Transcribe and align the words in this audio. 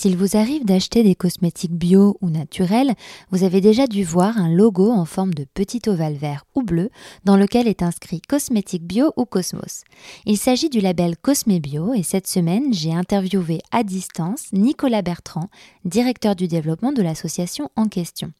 S'il 0.00 0.16
vous 0.16 0.34
arrive 0.34 0.64
d'acheter 0.64 1.02
des 1.02 1.14
cosmétiques 1.14 1.74
bio 1.74 2.16
ou 2.22 2.30
naturels, 2.30 2.94
vous 3.30 3.44
avez 3.44 3.60
déjà 3.60 3.86
dû 3.86 4.02
voir 4.02 4.38
un 4.38 4.48
logo 4.48 4.90
en 4.90 5.04
forme 5.04 5.34
de 5.34 5.44
petit 5.44 5.82
ovale 5.88 6.14
vert 6.14 6.46
ou 6.54 6.62
bleu 6.62 6.88
dans 7.26 7.36
lequel 7.36 7.68
est 7.68 7.82
inscrit 7.82 8.22
cosmétique 8.22 8.86
bio 8.86 9.12
ou 9.18 9.26
Cosmos. 9.26 9.84
Il 10.24 10.38
s'agit 10.38 10.70
du 10.70 10.80
label 10.80 11.18
Cosme 11.18 11.58
Bio 11.58 11.92
et 11.92 12.02
cette 12.02 12.28
semaine, 12.28 12.72
j'ai 12.72 12.94
interviewé 12.94 13.60
à 13.72 13.82
distance 13.82 14.46
Nicolas 14.54 15.02
Bertrand, 15.02 15.50
directeur 15.84 16.34
du 16.34 16.48
développement 16.48 16.92
de 16.92 17.02
l'association 17.02 17.68
en 17.76 17.84
question. 17.84 18.32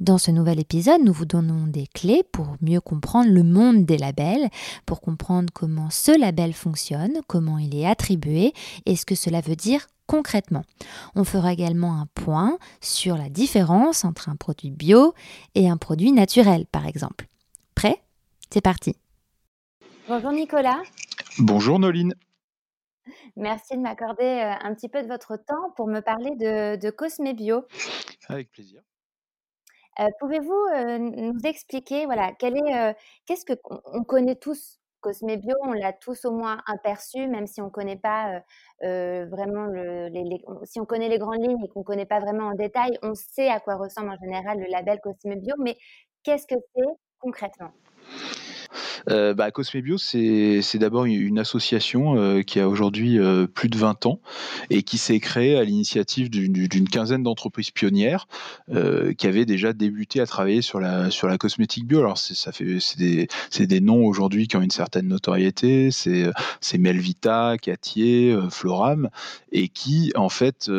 Dans 0.00 0.18
ce 0.18 0.30
nouvel 0.30 0.60
épisode, 0.60 1.00
nous 1.02 1.14
vous 1.14 1.24
donnons 1.24 1.66
des 1.66 1.86
clés 1.86 2.24
pour 2.30 2.56
mieux 2.60 2.82
comprendre 2.82 3.30
le 3.30 3.42
monde 3.42 3.86
des 3.86 3.96
labels, 3.96 4.50
pour 4.84 5.00
comprendre 5.00 5.50
comment 5.54 5.88
ce 5.88 6.18
label 6.18 6.52
fonctionne, 6.52 7.20
comment 7.26 7.56
il 7.56 7.74
est 7.74 7.86
attribué 7.86 8.52
et 8.84 8.96
ce 8.96 9.06
que 9.06 9.14
cela 9.14 9.40
veut 9.40 9.56
dire 9.56 9.86
concrètement. 10.10 10.64
On 11.14 11.22
fera 11.22 11.52
également 11.52 12.00
un 12.00 12.06
point 12.06 12.58
sur 12.80 13.16
la 13.16 13.28
différence 13.28 14.04
entre 14.04 14.28
un 14.28 14.34
produit 14.34 14.72
bio 14.72 15.14
et 15.54 15.70
un 15.70 15.76
produit 15.76 16.10
naturel, 16.10 16.66
par 16.66 16.88
exemple. 16.88 17.26
Prêt? 17.76 18.02
C'est 18.52 18.60
parti. 18.60 18.96
Bonjour 20.08 20.32
Nicolas. 20.32 20.82
Bonjour 21.38 21.78
Noline. 21.78 22.14
Merci 23.36 23.76
de 23.76 23.82
m'accorder 23.82 24.24
euh, 24.24 24.66
un 24.66 24.74
petit 24.74 24.88
peu 24.88 25.00
de 25.00 25.06
votre 25.06 25.36
temps 25.36 25.70
pour 25.76 25.86
me 25.86 26.00
parler 26.00 26.34
de, 26.34 26.74
de 26.74 26.90
Cosme 26.90 27.32
Bio. 27.32 27.62
Avec 28.28 28.50
plaisir. 28.50 28.82
Euh, 30.00 30.06
pouvez-vous 30.18 30.66
euh, 30.74 30.98
nous 30.98 31.38
expliquer, 31.44 32.06
voilà, 32.06 32.32
quel 32.36 32.56
est, 32.56 32.96
qu'est-ce 33.26 33.44
que 33.44 33.52
on 33.92 34.02
connaît 34.02 34.34
tous 34.34 34.79
Cosme 35.00 35.36
Bio, 35.36 35.54
on 35.62 35.72
l'a 35.72 35.92
tous 35.92 36.24
au 36.24 36.32
moins 36.32 36.60
aperçu, 36.66 37.26
même 37.26 37.46
si 37.46 37.60
on 37.60 37.66
ne 37.66 37.70
connaît 37.70 37.96
pas 37.96 38.42
vraiment 38.80 39.66
le, 39.66 40.08
les, 40.08 40.42
si 40.64 40.80
on 40.80 40.84
connaît 40.84 41.08
les 41.08 41.18
grandes 41.18 41.42
lignes 41.42 41.64
et 41.64 41.68
qu'on 41.68 41.80
ne 41.80 41.84
connaît 41.84 42.06
pas 42.06 42.20
vraiment 42.20 42.48
en 42.48 42.54
détail, 42.54 42.98
on 43.02 43.14
sait 43.14 43.48
à 43.48 43.60
quoi 43.60 43.76
ressemble 43.76 44.10
en 44.10 44.16
général 44.16 44.58
le 44.58 44.66
label 44.70 45.00
Cosme 45.02 45.34
Bio, 45.36 45.54
mais 45.58 45.76
qu'est-ce 46.22 46.46
que 46.46 46.54
c'est 46.74 46.84
concrètement? 47.18 47.72
Euh, 49.08 49.34
bah, 49.34 49.50
Cosme 49.50 49.80
Bio, 49.80 49.98
c'est 49.98 50.78
d'abord 50.78 51.04
une 51.04 51.38
association 51.38 52.16
euh, 52.16 52.42
qui 52.42 52.60
a 52.60 52.68
aujourd'hui 52.68 53.18
euh, 53.18 53.46
plus 53.46 53.68
de 53.68 53.76
20 53.76 54.06
ans 54.06 54.20
et 54.70 54.82
qui 54.82 54.98
s'est 54.98 55.20
créée 55.20 55.56
à 55.56 55.64
l'initiative 55.64 56.30
d'une 56.30 56.88
quinzaine 56.88 57.22
d'entreprises 57.22 57.70
pionnières 57.70 58.26
euh, 58.72 59.12
qui 59.12 59.26
avaient 59.26 59.44
déjà 59.44 59.72
débuté 59.72 60.20
à 60.20 60.26
travailler 60.26 60.62
sur 60.62 60.80
la, 60.80 61.08
cosmétique 61.38 61.86
bio. 61.86 62.00
Alors, 62.00 62.18
c'est 62.18 63.66
des, 63.66 63.80
noms 63.80 64.04
aujourd'hui 64.04 64.48
qui 64.48 64.56
ont 64.56 64.62
une 64.62 64.70
certaine 64.70 65.08
notoriété, 65.08 65.90
c'est 65.90 66.78
Melvita, 66.78 67.56
Catier, 67.60 68.36
Floram, 68.50 69.08
et 69.52 69.68
qui, 69.68 70.12
en 70.16 70.28
fait, 70.28 70.70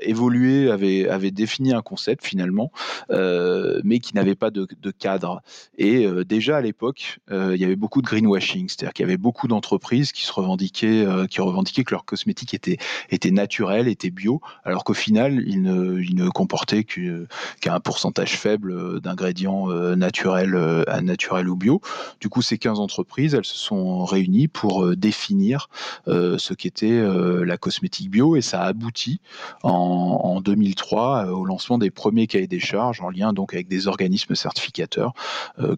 évoluaient, 0.00 0.70
avaient, 0.70 1.30
défini 1.30 1.72
un 1.72 1.82
concept 1.82 2.24
finalement, 2.24 2.70
mais 3.10 3.98
qui 4.00 4.14
n'avait 4.14 4.34
pas 4.34 4.50
de 4.50 4.90
cadre. 4.90 5.42
Et 5.78 6.06
déjà 6.24 6.58
à 6.58 6.60
l'époque, 6.60 6.93
euh, 7.30 7.54
il 7.54 7.60
y 7.60 7.64
avait 7.64 7.76
beaucoup 7.76 8.02
de 8.02 8.06
greenwashing, 8.06 8.68
c'est-à-dire 8.68 8.92
qu'il 8.92 9.04
y 9.04 9.08
avait 9.08 9.16
beaucoup 9.16 9.48
d'entreprises 9.48 10.12
qui 10.12 10.24
se 10.24 10.32
revendiquaient, 10.32 11.04
euh, 11.04 11.26
qui 11.26 11.40
revendiquaient 11.40 11.84
que 11.84 11.92
leurs 11.92 12.04
cosmétiques 12.04 12.54
étaient, 12.54 12.78
étaient 13.10 13.30
naturels, 13.30 13.88
étaient 13.88 14.10
bio, 14.10 14.40
alors 14.64 14.84
qu'au 14.84 14.94
final, 14.94 15.42
ils 15.46 15.62
ne, 15.62 16.28
comportaient 16.30 16.84
qu'un 16.84 17.80
pourcentage 17.80 18.36
faible 18.36 19.00
d'ingrédients 19.00 19.70
euh, 19.70 19.94
naturels, 19.94 20.84
naturels 21.02 21.48
ou 21.48 21.56
bio. 21.56 21.80
Du 22.20 22.28
coup, 22.28 22.42
ces 22.42 22.58
15 22.58 22.80
entreprises, 22.80 23.34
elles 23.34 23.44
se 23.44 23.56
sont 23.56 24.04
réunies 24.04 24.48
pour 24.48 24.96
définir 24.96 25.68
ce 26.06 26.54
qu'était 26.54 27.02
la 27.44 27.56
cosmétique 27.56 28.10
bio 28.10 28.36
et 28.36 28.40
ça 28.40 28.62
a 28.62 28.66
abouti 28.66 29.20
en, 29.62 29.70
en 29.70 30.40
2003 30.40 31.26
au 31.26 31.44
lancement 31.44 31.78
des 31.78 31.90
premiers 31.90 32.26
cahiers 32.26 32.46
des 32.46 32.60
charges 32.60 33.00
en 33.00 33.10
lien 33.10 33.32
donc 33.32 33.54
avec 33.54 33.68
des 33.68 33.86
organismes 33.86 34.34
certificateurs 34.34 35.12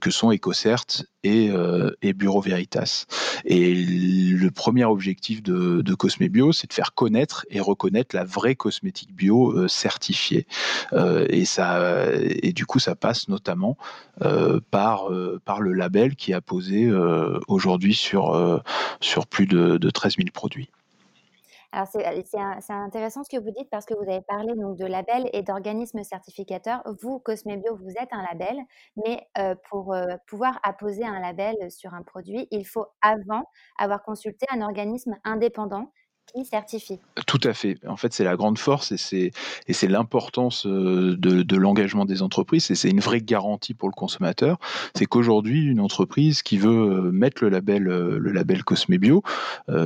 que 0.00 0.10
sont 0.10 0.32
EcoCert 0.32 1.05
euh, 1.26 1.90
et, 2.02 2.12
Bureau 2.12 2.40
Veritas. 2.40 3.06
Et 3.44 3.74
le 3.74 4.50
premier 4.50 4.84
objectif 4.84 5.42
de, 5.42 5.82
de 5.82 5.94
Cosme 5.94 6.28
Bio, 6.28 6.52
c'est 6.52 6.68
de 6.68 6.72
faire 6.72 6.94
connaître 6.94 7.44
et 7.50 7.60
reconnaître 7.60 8.14
la 8.14 8.24
vraie 8.24 8.54
cosmétique 8.54 9.14
bio 9.14 9.52
euh, 9.52 9.68
certifiée. 9.68 10.46
Euh, 10.92 11.26
et, 11.28 11.44
ça, 11.44 11.80
et 12.12 12.52
du 12.52 12.66
coup, 12.66 12.78
ça 12.78 12.94
passe 12.94 13.28
notamment 13.28 13.76
par, 14.70 15.10
par 15.44 15.60
le 15.60 15.72
label 15.72 16.16
qui 16.16 16.32
a 16.32 16.40
posé 16.40 16.90
aujourd'hui 17.48 17.94
sur, 17.94 18.62
sur 19.00 19.26
plus 19.26 19.46
de 19.46 19.90
13 19.90 20.16
000 20.16 20.28
produits. 20.32 20.70
Alors, 21.72 21.86
c'est 21.88 22.04
intéressant 22.72 23.22
ce 23.24 23.28
que 23.36 23.40
vous 23.42 23.50
dites 23.50 23.68
parce 23.70 23.84
que 23.86 23.94
vous 23.94 24.08
avez 24.10 24.22
parlé 24.22 24.54
donc 24.54 24.76
de 24.76 24.86
labels 24.86 25.28
et 25.32 25.42
d'organismes 25.42 26.02
certificateurs. 26.04 26.82
Vous, 27.02 27.18
Cosme 27.18 27.56
Bio, 27.56 27.76
vous 27.76 27.90
êtes 27.90 28.12
un 28.12 28.22
label, 28.22 28.56
mais 29.04 29.26
pour 29.68 29.94
pouvoir 30.26 30.58
apposer 30.62 31.04
un 31.04 31.20
label 31.20 31.54
sur 31.70 31.94
un 31.94 32.02
produit, 32.02 32.46
il 32.50 32.64
faut 32.66 32.86
avant 33.02 33.44
avoir 33.78 34.02
consulté 34.02 34.46
un 34.50 34.62
organisme 34.62 35.16
indépendant 35.24 35.92
certifie. 36.44 36.98
Tout 37.26 37.40
à 37.44 37.54
fait. 37.54 37.78
En 37.86 37.96
fait, 37.96 38.12
c'est 38.12 38.24
la 38.24 38.36
grande 38.36 38.58
force 38.58 38.92
et 38.92 38.96
c'est, 38.96 39.88
l'importance 39.88 40.66
euh, 40.66 41.16
de, 41.16 41.56
l'engagement 41.56 42.04
des 42.04 42.22
entreprises 42.22 42.70
et 42.70 42.74
c'est 42.74 42.90
une 42.90 43.00
vraie 43.00 43.20
garantie 43.20 43.74
pour 43.74 43.88
le 43.88 43.94
consommateur. 43.94 44.58
C'est 44.94 45.06
qu'aujourd'hui, 45.06 45.64
une 45.64 45.80
entreprise 45.80 46.42
qui 46.42 46.58
veut 46.58 47.06
euh, 47.06 47.12
mettre 47.12 47.42
le 47.42 47.50
label, 47.50 47.88
euh, 47.88 48.18
le 48.18 48.62
Cosme 48.62 48.96
Bio 48.96 49.22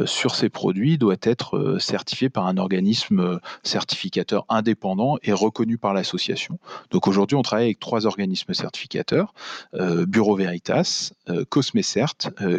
sur 0.07 0.35
ses 0.35 0.49
produits 0.49 0.97
doit 0.97 1.17
être 1.23 1.77
certifiée 1.81 2.31
par 2.31 2.47
un 2.47 2.57
organisme 2.57 3.41
certificateur 3.63 4.45
indépendant 4.49 5.17
et 5.23 5.33
reconnu 5.33 5.77
par 5.77 5.93
l'association. 5.93 6.59
Donc 6.91 7.09
aujourd'hui, 7.09 7.37
on 7.37 7.43
travaille 7.43 7.67
avec 7.67 7.81
trois 7.81 8.07
organismes 8.07 8.55
certificateurs 8.55 9.35
Bureau 9.73 10.37
Veritas, 10.37 11.13
Cosme 11.49 11.83
Cert, 11.83 12.15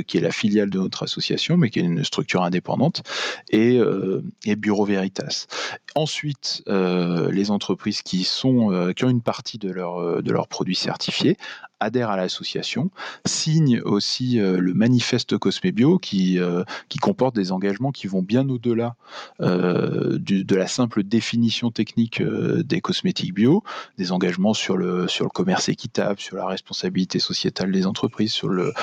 qui 0.05 0.17
est 0.17 0.21
la 0.21 0.31
filiale 0.31 0.69
de 0.69 0.79
notre 0.79 1.03
association, 1.03 1.57
mais 1.57 1.69
qui 1.69 1.79
est 1.79 1.83
une 1.83 2.03
structure 2.03 2.43
indépendante, 2.43 3.03
et 3.49 3.70
euh, 3.77 4.21
et, 4.45 4.55
Bureau 4.55 4.85
Veritas. 4.85 5.47
Ensuite, 5.95 6.63
euh, 6.67 7.31
les 7.31 7.51
entreprises 7.51 8.01
euh, 8.71 8.93
qui 8.93 9.05
ont 9.05 9.09
une 9.09 9.21
partie 9.21 9.57
de 9.57 9.71
leurs 9.71 10.47
produits 10.47 10.75
certifiés 10.75 11.37
adhèrent 11.81 12.09
à 12.09 12.17
l'association, 12.17 12.91
signent 13.25 13.81
aussi 13.81 14.37
le 14.37 14.73
manifeste 14.73 15.37
Cosme 15.37 15.71
Bio 15.71 15.97
qui, 15.97 16.39
qui 16.87 16.99
comporte 16.99 17.35
des 17.35 17.51
engagements 17.51 17.91
qui 17.91 18.07
vont 18.07 18.21
bien 18.21 18.47
au-delà 18.47 18.95
de 19.39 20.55
la 20.55 20.67
simple 20.67 21.03
définition 21.03 21.71
technique 21.71 22.21
des 22.21 22.81
cosmétiques 22.81 23.33
bio, 23.33 23.63
des 23.97 24.11
engagements 24.11 24.53
sur 24.53 24.77
le, 24.77 25.07
commerce 25.33 25.69
équitable, 25.69 26.19
sur 26.19 26.37
la 26.37 26.45
responsabilité 26.45 27.19
sociétale 27.19 27.71
des 27.71 27.85
entreprises, 27.85 28.31
sur 28.31 28.49
le, 28.49 28.73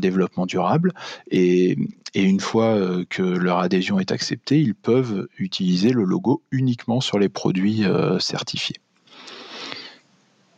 développement 0.00 0.46
durable. 0.46 0.92
Et, 1.30 1.78
une 2.14 2.40
fois 2.40 2.76
que 3.08 3.22
leur 3.22 3.58
adhésion 3.58 4.00
est 4.00 4.10
acceptée, 4.10 4.60
ils 4.60 4.74
peuvent 4.74 5.28
utiliser 5.38 5.90
le 5.90 6.04
logo 6.04 6.42
uniquement 6.50 7.00
sur 7.00 7.18
les 7.18 7.28
produits 7.28 7.84
euh, 7.84 8.18
certifiés. 8.18 8.76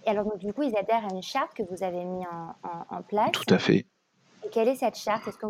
Et 0.04 0.10
alors, 0.10 0.37
du 0.38 0.52
coup, 0.52 0.62
ils 0.62 0.76
adhèrent 0.76 1.06
à 1.10 1.14
une 1.14 1.22
charte 1.22 1.54
que 1.54 1.62
vous 1.62 1.82
avez 1.82 2.04
mis 2.04 2.25
en, 2.90 3.02
place. 3.02 3.31
Tout 3.32 3.52
à 3.52 3.58
fait. 3.58 3.87
quelle 4.50 4.69
est 4.69 4.75
cette 4.75 4.96
charte? 4.96 5.28
Est-ce 5.28 5.38
que 5.38 5.46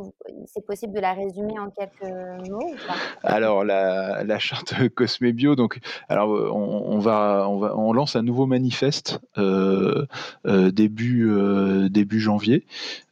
c'est 0.47 0.65
possible 0.67 0.93
de 0.95 1.01
la 1.01 1.13
résumer 1.13 1.59
en 1.59 1.71
quelques 1.71 2.49
mots 2.49 2.75
Alors 3.23 3.65
la, 3.65 4.25
la, 4.25 4.39
charte 4.39 4.75
Cosme 4.95 5.31
Bio, 5.33 5.57
donc 5.57 5.79
alors 6.09 6.31
on, 6.31 6.99
va 6.99 7.47
on 7.49 7.59
va 7.59 7.77
on 7.77 7.93
lance 7.93 8.17
un 8.17 8.23
nouveau 8.23 8.47
manifeste 8.47 9.21
euh, 9.39 10.07
euh, 10.47 10.71
début 10.71 11.31
euh, 11.31 11.89
début 11.89 12.21
janvier. 12.21 12.67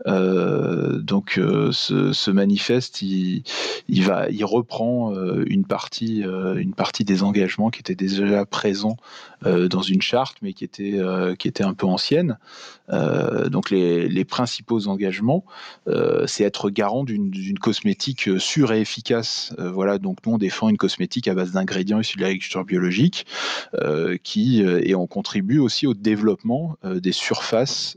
donc 0.06 1.40
ce, 1.72 2.12
ce, 2.12 2.30
manifeste 2.30 3.02
il, 3.02 3.42
il 3.88 4.04
va 4.04 4.28
il 4.30 4.44
reprend 4.44 5.14
une 5.46 5.64
partie 5.64 6.22
une 6.22 6.74
partie 6.74 7.04
des 7.04 7.22
engagements 7.22 7.70
qui 7.70 7.80
étaient 7.80 7.94
déjà 7.94 8.44
présents 8.46 8.96
dans 9.44 9.82
une 9.82 10.02
charte 10.02 10.36
mais 10.42 10.52
qui 10.52 10.64
était 10.64 11.00
qui 11.38 11.48
était 11.48 11.64
un 11.64 11.74
peu 11.74 11.86
ancienne. 11.86 12.38
donc 12.90 13.70
les, 13.70 14.24
principaux 14.24 14.86
engagements 14.86 15.44
euh, 15.88 16.26
c'est 16.26 16.44
être 16.44 16.70
garant 16.70 17.04
d'une 17.04 17.58
cosmétique 17.58 18.28
euh, 18.28 18.38
sûre 18.38 18.72
et 18.72 18.80
efficace. 18.80 19.52
Euh, 19.58 19.70
voilà, 19.70 19.98
donc 19.98 20.18
nous 20.26 20.34
on 20.34 20.38
défend 20.38 20.68
une 20.68 20.76
cosmétique 20.76 21.28
à 21.28 21.34
base 21.34 21.52
d'ingrédients 21.52 22.00
issus 22.00 22.16
de 22.16 22.22
l'agriculture 22.22 22.64
biologique, 22.64 23.26
qui 24.22 24.60
et 24.60 24.94
on 24.94 25.06
contribue 25.06 25.58
aussi 25.58 25.86
au 25.86 25.94
développement 25.94 26.76
des 26.84 27.12
surfaces 27.12 27.96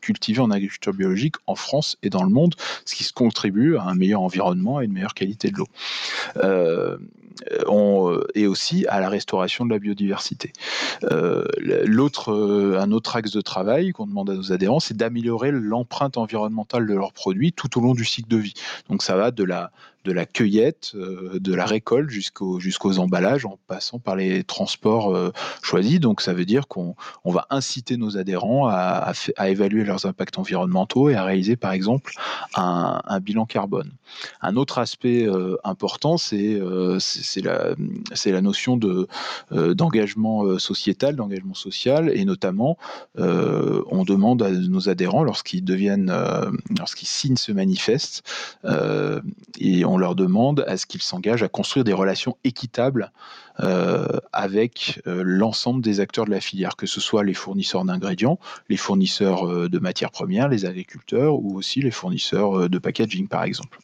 cultivées 0.00 0.40
en 0.40 0.50
agriculture 0.50 0.92
biologique 0.92 1.36
en 1.46 1.54
France 1.54 1.96
et 2.02 2.10
dans 2.10 2.22
le 2.22 2.30
monde, 2.30 2.54
ce 2.84 2.94
qui 2.94 3.04
se 3.04 3.12
contribue 3.12 3.76
à 3.76 3.82
un 3.82 3.94
meilleur 3.94 4.20
environnement 4.20 4.80
et 4.80 4.84
une 4.84 4.92
meilleure 4.92 5.14
qualité 5.14 5.50
de 5.50 5.58
l'eau. 5.58 5.68
Et 8.34 8.46
aussi 8.46 8.86
à 8.86 9.00
la 9.00 9.08
restauration 9.08 9.64
de 9.64 9.70
la 9.70 9.78
biodiversité. 9.78 10.52
L'autre, 11.84 12.76
un 12.78 12.90
autre 12.92 13.16
axe 13.16 13.32
de 13.32 13.40
travail 13.40 13.92
qu'on 13.92 14.06
demande 14.06 14.30
à 14.30 14.34
nos 14.34 14.52
adhérents, 14.52 14.80
c'est 14.80 14.96
d'améliorer 14.96 15.50
l'empreinte 15.50 16.16
environnementale 16.16 16.86
de 16.86 16.94
leurs 16.94 17.12
produits 17.12 17.52
tout 17.52 17.78
au 17.78 17.80
long 17.80 17.94
du 17.94 18.04
cycle 18.04 18.28
de 18.28 18.36
vie. 18.36 18.54
Donc 18.88 19.02
ça 19.02 19.16
va 19.16 19.30
de 19.30 19.44
la 19.44 19.70
de 20.06 20.12
la 20.12 20.24
cueillette, 20.24 20.92
euh, 20.94 21.38
de 21.40 21.52
la 21.52 21.66
récolte 21.66 22.10
jusqu'aux 22.10 22.60
jusqu'aux 22.60 22.98
emballages 22.98 23.44
en 23.44 23.58
passant 23.66 23.98
par 23.98 24.14
les 24.14 24.44
transports 24.44 25.14
euh, 25.14 25.32
choisis. 25.62 25.98
Donc 25.98 26.20
ça 26.20 26.32
veut 26.32 26.44
dire 26.44 26.68
qu'on 26.68 26.94
on 27.24 27.32
va 27.32 27.46
inciter 27.50 27.96
nos 27.96 28.16
adhérents 28.16 28.68
à, 28.68 29.12
à, 29.36 29.48
évaluer 29.48 29.84
leurs 29.84 30.06
impacts 30.06 30.38
environnementaux 30.38 31.10
et 31.10 31.16
à 31.16 31.24
réaliser 31.24 31.56
par 31.56 31.72
exemple 31.72 32.12
un, 32.54 33.02
un 33.04 33.20
bilan 33.20 33.46
carbone. 33.46 33.90
Un 34.40 34.54
autre 34.54 34.78
aspect 34.78 35.26
euh, 35.26 35.56
important, 35.64 36.16
c'est 36.16 36.60
c'est 37.00 37.42
la, 37.42 37.74
la 38.26 38.40
notion 38.40 38.76
de 38.76 39.08
d'engagement 39.50 40.58
sociétal, 40.58 41.16
d'engagement 41.16 41.54
social, 41.54 42.10
et 42.14 42.24
notamment 42.24 42.78
on 43.16 44.04
demande 44.04 44.42
à 44.42 44.50
nos 44.50 44.88
adhérents 44.88 45.24
lorsqu'ils 45.24 45.64
deviennent, 45.64 46.12
lorsqu'ils 46.78 47.08
signent 47.08 47.36
ce 47.36 47.52
manifeste, 47.52 48.22
et 49.58 49.84
on 49.84 49.95
on 49.96 49.98
leur 49.98 50.14
demande 50.14 50.62
à 50.68 50.76
ce 50.76 50.84
qu'ils 50.84 51.00
s'engagent 51.00 51.42
à 51.42 51.48
construire 51.48 51.82
des 51.82 51.94
relations 51.94 52.36
équitables 52.44 53.12
euh, 53.60 54.06
avec 54.30 55.00
euh, 55.06 55.22
l'ensemble 55.24 55.82
des 55.82 56.00
acteurs 56.00 56.26
de 56.26 56.30
la 56.30 56.40
filière, 56.40 56.76
que 56.76 56.86
ce 56.86 57.00
soit 57.00 57.24
les 57.24 57.32
fournisseurs 57.32 57.82
d'ingrédients, 57.86 58.38
les 58.68 58.76
fournisseurs 58.76 59.48
euh, 59.48 59.70
de 59.70 59.78
matières 59.78 60.10
premières, 60.10 60.48
les 60.48 60.66
agriculteurs 60.66 61.36
ou 61.36 61.56
aussi 61.56 61.80
les 61.80 61.90
fournisseurs 61.90 62.68
de 62.68 62.78
packaging, 62.78 63.26
par 63.26 63.44
exemple. 63.44 63.78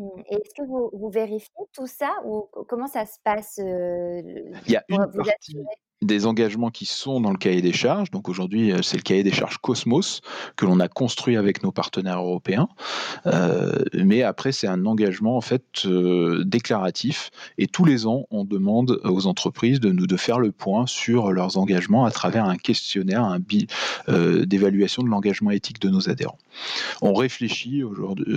Mmh. 0.00 0.08
est-ce 0.30 0.54
que 0.56 0.66
vous, 0.66 1.10
vérifiez 1.10 1.64
tout 1.72 1.86
ça 1.86 2.12
ou 2.24 2.48
comment 2.68 2.88
ça 2.88 3.06
se 3.06 3.18
passe 3.22 3.58
Il 3.58 4.72
y 4.72 4.76
a 4.76 4.82
une 4.88 5.06
partie, 5.12 5.56
des 6.02 6.26
engagements 6.26 6.70
qui 6.70 6.86
sont 6.86 7.20
dans 7.20 7.30
le 7.30 7.36
cahier 7.36 7.60
des 7.60 7.72
charges. 7.72 8.10
Donc 8.10 8.28
aujourd'hui, 8.28 8.72
euh, 8.72 8.80
c'est 8.82 8.96
le 8.96 9.02
cahier 9.02 9.22
des 9.22 9.32
charges 9.32 9.58
Cosmos 9.58 10.22
que 10.56 10.64
l'on 10.64 10.80
a 10.80 10.88
construit 10.88 11.36
avec 11.36 11.62
nos 11.62 11.72
partenaires 11.72 12.20
européens. 12.20 12.68
Euh, 13.26 13.72
mais 13.92 14.22
après, 14.22 14.52
c'est 14.52 14.66
un 14.66 14.86
engagement 14.86 15.36
en 15.36 15.40
fait 15.40 15.84
euh, 15.84 16.42
déclaratif. 16.44 17.30
Et 17.58 17.66
tous 17.66 17.84
les 17.84 18.06
ans, 18.06 18.24
on 18.30 18.44
demande 18.44 19.00
aux 19.04 19.26
entreprises 19.26 19.80
de 19.80 19.90
nous 19.90 20.06
de 20.06 20.16
faire 20.16 20.38
le 20.38 20.52
point 20.52 20.86
sur 20.86 21.32
leurs 21.32 21.58
engagements 21.58 22.06
à 22.06 22.10
travers 22.10 22.46
un 22.46 22.56
questionnaire, 22.56 23.24
un 23.24 23.38
bi 23.38 23.66
d'évaluation 24.08 25.02
de 25.02 25.08
l'engagement 25.08 25.50
éthique 25.50 25.80
de 25.80 25.88
nos 25.88 26.08
adhérents. 26.08 26.38
On 27.02 27.14
réfléchit 27.14 27.82
aujourd'hui 27.82 28.34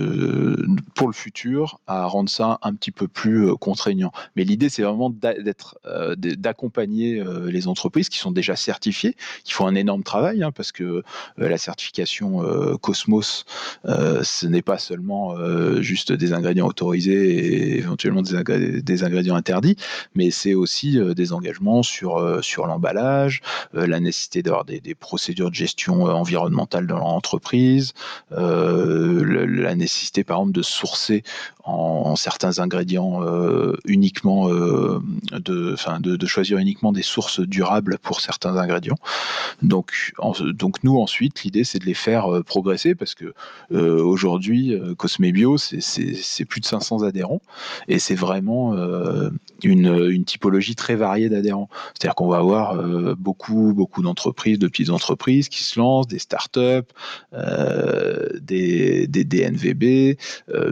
pour 0.94 1.08
le 1.08 1.12
futur 1.12 1.80
à 1.86 2.06
rendre 2.06 2.28
ça 2.28 2.58
un 2.62 2.74
petit 2.74 2.90
peu 2.90 3.08
plus 3.08 3.54
contraignant. 3.56 4.12
Mais 4.36 4.44
l'idée, 4.44 4.68
c'est 4.68 4.82
vraiment 4.82 5.10
d'être 5.10 5.78
d'accompagner 6.16 7.22
les 7.54 7.68
entreprises 7.68 8.08
qui 8.10 8.18
sont 8.18 8.32
déjà 8.32 8.56
certifiées, 8.56 9.16
qui 9.44 9.52
font 9.52 9.66
un 9.66 9.74
énorme 9.74 10.02
travail, 10.02 10.42
hein, 10.42 10.52
parce 10.52 10.72
que 10.72 10.84
euh, 10.84 11.02
la 11.38 11.56
certification 11.56 12.42
euh, 12.42 12.76
Cosmos, 12.76 13.44
euh, 13.86 14.22
ce 14.22 14.46
n'est 14.46 14.62
pas 14.62 14.78
seulement 14.78 15.34
juste 15.80 16.12
des 16.12 16.32
ingrédients 16.32 16.66
autorisés 16.66 17.36
et 17.36 17.78
éventuellement 17.78 18.22
des, 18.22 19.04
ingrédients 19.04 19.36
interdits, 19.36 19.76
mais 20.14 20.30
c'est 20.30 20.54
aussi 20.54 20.98
des 21.14 21.32
engagements 21.32 21.82
sur, 21.82 22.42
sur 22.42 22.66
l'emballage, 22.66 23.40
la 23.72 24.00
nécessité 24.00 24.42
d'avoir 24.42 24.64
des, 24.64 24.80
procédures 24.98 25.50
de 25.50 25.54
gestion 25.54 26.04
environnementale 26.04 26.86
dans 26.86 26.98
l'entreprise, 26.98 27.92
la 28.30 29.74
nécessité 29.76 30.24
par 30.24 30.38
exemple 30.38 30.52
de 30.52 30.62
sourcer 30.62 31.22
en, 31.64 32.16
certains 32.16 32.58
ingrédients 32.58 33.20
uniquement 33.84 34.48
de, 34.48 35.00
de, 35.38 36.16
de 36.16 36.26
choisir 36.26 36.58
uniquement 36.58 36.92
des 36.92 37.02
sources 37.02 37.40
durable 37.46 37.98
pour 38.02 38.20
certains 38.20 38.56
ingrédients. 38.56 38.98
Donc, 39.62 40.12
donc 40.40 40.82
nous 40.84 40.98
ensuite, 40.98 41.42
l'idée 41.44 41.64
c'est 41.64 41.78
de 41.78 41.86
les 41.86 41.94
faire 41.94 42.32
euh, 42.32 42.42
progresser 42.42 42.94
parce 42.94 43.14
que 43.14 43.32
euh, 43.72 44.02
aujourd'hui, 44.02 44.74
euh, 44.74 44.94
Cosme 44.94 45.30
Bio, 45.30 45.56
c'est 45.58 46.44
plus 46.44 46.60
de 46.60 46.66
500 46.66 47.02
adhérents 47.02 47.40
et 47.88 47.98
c'est 47.98 48.14
vraiment 48.14 48.74
une, 49.62 50.10
une, 50.10 50.24
typologie 50.24 50.74
très 50.74 50.94
variée 50.94 51.28
d'adhérents. 51.28 51.68
C'est-à-dire 51.94 52.14
qu'on 52.14 52.28
va 52.28 52.38
avoir 52.38 52.82
beaucoup, 53.16 53.72
beaucoup 53.74 54.02
d'entreprises, 54.02 54.58
de 54.58 54.68
petites 54.68 54.90
entreprises 54.90 55.48
qui 55.48 55.62
se 55.62 55.78
lancent, 55.78 56.06
des 56.06 56.18
startups, 56.18 56.92
des, 57.32 59.06
des 59.06 59.24
DNVB, 59.24 60.16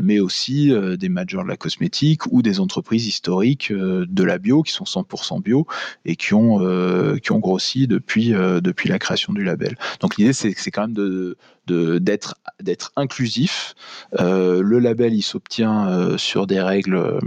mais 0.03 0.21
aussi 0.21 0.73
des 0.99 1.09
majors 1.09 1.45
de 1.45 1.49
la 1.49 1.57
cosmétique 1.57 2.27
ou 2.31 2.43
des 2.43 2.61
entreprises 2.61 3.07
historiques 3.07 3.73
de 3.73 4.25
la 4.25 4.39
bio 4.39 4.63
qui 4.63 4.73
sont 4.73 4.85
100% 4.85 5.43
bio 5.43 5.67
et 6.05 6.17
qui 6.17 6.35
ont 6.35 6.59
euh, 6.63 7.19
qui 7.19 7.33
ont 7.33 7.39
grossi 7.39 7.87
depuis, 7.87 8.35
euh, 8.35 8.61
depuis 8.61 8.89
la 8.89 8.99
création 8.99 9.33
du 9.33 9.45
label. 9.45 9.77
Donc 10.01 10.17
l'idée, 10.17 10.33
c'est, 10.33 10.53
quand 10.71 10.89
même 10.89 10.95
de, 10.95 11.37
d'être 11.99 12.37
d'être 12.61 12.93
inclusif. 12.97 13.75
Euh, 14.21 14.63
le 14.63 14.79
label, 14.79 15.15
il 15.15 15.23
s'obtient 15.23 16.17
sur 16.19 16.47
des 16.47 16.61
règles 16.61 17.19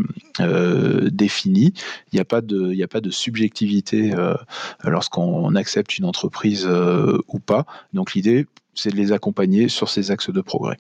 définies. 1.12 1.74
Il 2.12 2.16
n'y 2.16 2.20
a 2.20 2.26
pas 2.26 2.42
de 2.42 2.72
il 2.74 2.84
a 2.84 2.88
pas 2.88 3.02
de 3.02 3.12
subjectivité 3.12 4.14
lorsqu'on 4.84 5.56
accepte 5.56 5.98
une 5.98 6.06
entreprise 6.06 6.68
ou 7.28 7.40
pas. 7.40 7.66
Donc 7.94 8.14
l'idée, 8.14 8.46
c'est 8.74 8.90
de 8.90 8.96
les 8.96 9.12
accompagner 9.12 9.70
sur 9.70 9.90
ces 9.90 10.12
axes 10.12 10.30
de 10.30 10.42
progrès. 10.42 10.78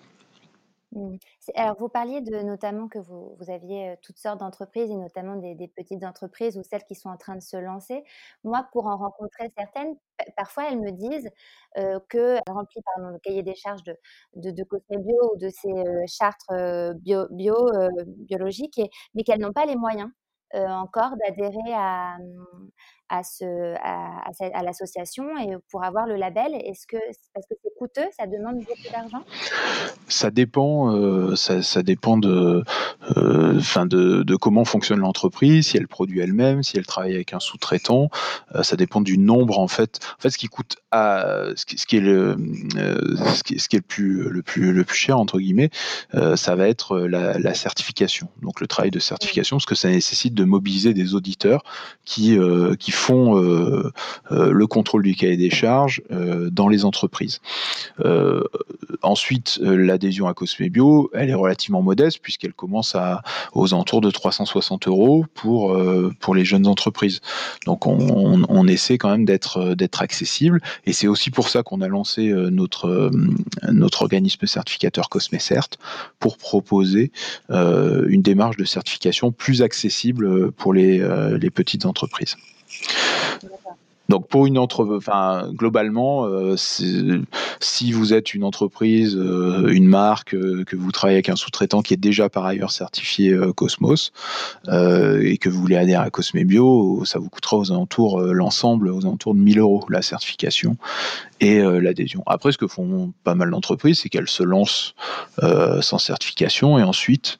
Mmh. 0.93 1.15
Alors, 1.55 1.75
vous 1.77 1.89
parliez 1.89 2.21
de 2.21 2.41
notamment 2.41 2.87
que 2.87 2.97
vous, 2.97 3.35
vous 3.39 3.49
aviez 3.51 3.95
toutes 4.01 4.17
sortes 4.17 4.39
d'entreprises 4.39 4.89
et 4.89 4.95
notamment 4.95 5.35
des, 5.35 5.67
petites 5.75 6.03
entreprises 6.03 6.57
ou 6.57 6.63
celles 6.63 6.83
qui 6.85 6.95
sont 6.95 7.09
en 7.09 7.17
train 7.17 7.35
de 7.35 7.41
se 7.41 7.57
lancer. 7.57 8.03
Moi, 8.43 8.67
pour 8.71 8.87
en 8.87 8.97
rencontrer 8.97 9.51
certaines, 9.57 9.95
parfois 10.35 10.69
elles 10.71 10.79
me 10.79 10.91
disent 10.91 11.29
euh, 11.77 11.99
qu'elles 12.09 12.41
remplissent 12.47 12.83
pardon, 12.95 13.09
le 13.09 13.19
cahier 13.19 13.43
des 13.43 13.55
charges 13.55 13.83
de, 13.83 13.95
de, 14.35 14.51
de 14.51 14.97
Bio 14.97 15.33
ou 15.33 15.37
de 15.37 15.49
ces 15.49 15.73
chartes 16.07 16.45
bio, 17.01 17.27
bio 17.31 17.55
biologiques, 18.07 18.81
mais 19.13 19.23
qu'elles 19.23 19.39
n'ont 19.39 19.53
pas 19.53 19.65
les 19.65 19.75
moyens 19.75 20.09
encore 20.53 21.17
d'adhérer 21.17 21.73
à, 21.73 22.17
mmh, 22.17 22.69
à, 23.09 23.23
ce, 23.23 23.75
à, 23.81 24.23
à, 24.39 24.63
l'association 24.63 25.25
et 25.37 25.55
pour 25.69 25.83
avoir 25.83 26.07
le 26.07 26.15
label 26.15 26.53
Est-ce 26.55 26.87
que 26.87 26.97
parce 27.33 27.45
que 27.47 27.55
c'est 27.61 27.73
coûteux, 27.77 28.07
ça 28.17 28.25
demande 28.25 28.57
beaucoup 28.59 28.91
d'argent? 28.91 29.23
Ça 30.07 30.31
dépend, 30.31 30.95
euh, 30.95 31.35
ça, 31.35 31.61
ça, 31.61 31.83
dépend 31.83 32.17
de, 32.17 32.63
euh, 33.17 33.59
de, 33.85 34.23
de, 34.23 34.35
comment 34.35 34.65
fonctionne 34.65 34.99
l'entreprise, 34.99 35.67
si 35.67 35.77
elle 35.77 35.87
produit 35.87 36.19
elle-même, 36.19 36.63
si 36.63 36.77
elle 36.77 36.85
travaille 36.85 37.13
avec 37.13 37.33
un 37.33 37.39
sous-traitant. 37.39 38.09
Euh, 38.55 38.63
ça 38.63 38.75
dépend 38.75 39.01
du 39.01 39.17
nombre 39.17 39.59
en 39.59 39.67
fait. 39.67 39.99
En 40.17 40.21
fait, 40.21 40.29
ce 40.31 40.37
qui 40.37 40.47
coûte 40.47 40.77
à, 40.91 41.45
ce, 41.55 41.65
qui, 41.65 41.77
ce 41.77 41.85
qui 41.85 41.97
est 41.97 42.01
le, 42.01 42.37
euh, 42.77 43.15
ce 43.35 43.43
qui, 43.43 43.59
ce 43.59 43.69
qui, 43.69 43.75
est 43.75 43.79
le 43.79 43.85
plus, 43.85 44.29
le 44.29 44.41
plus, 44.41 44.73
le 44.73 44.83
plus 44.83 44.97
cher 44.97 45.19
entre 45.19 45.39
guillemets, 45.39 45.69
ça 46.35 46.55
va 46.55 46.67
être 46.67 46.99
la, 46.99 47.37
la, 47.37 47.53
certification. 47.53 48.29
Donc 48.41 48.61
le 48.61 48.67
travail 48.67 48.91
de 48.91 48.99
certification, 48.99 49.57
parce 49.57 49.65
que 49.65 49.75
ça 49.75 49.89
nécessite 49.89 50.33
de 50.33 50.43
mobiliser 50.43 50.93
des 50.93 51.13
auditeurs 51.13 51.63
qui, 52.05 52.37
qui 52.79 52.91
font 52.95 53.35
le 53.35 54.67
contrôle 54.67 55.03
du 55.03 55.15
cahier 55.15 55.37
des 55.37 55.49
charges 55.49 56.01
dans 56.51 56.67
les 56.67 56.85
entreprises. 56.85 57.39
ensuite, 59.01 59.59
l'adhésion 59.61 60.27
à 60.27 60.33
Cosme 60.33 60.67
Bio, 60.69 61.09
elle 61.13 61.29
est 61.29 61.35
relativement 61.35 61.81
modeste 61.81 62.19
puisqu'elle 62.21 62.53
commence 62.53 62.95
à 62.95 63.21
aux 63.53 63.73
alentours 63.73 64.01
de 64.01 64.11
360 64.11 64.87
euros 64.87 65.25
pour 65.33 65.77
pour 66.19 66.35
les 66.35 66.45
jeunes 66.45 66.67
entreprises. 66.67 67.21
Donc 67.65 67.85
on, 67.85 68.67
essaie 68.67 68.97
quand 68.97 69.09
même 69.09 69.25
d'être 69.25 69.75
d'être 69.75 70.01
accessible 70.01 70.61
et 70.85 70.93
c'est 70.93 71.07
aussi 71.07 71.29
pour 71.29 71.49
ça 71.49 71.61
qu'on 71.61 71.81
a 71.81 71.87
lancé 71.87 72.33
notre 72.51 73.11
notre 73.69 74.01
organisme 74.01 74.45
certificateur 74.47 75.09
CosmeCert 75.09 75.67
pour 76.19 76.37
proposer 76.37 77.11
une 77.49 78.21
démarche 78.21 78.57
de 78.57 78.65
certification 78.65 79.31
plus 79.31 79.61
accessible 79.61 80.51
pour 80.51 80.73
les, 80.73 81.03
les 81.39 81.49
petites 81.49 81.85
entreprises. 81.85 82.35
Donc 84.07 84.27
pour 84.27 84.45
une 84.45 84.57
entreprise, 84.57 84.97
enfin 84.97 85.49
globalement, 85.51 86.25
euh, 86.25 86.55
si 86.57 87.91
vous 87.91 88.13
êtes 88.13 88.33
une 88.33 88.43
entreprise, 88.43 89.15
euh, 89.17 89.67
une 89.67 89.87
marque, 89.87 90.35
euh, 90.35 90.63
que 90.63 90.75
vous 90.75 90.91
travaillez 90.91 91.17
avec 91.17 91.29
un 91.29 91.35
sous-traitant 91.35 91.81
qui 91.81 91.95
est 91.95 91.97
déjà 91.97 92.29
par 92.29 92.45
ailleurs 92.45 92.71
certifié 92.71 93.35
Cosmos 93.55 94.11
et 94.67 95.37
que 95.37 95.49
vous 95.49 95.59
voulez 95.59 95.77
adhérer 95.77 96.05
à 96.05 96.09
Cosmebio, 96.09 97.03
ça 97.05 97.19
vous 97.19 97.29
coûtera 97.29 97.57
aux 97.57 97.71
alentours 97.71 98.21
l'ensemble 98.21 98.89
aux 98.89 99.05
alentours 99.05 99.33
de 99.33 99.39
1000 99.39 99.59
euros 99.59 99.85
la 99.89 100.01
certification 100.01 100.77
et 101.39 101.61
l'adhésion. 101.61 102.23
Après, 102.27 102.51
ce 102.51 102.57
que 102.57 102.67
font 102.67 103.13
pas 103.23 103.35
mal 103.35 103.49
d'entreprises, 103.51 103.99
c'est 103.99 104.09
qu'elles 104.09 104.29
se 104.29 104.43
lancent 104.43 104.93
sans 105.81 105.97
certification 105.97 106.77
et 106.77 106.83
ensuite 106.83 107.39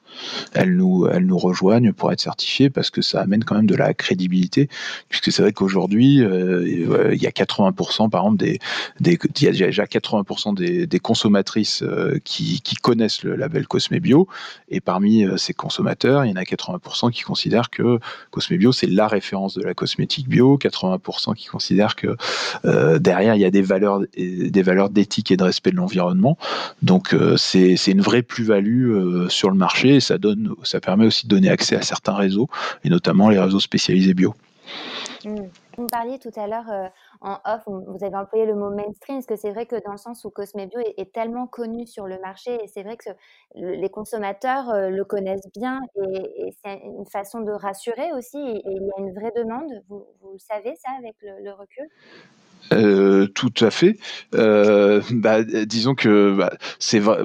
elles 0.53 0.75
nous, 0.75 1.07
elles 1.07 1.25
nous 1.25 1.37
rejoignent 1.37 1.93
pour 1.93 2.11
être 2.11 2.21
certifiées 2.21 2.69
parce 2.69 2.89
que 2.89 3.01
ça 3.01 3.21
amène 3.21 3.43
quand 3.43 3.55
même 3.55 3.67
de 3.67 3.75
la 3.75 3.93
crédibilité, 3.93 4.69
puisque 5.09 5.31
c'est 5.31 5.41
vrai 5.41 5.53
qu'aujourd'hui, 5.53 6.21
euh, 6.23 7.13
il 7.13 7.21
y 7.21 7.27
a 7.27 7.31
80% 7.31 8.09
par 8.09 8.21
exemple 8.23 8.37
des, 8.37 8.59
il 9.01 9.43
y 9.43 9.47
a 9.47 9.51
déjà 9.51 9.85
80% 9.85 10.55
des, 10.87 10.99
consommatrices 10.99 11.83
euh, 11.83 12.19
qui, 12.23 12.61
connaissent 12.81 13.23
le 13.23 13.35
label 13.35 13.67
Cosme 13.67 13.99
Bio, 13.99 14.27
et 14.69 14.81
parmi 14.81 15.25
euh, 15.25 15.37
ces 15.37 15.53
consommateurs, 15.53 16.25
il 16.25 16.29
y 16.29 16.33
en 16.33 16.37
a 16.37 16.43
80% 16.43 17.11
qui 17.11 17.21
considèrent 17.21 17.69
que 17.69 17.99
Cosme 18.31 18.57
Bio 18.57 18.71
c'est 18.71 18.87
la 18.87 19.07
référence 19.07 19.55
de 19.55 19.63
la 19.63 19.73
cosmétique 19.73 20.27
bio, 20.27 20.57
80% 20.57 21.35
qui 21.35 21.45
considèrent 21.45 21.95
que 21.95 22.15
derrière 22.97 23.35
il 23.35 23.41
y 23.41 23.45
a 23.45 23.51
des 23.51 23.61
valeurs, 23.61 24.01
des 24.17 24.61
valeurs 24.61 24.89
d'éthique 24.89 25.31
et 25.31 25.37
de 25.37 25.43
respect 25.43 25.71
de 25.71 25.77
l'environnement. 25.77 26.37
Donc 26.81 27.15
c'est 27.37 27.75
une 27.87 28.01
vraie 28.01 28.21
plus-value 28.21 29.27
sur 29.29 29.49
le 29.49 29.55
marché 29.55 29.99
ça, 30.05 30.17
donne, 30.17 30.55
ça 30.63 30.79
permet 30.79 31.05
aussi 31.05 31.27
de 31.27 31.35
donner 31.35 31.49
accès 31.49 31.75
à 31.75 31.81
certains 31.81 32.13
réseaux, 32.13 32.47
et 32.83 32.89
notamment 32.89 33.29
les 33.29 33.39
réseaux 33.39 33.59
spécialisés 33.59 34.13
bio. 34.13 34.33
Mmh. 35.23 35.35
Vous 35.77 35.87
parliez 35.87 36.19
tout 36.19 36.31
à 36.35 36.47
l'heure 36.47 36.69
euh, 36.71 36.87
en 37.21 37.37
off, 37.45 37.63
vous 37.65 38.03
avez 38.03 38.15
employé 38.15 38.45
le 38.45 38.55
mot 38.55 38.69
mainstream, 38.69 39.17
parce 39.17 39.25
que 39.25 39.35
c'est 39.35 39.51
vrai 39.51 39.65
que 39.65 39.75
dans 39.83 39.91
le 39.91 39.97
sens 39.97 40.23
où 40.23 40.29
Cosme 40.29 40.65
Bio 40.65 40.79
est, 40.79 41.11
tellement 41.13 41.47
connu 41.47 41.85
sur 41.85 42.07
le 42.07 42.19
marché, 42.19 42.57
et 42.63 42.67
c'est 42.67 42.83
vrai 42.83 42.97
que 42.97 43.09
les 43.55 43.89
consommateurs 43.89 44.69
euh, 44.69 44.89
le 44.89 45.03
connaissent 45.03 45.49
bien, 45.53 45.81
et, 45.95 46.53
c'est 46.63 46.79
une 46.83 47.05
façon 47.05 47.41
de 47.41 47.51
rassurer 47.51 48.13
aussi, 48.13 48.37
et, 48.37 48.61
il 48.65 48.83
y 48.83 48.91
a 48.97 48.99
une 48.99 49.13
vraie 49.13 49.33
demande? 49.35 49.69
Vous, 49.89 50.05
vous 50.21 50.37
savez 50.37 50.75
ça 50.75 50.91
avec 50.97 51.15
le 51.21 51.51
recul? 51.51 51.87
Euh, 52.73 53.27
tout 53.27 53.53
à 53.61 53.69
fait. 53.69 53.97
Euh, 54.33 55.01
bah, 55.11 55.43
disons 55.43 55.95
que 55.95 56.35
bah, 56.35 56.53
c'est 56.79 56.99
vrai. 56.99 57.19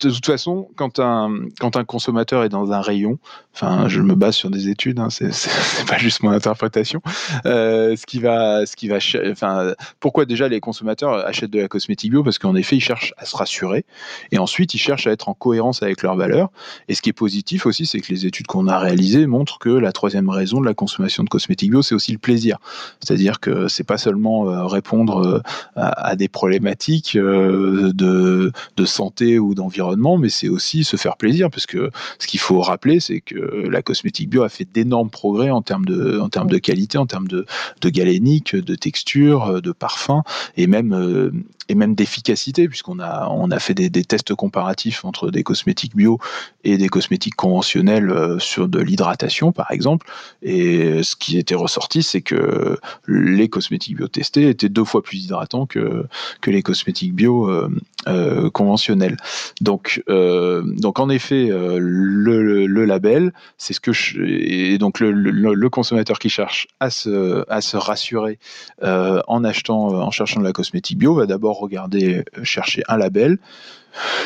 De 0.00 0.10
toute 0.10 0.26
façon, 0.26 0.68
quand 0.76 0.98
un 0.98 1.46
quand 1.58 1.76
un 1.76 1.84
consommateur 1.84 2.44
est 2.44 2.48
dans 2.48 2.72
un 2.72 2.80
rayon, 2.80 3.18
enfin, 3.54 3.88
je 3.88 4.00
me 4.00 4.14
base 4.14 4.34
sur 4.34 4.50
des 4.50 4.68
études, 4.68 4.98
hein, 5.00 5.08
c'est 5.10 5.86
pas 5.86 5.98
juste 5.98 6.22
mon 6.22 6.30
interprétation. 6.30 7.00
Euh, 7.46 7.96
ce 7.96 8.04
qui 8.04 8.18
va, 8.18 8.66
ce 8.66 8.76
qui 8.76 8.88
va, 8.88 8.98
enfin, 9.30 9.72
pourquoi 10.00 10.26
déjà 10.26 10.48
les 10.48 10.60
consommateurs 10.60 11.26
achètent 11.26 11.50
de 11.50 11.60
la 11.60 11.68
cosmétique 11.68 12.10
bio? 12.10 12.22
Parce 12.22 12.38
qu'en 12.38 12.54
effet, 12.54 12.76
ils 12.76 12.80
cherchent 12.80 13.14
à 13.16 13.24
se 13.24 13.36
rassurer, 13.36 13.84
et 14.32 14.38
ensuite 14.38 14.74
ils 14.74 14.78
cherchent 14.78 15.06
à 15.06 15.12
être 15.12 15.28
en 15.28 15.34
cohérence 15.34 15.82
avec 15.82 16.02
leurs 16.02 16.16
valeurs. 16.16 16.50
Et 16.88 16.94
ce 16.94 17.02
qui 17.02 17.10
est 17.10 17.14
positif 17.14 17.64
aussi, 17.66 17.86
c'est 17.86 18.00
que 18.00 18.12
les 18.12 18.26
études 18.26 18.46
qu'on 18.46 18.68
a 18.68 18.78
réalisées 18.78 19.26
montrent 19.26 19.58
que 19.58 19.70
la 19.70 19.92
troisième 19.92 20.28
raison 20.28 20.60
de 20.60 20.66
la 20.66 20.74
consommation 20.74 21.24
de 21.24 21.28
cosmétiques 21.28 21.70
bio, 21.70 21.82
c'est 21.82 21.94
aussi 21.94 22.12
le 22.12 22.18
plaisir. 22.18 22.58
C'est-à-dire 23.00 23.40
que 23.40 23.68
c'est 23.68 23.84
pas 23.84 23.98
seulement 23.98 24.44
répondre 24.74 25.26
euh, 25.26 25.40
à, 25.76 26.16
des 26.16 26.28
problématiques 26.28 27.16
euh, 27.16 27.92
de, 27.92 28.52
de 28.76 28.84
santé 28.84 29.38
ou 29.38 29.54
d'environnement, 29.54 30.18
mais 30.18 30.28
c'est 30.28 30.48
aussi 30.48 30.84
se 30.84 30.96
faire 30.96 31.16
plaisir, 31.16 31.50
parce 31.50 31.66
que 31.66 31.90
ce 32.18 32.26
qu'il 32.26 32.40
faut 32.40 32.60
rappeler, 32.60 33.00
c'est 33.00 33.20
que 33.20 33.68
la 33.68 33.82
cosmétique 33.82 34.28
bio 34.28 34.42
a 34.42 34.48
fait 34.48 34.68
d'énormes 34.70 35.10
progrès 35.10 35.50
en 35.50 35.62
termes 35.62 35.84
de, 35.84 36.18
en 36.20 36.28
termes 36.28 36.50
de 36.50 36.58
qualité, 36.58 36.98
en 36.98 37.06
termes 37.06 37.28
de, 37.28 37.46
de 37.80 37.88
galénique, 37.88 38.54
de 38.54 38.74
texture, 38.74 39.62
de 39.62 39.72
parfum, 39.72 40.22
et 40.56 40.66
même, 40.66 40.92
euh, 40.92 41.30
et 41.68 41.74
même 41.74 41.94
d'efficacité, 41.94 42.68
puisqu'on 42.68 43.00
a, 43.00 43.28
on 43.30 43.50
a 43.50 43.58
fait 43.58 43.74
des, 43.74 43.90
tests 44.04 44.34
comparatifs 44.34 45.04
entre 45.04 45.30
des 45.30 45.42
cosmétiques 45.42 45.96
bio 45.96 46.18
et 46.62 46.76
des 46.76 46.88
cosmétiques 46.88 47.36
conventionnels 47.36 48.36
sur 48.38 48.68
de 48.68 48.80
l'hydratation, 48.80 49.52
par 49.52 49.70
exemple. 49.70 50.06
Et 50.42 51.02
ce 51.02 51.16
qui 51.16 51.38
était 51.38 51.54
ressorti, 51.54 52.02
c'est 52.02 52.22
que 52.22 52.78
les 53.06 53.48
cosmétiques 53.48 53.96
bio 53.96 54.08
testés 54.08 54.48
étaient 54.48 54.68
deux 54.68 54.84
fois 54.84 55.02
plus 55.02 55.24
hydratants 55.24 55.66
que, 55.66 56.06
que 56.40 56.50
les 56.50 56.62
cosmétiques 56.62 57.14
bio 57.14 57.48
euh, 57.48 57.68
euh, 58.06 58.50
conventionnels. 58.50 59.16
Donc, 59.60 60.02
euh, 60.08 60.62
donc 60.64 60.98
en 60.98 61.08
effet, 61.08 61.48
le, 61.48 62.66
le, 62.66 62.84
label, 62.84 63.32
c'est 63.56 63.72
ce 63.72 63.80
que 63.80 63.92
je, 63.92 64.20
et 64.22 64.78
donc 64.78 65.00
le, 65.00 65.10
le, 65.10 65.70
consommateur 65.70 66.18
qui 66.18 66.28
cherche 66.28 66.68
à 66.80 66.90
se, 66.90 67.44
à 67.50 67.60
se 67.60 67.76
rassurer 67.76 68.38
en 68.82 69.44
achetant, 69.44 69.86
en 69.86 70.10
cherchant 70.10 70.40
de 70.40 70.44
la 70.44 70.52
cosmétique 70.52 70.98
bio, 70.98 71.14
va 71.14 71.26
d'abord 71.26 71.53
regarder, 71.58 72.24
chercher 72.42 72.82
un 72.88 72.96
label 72.96 73.38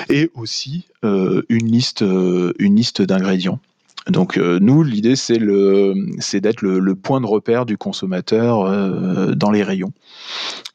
et 0.09 0.31
aussi 0.35 0.87
une 1.05 1.71
liste, 1.71 2.01
une 2.01 2.77
liste 2.77 3.03
d'ingrédients. 3.03 3.61
Donc 4.09 4.39
euh, 4.39 4.59
nous, 4.61 4.83
l'idée 4.83 5.17
c'est 5.17 5.39
d'être 5.39 6.63
le, 6.63 6.95
point 6.95 7.21
de 7.21 7.27
repère 7.27 7.67
du 7.67 7.77
consommateur 7.77 8.63
euh, 8.63 9.35
dans 9.35 9.51
les 9.51 9.63
rayons 9.63 9.93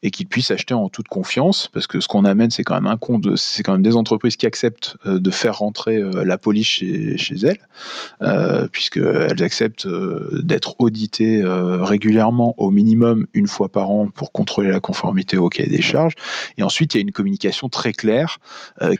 et 0.02 0.10
qu'il 0.10 0.26
puisse 0.26 0.50
acheter 0.50 0.74
en 0.74 0.88
toute 0.88 1.08
confiance, 1.08 1.68
parce 1.72 1.86
que 1.86 1.98
ce 1.98 2.08
qu'on 2.08 2.24
amène, 2.24 2.50
c'est 2.50 2.62
quand 2.62 2.74
même 2.74 2.86
un 2.86 2.96
compte, 2.96 3.36
c'est 3.36 3.62
quand 3.62 3.72
même 3.72 3.82
des 3.82 3.96
entreprises 3.96 4.36
qui 4.36 4.46
acceptent 4.46 4.96
euh, 5.06 5.18
de 5.18 5.30
faire 5.30 5.58
rentrer 5.58 6.00
la 6.24 6.38
police 6.38 6.66
chez, 6.66 7.16
chez 7.16 7.36
elles, 7.36 8.68
puisqu'elles 8.70 9.42
acceptent 9.42 9.88
d'être 10.32 10.76
auditées 10.78 11.42
régulièrement, 11.44 12.54
au 12.58 12.70
minimum 12.70 13.26
une 13.32 13.46
fois 13.46 13.68
par 13.68 13.90
an, 13.90 14.08
pour 14.08 14.32
contrôler 14.32 14.70
la 14.70 14.80
conformité 14.80 15.36
au 15.36 15.48
cahier 15.48 15.68
des 15.68 15.82
charges. 15.82 16.14
Et 16.58 16.62
ensuite, 16.62 16.94
il 16.94 16.98
y 16.98 17.00
a 17.00 17.02
une 17.02 17.12
communication 17.12 17.68
très 17.68 17.92
claire 17.92 18.38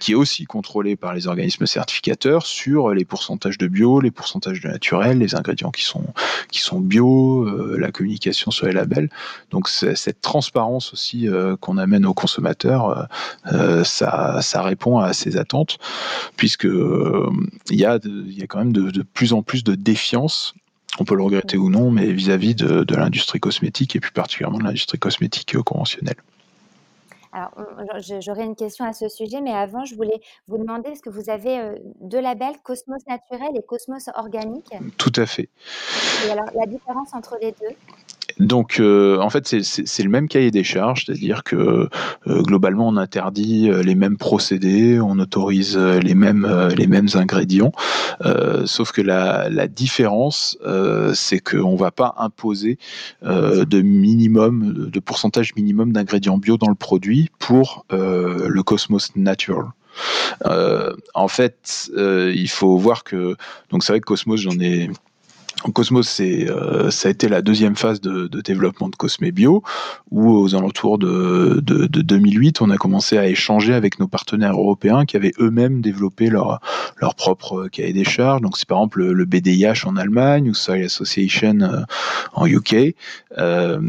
qui 0.00 0.12
est 0.12 0.16
aussi 0.16 0.44
contrôlée 0.44 0.96
par 0.96 1.14
les 1.14 1.26
organismes 1.26 1.66
certificateurs 1.66 2.46
sur 2.46 2.90
les 2.90 3.04
pourcentages 3.04 3.58
de 3.58 3.66
bio, 3.66 4.00
les 4.00 4.10
pourcentage 4.24 4.62
de 4.62 4.68
naturel, 4.68 5.18
les 5.18 5.34
ingrédients 5.34 5.70
qui 5.70 5.84
sont, 5.84 6.06
qui 6.50 6.60
sont 6.60 6.80
bio, 6.80 7.44
euh, 7.46 7.76
la 7.78 7.92
communication 7.92 8.50
sur 8.50 8.66
les 8.66 8.72
labels. 8.72 9.10
Donc 9.50 9.68
cette 9.68 10.22
transparence 10.22 10.94
aussi 10.94 11.28
euh, 11.28 11.56
qu'on 11.58 11.76
amène 11.76 12.06
aux 12.06 12.14
consommateurs, 12.14 13.06
euh, 13.52 13.84
ça, 13.84 14.40
ça 14.40 14.62
répond 14.62 14.98
à 14.98 15.12
ces 15.12 15.36
attentes, 15.36 15.76
puisque 16.38 16.64
il 16.64 17.76
y, 17.78 17.84
a 17.84 17.98
y 18.02 18.42
a 18.42 18.46
quand 18.46 18.58
même 18.58 18.72
de, 18.72 19.02
plus 19.02 19.34
en 19.34 19.42
plus 19.42 19.62
de 19.62 19.74
défiance 19.74 20.54
on 21.00 21.04
peut 21.04 21.16
le 21.16 21.24
regretter 21.24 21.56
ou 21.56 21.70
non, 21.70 21.90
mais 21.90 22.12
vis-à-vis 22.12 22.54
de, 22.54 22.84
de 22.84 22.94
l'industrie 22.94 23.40
cosmétique 23.40 23.96
et 23.96 24.00
plus 24.00 24.12
particulièrement 24.12 24.58
de 24.58 24.62
l'industrie 24.62 24.96
cosmétique 24.96 25.60
conventionnelle. 25.62 26.14
Alors, 27.34 27.50
j'aurais 28.20 28.44
une 28.44 28.54
question 28.54 28.84
à 28.84 28.92
ce 28.92 29.08
sujet, 29.08 29.40
mais 29.40 29.50
avant, 29.50 29.84
je 29.84 29.96
voulais 29.96 30.20
vous 30.46 30.56
demander, 30.56 30.90
est-ce 30.90 31.02
que 31.02 31.10
vous 31.10 31.30
avez 31.30 31.58
euh, 31.58 31.74
deux 32.00 32.20
labels, 32.20 32.54
Cosmos 32.62 33.04
naturel 33.08 33.50
et 33.56 33.62
Cosmos 33.62 34.08
organique? 34.14 34.72
Tout 34.98 35.12
à 35.16 35.26
fait. 35.26 35.48
Et 36.26 36.30
alors, 36.30 36.46
la 36.54 36.66
différence 36.66 37.12
entre 37.12 37.36
les 37.40 37.50
deux? 37.50 37.74
Donc, 38.40 38.80
euh, 38.80 39.18
en 39.18 39.30
fait, 39.30 39.46
c'est 39.62 40.02
le 40.02 40.08
même 40.08 40.28
cahier 40.28 40.50
des 40.50 40.64
charges, 40.64 41.04
c'est-à-dire 41.06 41.44
que 41.44 41.88
euh, 42.26 42.42
globalement, 42.42 42.88
on 42.88 42.96
interdit 42.96 43.70
euh, 43.70 43.82
les 43.82 43.94
mêmes 43.94 44.16
procédés, 44.16 45.00
on 45.00 45.18
autorise 45.18 45.76
les 45.76 46.14
mêmes 46.14 46.48
les 46.76 46.86
mêmes 46.86 47.08
ingrédients, 47.14 47.72
sauf 48.64 48.92
que 48.92 49.02
la, 49.02 49.48
la 49.48 49.68
différence, 49.68 50.58
c'est 51.14 51.38
qu'on 51.38 51.76
va 51.76 51.90
pas 51.90 52.14
imposer 52.18 52.78
de 53.22 53.82
minimum, 53.82 54.90
de 54.90 55.00
pourcentage 55.00 55.54
minimum 55.54 55.92
d'ingrédients 55.92 56.38
bio 56.38 56.56
dans 56.56 56.68
le 56.68 56.74
produit 56.74 57.30
pour 57.38 57.86
le 57.90 58.62
Cosmos 58.62 59.14
Natural. 59.16 59.66
en 61.14 61.28
fait, 61.28 61.90
il 61.96 62.48
faut 62.48 62.76
voir 62.76 63.04
que 63.04 63.36
donc 63.70 63.84
c'est 63.84 63.92
vrai 63.92 64.00
que 64.00 64.06
Cosmos, 64.06 64.40
j'en 64.40 64.58
ai 64.60 64.90
Cosmos, 65.72 66.08
c'est, 66.08 66.50
euh, 66.50 66.90
ça 66.90 67.08
a 67.08 67.10
été 67.10 67.28
la 67.28 67.42
deuxième 67.42 67.76
phase 67.76 68.00
de, 68.00 68.26
de 68.26 68.40
développement 68.40 68.88
de 68.88 68.96
Cosme 68.96 69.30
Bio, 69.30 69.62
où 70.10 70.30
aux 70.30 70.54
alentours 70.54 70.98
de, 70.98 71.60
de, 71.62 71.86
de, 71.86 72.02
2008, 72.02 72.60
on 72.60 72.70
a 72.70 72.76
commencé 72.76 73.18
à 73.18 73.26
échanger 73.26 73.74
avec 73.74 73.98
nos 73.98 74.08
partenaires 74.08 74.52
européens 74.54 75.04
qui 75.04 75.16
avaient 75.16 75.32
eux-mêmes 75.38 75.80
développé 75.80 76.28
leur, 76.28 76.60
leur 76.98 77.14
propre 77.14 77.68
cahier 77.68 77.92
des 77.92 78.04
charges. 78.04 78.42
Donc 78.42 78.56
c'est 78.56 78.68
par 78.68 78.78
exemple 78.78 79.00
le, 79.00 79.12
le 79.12 79.24
BDIH 79.24 79.86
en 79.86 79.96
Allemagne 79.96 80.50
ou 80.50 80.54
Soil 80.54 80.84
Association 80.84 81.60
euh, 81.60 81.80
en 82.34 82.46
UK, 82.46 82.94
euh, 83.38 83.80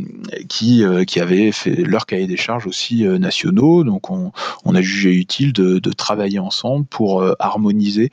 qui, 0.47 0.83
euh, 0.83 1.03
qui 1.03 1.19
avaient 1.19 1.51
fait 1.51 1.75
leur 1.75 2.05
cahier 2.05 2.27
des 2.27 2.37
charges 2.37 2.67
aussi 2.67 3.03
nationaux. 3.03 3.83
Donc 3.83 4.09
on, 4.09 4.31
on 4.65 4.75
a 4.75 4.81
jugé 4.81 5.13
utile 5.13 5.53
de 5.53 5.91
travailler 5.91 6.39
ensemble 6.39 6.85
pour 6.85 7.23
harmoniser 7.39 8.11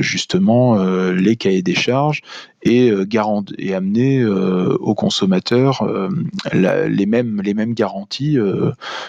justement 0.00 0.82
les 1.12 1.36
cahiers 1.36 1.62
des 1.62 1.74
charges 1.74 2.22
et, 2.64 2.90
euh, 2.90 3.06
et 3.58 3.74
amener 3.74 4.20
euh, 4.20 4.76
aux 4.80 4.94
consommateurs 4.94 5.82
euh, 5.82 6.08
les, 6.52 7.06
mêmes, 7.06 7.40
les 7.42 7.54
mêmes 7.54 7.74
garanties, 7.74 8.38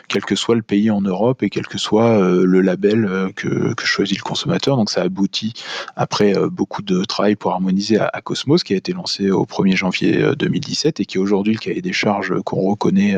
quel 0.07 0.23
que 0.23 0.35
soit 0.35 0.55
le 0.55 0.61
pays 0.61 0.91
en 0.91 1.01
Europe 1.01 1.41
et 1.43 1.49
quel 1.49 1.67
que 1.67 1.77
soit 1.77 2.19
le 2.19 2.61
label 2.61 3.31
que, 3.35 3.73
choisit 3.83 4.17
le 4.17 4.23
consommateur. 4.23 4.77
Donc 4.77 4.89
ça 4.89 5.01
aboutit, 5.01 5.53
après 5.95 6.33
beaucoup 6.51 6.81
de 6.81 7.03
travail 7.03 7.35
pour 7.35 7.51
harmoniser 7.51 7.99
à, 7.99 8.21
Cosmos, 8.21 8.63
qui 8.63 8.73
a 8.73 8.77
été 8.77 8.93
lancé 8.93 9.31
au 9.31 9.45
1er 9.45 9.75
janvier 9.75 10.31
2017 10.37 10.99
et 10.99 11.05
qui 11.05 11.17
est 11.17 11.21
aujourd'hui 11.21 11.53
le 11.53 11.59
cahier 11.59 11.81
des 11.81 11.93
charges 11.93 12.33
qu'on 12.43 12.61
reconnaît 12.61 13.15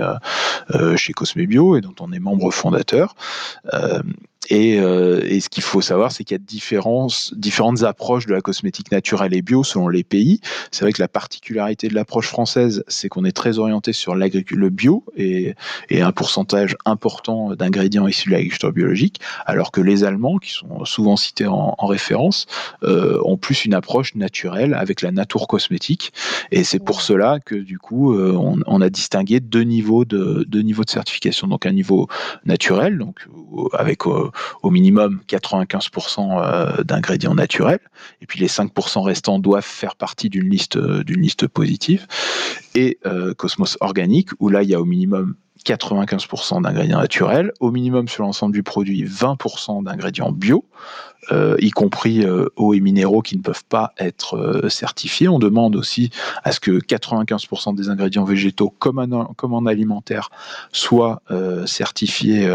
chez 0.95 1.13
Cosmebio 1.13 1.77
et 1.77 1.81
dont 1.81 1.95
on 1.99 2.11
est 2.11 2.19
membre 2.19 2.51
fondateur. 2.51 3.15
Et, 4.49 4.79
euh, 4.79 5.21
et, 5.25 5.39
ce 5.39 5.49
qu'il 5.49 5.63
faut 5.63 5.81
savoir, 5.81 6.11
c'est 6.11 6.23
qu'il 6.23 6.35
y 6.35 6.39
a 6.39 6.43
différentes, 6.43 7.33
différentes 7.35 7.83
approches 7.83 8.25
de 8.25 8.33
la 8.33 8.41
cosmétique 8.41 8.91
naturelle 8.91 9.33
et 9.33 9.41
bio 9.41 9.63
selon 9.63 9.89
les 9.89 10.03
pays. 10.03 10.39
C'est 10.71 10.85
vrai 10.85 10.93
que 10.93 11.01
la 11.01 11.07
particularité 11.07 11.87
de 11.89 11.95
l'approche 11.95 12.27
française, 12.27 12.83
c'est 12.87 13.09
qu'on 13.09 13.25
est 13.25 13.35
très 13.35 13.59
orienté 13.59 13.93
sur 13.93 14.15
le 14.15 14.69
bio 14.69 15.03
et, 15.17 15.55
et 15.89 16.01
un 16.01 16.11
pourcentage 16.11 16.77
important 16.85 17.55
d'ingrédients 17.55 18.07
issus 18.07 18.29
de 18.29 18.33
l'agriculture 18.33 18.71
biologique, 18.71 19.19
alors 19.45 19.71
que 19.71 19.81
les 19.81 20.03
Allemands, 20.03 20.37
qui 20.37 20.51
sont 20.51 20.85
souvent 20.85 21.17
cités 21.17 21.47
en, 21.47 21.75
en 21.77 21.85
référence, 21.87 22.45
euh, 22.83 23.19
ont 23.23 23.37
plus 23.37 23.65
une 23.65 23.73
approche 23.73 24.15
naturelle 24.15 24.73
avec 24.73 25.01
la 25.01 25.11
nature 25.11 25.47
cosmétique. 25.47 26.13
Et 26.51 26.63
c'est 26.63 26.79
pour 26.79 27.01
cela 27.01 27.39
que 27.43 27.55
du 27.55 27.79
coup, 27.79 28.13
euh, 28.13 28.33
on, 28.33 28.59
on, 28.65 28.81
a 28.81 28.89
distingué 28.89 29.39
deux 29.39 29.63
niveaux 29.63 30.05
de 30.05 30.45
deux 30.47 30.61
niveaux 30.61 30.83
de 30.83 30.89
certification. 30.89 31.47
Donc 31.47 31.65
un 31.65 31.71
niveau 31.71 32.07
naturel, 32.45 32.97
donc 32.97 33.27
avec 33.73 34.05
euh, 34.05 34.26
au 34.63 34.71
minimum 34.71 35.21
95% 35.27 36.41
euh, 36.41 36.83
d'ingrédients 36.83 37.35
naturels, 37.35 37.79
et 38.21 38.25
puis 38.25 38.39
les 38.39 38.47
5% 38.47 39.01
restants 39.01 39.39
doivent 39.39 39.65
faire 39.65 39.95
partie 39.95 40.29
d'une 40.29 40.49
liste, 40.49 40.77
euh, 40.77 41.03
d'une 41.03 41.21
liste 41.21 41.47
positive, 41.47 42.07
et 42.75 42.99
Cosmos 43.37 43.77
organique, 43.81 44.29
où 44.39 44.49
là 44.49 44.61
il 44.61 44.69
y 44.69 44.75
a 44.75 44.81
au 44.81 44.85
minimum 44.85 45.35
95% 45.67 46.61
d'ingrédients 46.61 46.99
naturels, 46.99 47.51
au 47.59 47.71
minimum 47.71 48.07
sur 48.07 48.23
l'ensemble 48.23 48.53
du 48.53 48.63
produit 48.63 49.03
20% 49.03 49.83
d'ingrédients 49.83 50.31
bio, 50.31 50.63
euh, 51.31 51.57
y 51.59 51.71
compris 51.71 52.23
euh, 52.23 52.47
eau 52.55 52.73
et 52.73 52.79
minéraux 52.79 53.21
qui 53.21 53.35
ne 53.35 53.41
peuvent 53.41 53.65
pas 53.65 53.93
être 53.97 54.37
euh, 54.37 54.69
certifiés. 54.69 55.27
On 55.27 55.39
demande 55.39 55.75
aussi 55.75 56.09
à 56.43 56.53
ce 56.53 56.59
que 56.61 56.71
95% 56.79 57.75
des 57.75 57.89
ingrédients 57.89 58.23
végétaux, 58.23 58.73
comme 58.79 58.99
en, 58.99 59.65
alimentaire, 59.65 60.29
soient 60.71 61.21
certifiés 61.65 62.49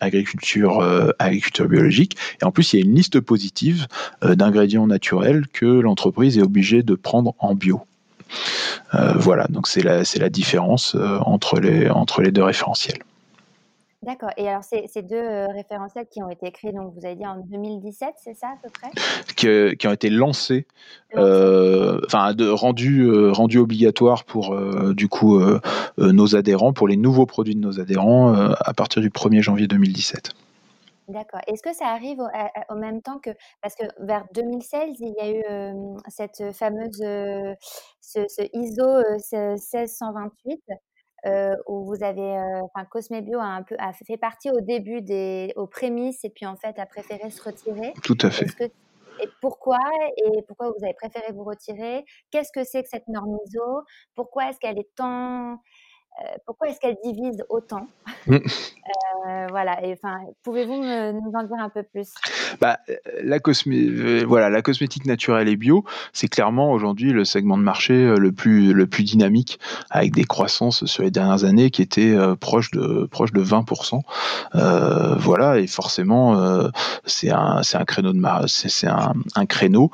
agriculture, 0.00 0.82
agriculture 1.18 1.66
biologique. 1.66 2.16
Et 2.40 2.44
en 2.44 2.52
plus, 2.52 2.72
il 2.72 2.80
y 2.80 2.82
a 2.82 2.84
une 2.84 2.94
liste 2.94 3.20
positive 3.20 3.86
d'ingrédients 4.22 4.86
naturels 4.86 5.46
que 5.52 5.66
l'entreprise 5.66 6.38
est 6.38 6.42
obligée 6.42 6.82
de 6.82 6.94
prendre 6.94 7.34
en 7.38 7.54
bio. 7.54 7.82
Euh, 8.94 9.12
voilà, 9.16 9.46
donc 9.48 9.66
c'est 9.66 9.82
la, 9.82 10.02
la 10.18 10.28
différence 10.28 10.94
euh, 10.94 11.18
entre, 11.20 11.60
les, 11.60 11.88
entre 11.90 12.22
les 12.22 12.30
deux 12.30 12.42
référentiels. 12.42 12.98
D'accord. 14.02 14.30
Et 14.36 14.48
alors, 14.48 14.64
ces, 14.64 14.88
ces 14.88 15.02
deux 15.02 15.14
euh, 15.14 15.46
référentiels 15.46 16.06
qui 16.10 16.20
ont 16.24 16.28
été 16.28 16.50
créés, 16.50 16.72
donc 16.72 16.92
vous 16.96 17.06
avez 17.06 17.14
dit 17.14 17.24
en 17.24 17.36
2017, 17.36 18.08
c'est 18.22 18.34
ça 18.34 18.48
à 18.48 18.56
peu 18.60 18.68
près? 18.68 18.90
Qui, 19.36 19.76
qui, 19.76 19.86
ont 19.86 19.92
été 19.92 20.10
lancés, 20.10 20.66
enfin, 21.14 22.34
rendus, 22.50 23.08
rendu 23.30 23.58
obligatoires 23.58 24.24
pour, 24.24 24.56
du 24.92 25.06
coup, 25.06 25.40
nos 25.98 26.34
adhérents, 26.34 26.72
pour 26.72 26.88
les 26.88 26.96
nouveaux 26.96 27.26
produits 27.26 27.54
de 27.54 27.60
nos 27.60 27.78
adhérents 27.78 28.34
à 28.34 28.74
partir 28.74 29.02
du 29.02 29.10
1er 29.10 29.40
janvier 29.40 29.68
2017. 29.68 30.32
D'accord. 31.08 31.40
Est-ce 31.46 31.62
que 31.62 31.74
ça 31.74 31.86
arrive 31.86 32.20
au, 32.68 32.74
même 32.74 33.02
temps 33.02 33.18
que 33.18 33.30
parce 33.60 33.74
que 33.74 33.84
vers 33.98 34.24
2016, 34.34 35.00
il 35.00 35.14
y 35.16 35.20
a 35.20 35.30
eu 35.30 35.42
cette 36.08 36.52
fameuse 36.52 36.98
ce, 38.00 38.48
ISO 38.52 38.86
1628 39.32 40.62
où 41.66 41.84
vous 41.84 42.02
avez, 42.04 42.60
enfin 42.62 42.84
Cosmebio 42.84 43.38
a 43.38 43.44
un 43.44 43.62
peu 43.62 43.76
a 43.78 43.92
fait 43.92 44.16
partie 44.16 44.50
au 44.50 44.60
début 44.60 45.02
des 45.02 45.52
aux 45.56 45.66
prémices 45.66 46.24
et 46.24 46.30
puis 46.30 46.46
en 46.46 46.56
fait 46.56 46.78
a 46.78 46.86
préféré 46.86 47.30
se 47.30 47.42
retirer. 47.42 47.94
Tout 48.02 48.18
à 48.22 48.30
fait. 48.30 48.72
et 49.20 49.28
pourquoi 49.40 49.78
et 50.16 50.42
pourquoi 50.46 50.70
vous 50.70 50.84
avez 50.84 50.94
préféré 50.94 51.32
vous 51.32 51.44
retirer? 51.44 52.04
Qu'est-ce 52.30 52.52
que 52.52 52.64
c'est 52.64 52.82
que 52.82 52.88
cette 52.88 53.08
norme 53.08 53.36
ISO? 53.46 53.82
Pourquoi 54.14 54.50
est-ce 54.50 54.58
qu'elle 54.60 54.78
est 54.78 54.94
tant 54.94 55.58
pourquoi 56.46 56.68
est-ce 56.68 56.80
qu'elle 56.80 56.96
divise 57.02 57.44
autant 57.48 57.86
mm. 58.26 58.36
euh, 58.36 59.46
Voilà, 59.50 59.84
et 59.84 59.92
enfin, 59.92 60.18
pouvez-vous 60.42 60.74
nous 60.74 61.32
en 61.34 61.42
dire 61.44 61.56
un 61.58 61.68
peu 61.68 61.82
plus? 61.82 62.12
Bah, 62.60 62.78
euh, 62.88 62.94
la, 63.22 63.38
cosmé 63.38 64.24
voilà, 64.24 64.50
la 64.50 64.62
cosmétique 64.62 65.06
naturelle 65.06 65.48
et 65.48 65.56
bio, 65.56 65.84
c'est 66.12 66.28
clairement 66.28 66.72
aujourd'hui 66.72 67.12
le 67.12 67.24
segment 67.24 67.56
de 67.56 67.62
marché 67.62 68.14
le 68.16 68.32
plus, 68.32 68.72
le 68.72 68.86
plus 68.86 69.04
dynamique, 69.04 69.58
avec 69.90 70.12
des 70.12 70.24
croissances 70.24 70.84
sur 70.84 71.02
les 71.02 71.10
dernières 71.10 71.44
années 71.44 71.70
qui 71.70 71.82
étaient 71.82 72.16
proches, 72.40 72.70
de, 72.72 73.06
proches 73.06 73.32
de 73.32 73.42
20%. 73.42 74.00
voilà, 75.18 75.58
et 75.58 75.66
forcément, 75.66 76.70
c'est 77.04 77.30
un, 77.30 77.60
un 77.72 77.84
créneau 77.84 78.12
de 78.12 78.22
c'est 78.46 78.86
un, 78.86 79.14
un, 79.34 79.46
créneau 79.46 79.90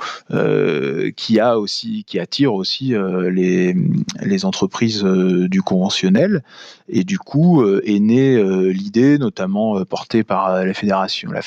qui 1.17 1.41
a 1.41 1.59
aussi, 1.59 2.05
qui 2.05 2.19
attire 2.19 2.55
aussi 2.55 2.95
les, 3.31 3.77
les 4.23 4.45
entreprises 4.45 5.05
du 5.05 5.63
conventionnel 5.63 6.08
et 6.89 7.05
du 7.05 7.19
coup 7.19 7.63
euh, 7.63 7.83
est 7.85 8.01
née 8.01 8.35
euh, 8.37 8.69
l'idée, 8.73 9.19
notamment 9.19 9.79
euh, 9.79 9.85
portée 9.85 10.25
par 10.25 10.65
la 10.65 10.75
fédération, 10.75 11.31
la 11.31 11.43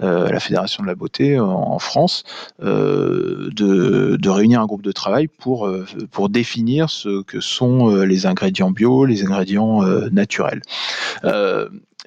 la 0.00 0.40
fédération 0.40 0.82
de 0.82 0.88
la 0.88 0.94
beauté 0.94 1.38
en 1.38 1.78
France, 1.78 2.24
de, 2.60 3.50
de, 3.50 4.28
réunir 4.28 4.60
un 4.60 4.66
groupe 4.66 4.82
de 4.82 4.92
travail 4.92 5.28
pour, 5.28 5.70
pour 6.10 6.28
définir 6.28 6.90
ce 6.90 7.22
que 7.22 7.40
sont 7.40 7.88
les 8.02 8.26
ingrédients 8.26 8.70
bio, 8.70 9.04
les 9.04 9.24
ingrédients 9.24 9.82
naturels. 10.10 10.62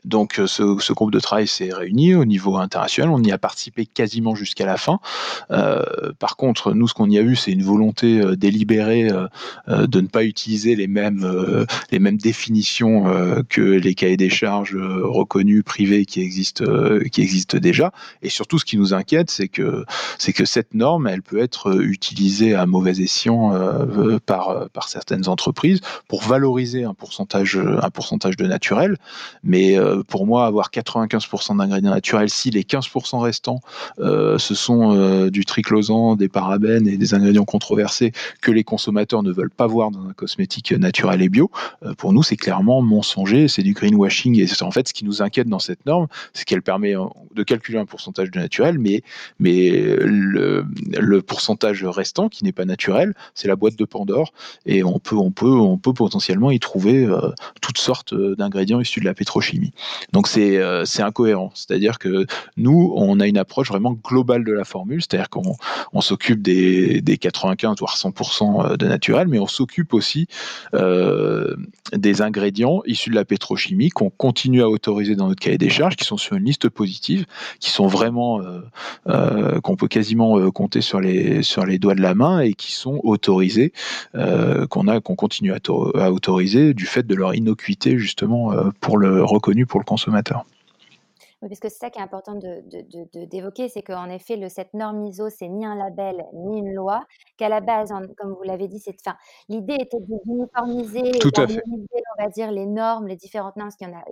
Donc 0.03 0.39
euh, 0.39 0.47
ce, 0.47 0.93
groupe 0.93 1.11
de 1.11 1.19
travail 1.19 1.47
s'est 1.47 1.71
réuni 1.73 2.15
au 2.15 2.25
niveau 2.25 2.57
international, 2.57 3.09
on 3.09 3.23
y 3.23 3.31
a 3.31 3.37
participé 3.37 3.85
quasiment 3.85 4.35
jusqu'à 4.35 4.65
la 4.65 4.77
fin. 4.77 4.99
Euh, 5.51 6.11
par 6.19 6.35
contre, 6.35 6.73
nous, 6.73 6.87
ce 6.87 6.93
qu'on 6.93 7.09
y 7.09 7.17
a 7.17 7.23
vu, 7.23 7.35
c'est 7.35 7.51
une 7.51 7.63
volonté 7.63 8.19
euh, 8.19 8.35
délibérée 8.35 9.09
de 9.67 10.01
ne 10.01 10.07
pas 10.07 10.23
utiliser 10.23 10.75
les 10.75 10.87
mêmes, 10.87 11.65
les 11.91 11.99
mêmes 11.99 12.17
définitions 12.17 13.43
que 13.49 13.61
les 13.61 13.95
cahiers 13.95 14.17
des 14.17 14.29
charges 14.29 14.75
reconnus 14.75 15.63
privés 15.63 16.05
qui 16.05 16.21
existent, 16.21 16.65
qui 17.11 17.21
existent 17.21 17.57
déjà. 17.57 17.91
Et 18.21 18.29
surtout, 18.29 18.59
ce 18.59 18.65
qui 18.65 18.77
nous 18.77 18.93
inquiète, 18.93 19.29
c'est 19.29 19.47
que, 19.47 19.85
c'est 20.17 20.33
que 20.33 20.45
cette 20.45 20.73
norme, 20.73 21.07
elle 21.07 21.21
peut 21.21 21.39
être 21.39 21.81
utilisée 21.81 22.55
à 22.55 22.65
mauvais 22.65 22.99
escient 23.01 23.53
par, 24.25 24.69
par 24.69 24.89
certaines 24.89 25.27
entreprises 25.27 25.81
pour 26.07 26.21
valoriser 26.21 26.83
un 26.83 26.93
pourcentage, 26.93 27.57
un 27.57 27.89
pourcentage 27.89 28.37
de 28.37 28.45
naturel, 28.45 28.97
mais 29.43 29.77
euh, 29.85 30.03
pour 30.03 30.25
moi, 30.25 30.45
avoir 30.45 30.69
95% 30.71 31.57
d'ingrédients 31.57 31.91
naturels, 31.91 32.29
si 32.29 32.49
les 32.49 32.63
15% 32.63 33.19
restants, 33.19 33.59
euh, 33.99 34.37
ce 34.37 34.55
sont 34.55 34.95
euh, 34.95 35.29
du 35.29 35.45
triclosan, 35.45 36.15
des 36.15 36.27
parabènes 36.27 36.87
et 36.87 36.97
des 36.97 37.13
ingrédients 37.13 37.45
controversés 37.45 38.11
que 38.41 38.51
les 38.51 38.63
consommateurs 38.63 39.23
ne 39.23 39.31
veulent 39.31 39.49
pas 39.49 39.67
voir 39.67 39.91
dans 39.91 40.07
un 40.07 40.13
cosmétique 40.13 40.71
naturel 40.71 41.21
et 41.21 41.29
bio, 41.29 41.51
pour 41.97 42.13
nous, 42.13 42.23
c'est 42.23 42.35
clairement 42.35 42.81
mensonger, 42.81 43.47
c'est 43.47 43.63
du 43.63 43.73
greenwashing. 43.73 44.39
Et 44.39 44.47
c'est 44.47 44.63
en 44.63 44.71
fait 44.71 44.87
ce 44.87 44.93
qui 44.93 45.05
nous 45.05 45.21
inquiète 45.21 45.47
dans 45.47 45.59
cette 45.59 45.85
norme, 45.85 46.07
c'est 46.33 46.45
qu'elle 46.45 46.61
permet 46.61 46.95
de 47.33 47.43
calculer 47.43 47.77
un 47.77 47.85
pourcentage 47.85 48.31
de 48.31 48.39
naturel, 48.39 48.79
mais, 48.79 49.03
le 49.39 51.19
pourcentage 51.21 51.83
restant, 51.85 52.29
qui 52.29 52.43
n'est 52.43 52.51
pas 52.51 52.65
naturel, 52.65 53.13
c'est 53.33 53.47
la 53.47 53.55
boîte 53.55 53.75
de 53.75 53.85
Pandore. 53.85 54.33
Et 54.65 54.83
on 54.83 54.99
peut, 54.99 55.15
on 55.15 55.31
peut, 55.31 55.47
on 55.47 55.77
peut 55.77 55.93
potentiellement 55.93 56.51
y 56.51 56.59
trouver 56.59 57.07
toutes 57.61 57.77
sortes 57.77 58.13
d'ingrédients 58.13 58.79
issus 58.79 58.99
de 58.99 59.05
la 59.05 59.13
pétrochimie. 59.13 59.73
Donc 60.13 60.27
c'est 60.27 60.59
c'est 60.85 61.01
incohérent. 61.01 61.51
C'est-à-dire 61.53 61.99
que 61.99 62.25
nous, 62.57 62.93
on 62.95 63.19
a 63.19 63.27
une 63.27 63.37
approche 63.37 63.69
vraiment 63.69 63.93
globale 63.93 64.43
de 64.43 64.51
la 64.51 64.63
formule, 64.63 65.01
c'est-à-dire 65.01 65.29
qu'on 65.29 65.55
on, 65.93 66.01
s'occupe 66.01 66.41
des, 66.41 67.01
des 67.01 67.17
95 67.17 67.77
voire 67.79 67.95
100% 67.95 68.77
de 68.77 68.87
naturel, 68.87 69.27
mais 69.27 69.39
on 69.39 69.47
s'occupe 69.47 69.93
aussi 69.93 70.27
des 71.93 72.21
ingrédients 72.21 72.81
issus 72.85 73.09
de 73.09 73.15
la 73.15 73.25
pétrochimie 73.25 73.89
qu'on 73.89 74.09
continue 74.09 74.61
à 74.61 74.69
autoriser 74.69 75.15
dans 75.15 75.27
notre 75.27 75.41
cahier 75.41 75.57
des 75.57 75.69
charges, 75.69 75.95
qui 75.95 76.05
sont 76.05 76.17
sur 76.17 76.35
une 76.35 76.45
liste 76.45 76.69
positive, 76.69 77.25
qui 77.59 77.69
sont 77.69 77.87
vraiment 77.87 78.41
qu'on 79.05 79.75
peut 79.75 79.87
quasiment 79.87 80.51
compter 80.51 80.81
sur 80.81 80.99
les 80.99 81.43
sur 81.43 81.65
les 81.65 81.79
doigts 81.79 81.95
de 81.95 82.01
la 82.01 82.15
main 82.15 82.39
et 82.39 82.53
qui 82.53 82.71
sont 82.71 82.99
autorisés, 83.03 83.73
qu'on 84.13 84.87
a 84.87 84.99
qu'on 85.01 85.15
continue 85.15 85.53
à, 85.53 85.59
à 85.95 86.11
autoriser 86.11 86.73
du 86.73 86.85
fait 86.85 87.05
de 87.05 87.15
leur 87.15 87.33
innocuité 87.33 87.97
justement 87.97 88.53
pour 88.79 88.97
le 88.97 89.23
reconnu 89.23 89.64
pour 89.65 89.79
le 89.79 89.85
consommateur. 89.85 90.45
Oui, 91.41 91.49
parce 91.49 91.59
que 91.59 91.69
c'est 91.69 91.79
ça 91.79 91.89
qui 91.89 91.99
est 91.99 92.01
important 92.01 92.35
d'évoquer, 92.35 93.63
de, 93.63 93.67
de, 93.67 93.67
c'est 93.67 93.83
qu'en 93.83 94.09
effet, 94.09 94.37
le, 94.37 94.47
cette 94.49 94.73
norme 94.73 95.05
ISO, 95.05 95.29
c'est 95.29 95.49
ni 95.49 95.65
un 95.65 95.75
label, 95.75 96.25
ni 96.33 96.59
une 96.59 96.73
loi, 96.73 97.05
qu'à 97.37 97.49
la 97.49 97.59
base, 97.59 97.93
comme 98.17 98.33
vous 98.33 98.43
l'avez 98.43 98.67
dit, 98.67 98.79
c'est, 98.79 98.95
enfin, 99.05 99.17
l'idée 99.49 99.75
était 99.79 99.99
d'uniformiser, 99.99 101.11
on 101.23 102.23
va 102.23 102.29
dire, 102.29 102.51
les 102.51 102.65
normes, 102.65 103.07
les 103.07 103.17
différentes 103.17 103.57
normes, 103.57 103.69
parce 103.69 103.75
qu'il 103.75 103.89
y 103.89 103.91
en 103.91 103.97
a, 103.97 104.03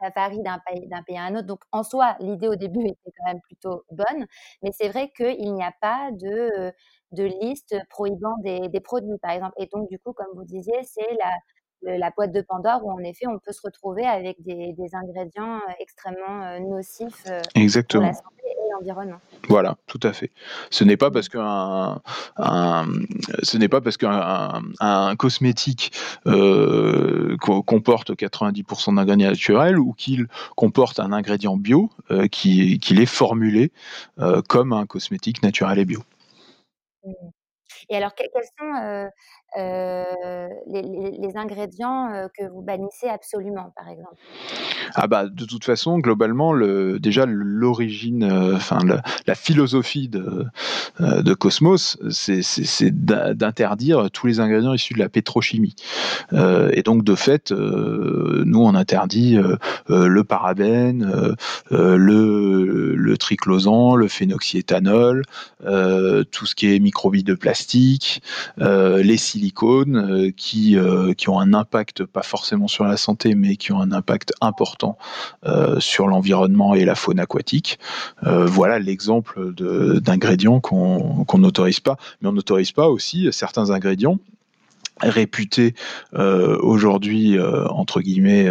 ça 0.00 0.10
varie 0.14 0.42
d'un 0.42 0.58
pays, 0.66 0.86
d'un 0.88 1.02
pays 1.02 1.16
à 1.16 1.22
un 1.22 1.36
autre. 1.36 1.46
Donc, 1.46 1.60
en 1.72 1.82
soi, 1.82 2.16
l'idée 2.20 2.48
au 2.48 2.56
début 2.56 2.84
était 2.86 3.12
quand 3.18 3.32
même 3.32 3.40
plutôt 3.42 3.84
bonne, 3.90 4.26
mais 4.62 4.70
c'est 4.72 4.88
vrai 4.88 5.10
qu'il 5.16 5.54
n'y 5.54 5.62
a 5.62 5.72
pas 5.80 6.10
de, 6.12 6.72
de 7.12 7.24
liste 7.24 7.76
prohibant 7.88 8.36
des, 8.42 8.68
des 8.68 8.80
produits, 8.80 9.18
par 9.22 9.30
exemple. 9.30 9.54
Et 9.58 9.66
donc, 9.72 9.88
du 9.88 9.98
coup, 9.98 10.12
comme 10.12 10.28
vous 10.34 10.44
disiez, 10.44 10.82
c'est 10.84 11.14
la, 11.18 11.30
la 11.82 12.10
boîte 12.10 12.32
de 12.32 12.40
Pandore 12.40 12.84
où 12.84 12.90
en 12.90 12.98
effet 12.98 13.26
on 13.26 13.38
peut 13.38 13.52
se 13.52 13.60
retrouver 13.62 14.04
avec 14.04 14.36
des, 14.42 14.74
ingrédients 14.92 15.56
euh, 15.56 15.72
extrêmement 15.80 16.42
euh, 16.42 16.58
nocifs 16.58 17.24
euh, 17.28 17.40
Exactement. 17.54 18.02
pour 18.02 18.10
la 18.10 18.14
santé 18.14 18.42
et 18.46 18.72
l'environnement. 18.72 19.20
Voilà, 19.48 19.76
tout 19.86 20.00
à 20.02 20.12
fait. 20.12 20.30
Ce 20.70 20.84
n'est 20.84 20.96
pas 20.96 21.10
parce 21.10 21.28
qu'un 21.28 22.00
ce 23.42 23.56
n'est 23.56 23.68
pas 23.68 23.80
parce 23.80 23.96
qu'un 23.96 24.62
un, 24.80 25.16
cosmétique 25.16 25.92
comporte 26.24 28.10
90% 28.10 28.96
d'ingrédients 28.96 29.30
naturels 29.30 29.78
ou 29.78 29.92
qu'il 29.92 30.26
comporte 30.56 31.00
un 31.00 31.12
ingrédient 31.12 31.56
bio 31.56 31.90
qu'il 32.30 33.00
est 33.00 33.06
formulé 33.06 33.72
comme 34.48 34.72
un 34.72 34.86
cosmétique 34.86 35.42
naturel 35.42 35.78
et 35.78 35.84
bio. 35.84 36.00
Mmh. 37.04 37.12
Et 37.90 37.96
alors, 37.96 38.14
quels 38.14 38.28
sont 38.58 39.10
les, 39.56 41.32
ingrédients 41.36 42.28
que 42.36 42.48
vous 42.48 42.62
bannissez 42.62 43.08
absolument, 43.08 43.72
par 43.76 43.88
exemple? 43.88 44.16
Ah 44.94 45.06
bah, 45.06 45.26
de 45.28 45.44
toute 45.44 45.64
façon, 45.64 45.98
globalement, 45.98 46.52
le, 46.52 46.98
déjà 46.98 47.26
l'origine, 47.26 48.24
enfin 48.54 48.78
la, 49.26 49.34
philosophie 49.34 50.08
de, 50.08 50.46
Cosmos, 51.34 51.98
c'est 52.10 53.04
d'interdire 53.04 54.10
tous 54.10 54.26
les 54.26 54.40
ingrédients 54.40 54.74
issus 54.74 54.94
de 54.94 54.98
la 54.98 55.08
pétrochimie. 55.08 55.76
et 56.32 56.82
donc, 56.82 57.04
de 57.04 57.14
fait, 57.14 57.52
nous, 57.52 58.62
on 58.62 58.74
interdit 58.74 59.38
le 59.88 60.24
parabène, 60.24 61.36
le, 61.70 62.94
le 62.94 63.18
triclosan, 63.18 63.96
le 63.96 64.08
phénoxyéthanol, 64.08 65.24
tout 65.60 66.46
ce 66.46 66.54
qui 66.54 66.74
est 66.74 66.78
microbilles 66.78 67.24
de 67.24 67.34
plastique, 67.34 68.22
les 68.58 69.16
silicones 69.16 69.37
euh, 69.42 70.30
qui, 70.36 70.76
euh, 70.76 71.14
qui 71.14 71.28
ont 71.28 71.38
un 71.40 71.54
impact, 71.54 72.04
pas 72.04 72.22
forcément 72.22 72.68
sur 72.68 72.84
la 72.84 72.96
santé, 72.96 73.34
mais 73.34 73.56
qui 73.56 73.72
ont 73.72 73.80
un 73.80 73.92
impact 73.92 74.32
important 74.40 74.98
euh, 75.46 75.80
sur 75.80 76.06
l'environnement 76.06 76.74
et 76.74 76.84
la 76.84 76.94
faune 76.94 77.20
aquatique. 77.20 77.78
voilà 78.22 78.78
l'exemple 78.78 79.52
d'ingrédients 80.00 80.60
qu'on 80.60 81.38
n'autorise 81.38 81.80
pas. 81.80 81.96
Mais 82.20 82.28
on 82.28 82.32
n'autorise 82.32 82.72
pas 82.72 82.88
aussi 82.88 83.28
certains 83.32 83.70
ingrédients 83.70 84.18
réputés 85.00 85.74
aujourd'hui 86.14 87.38
entre 87.40 88.00
guillemets 88.00 88.50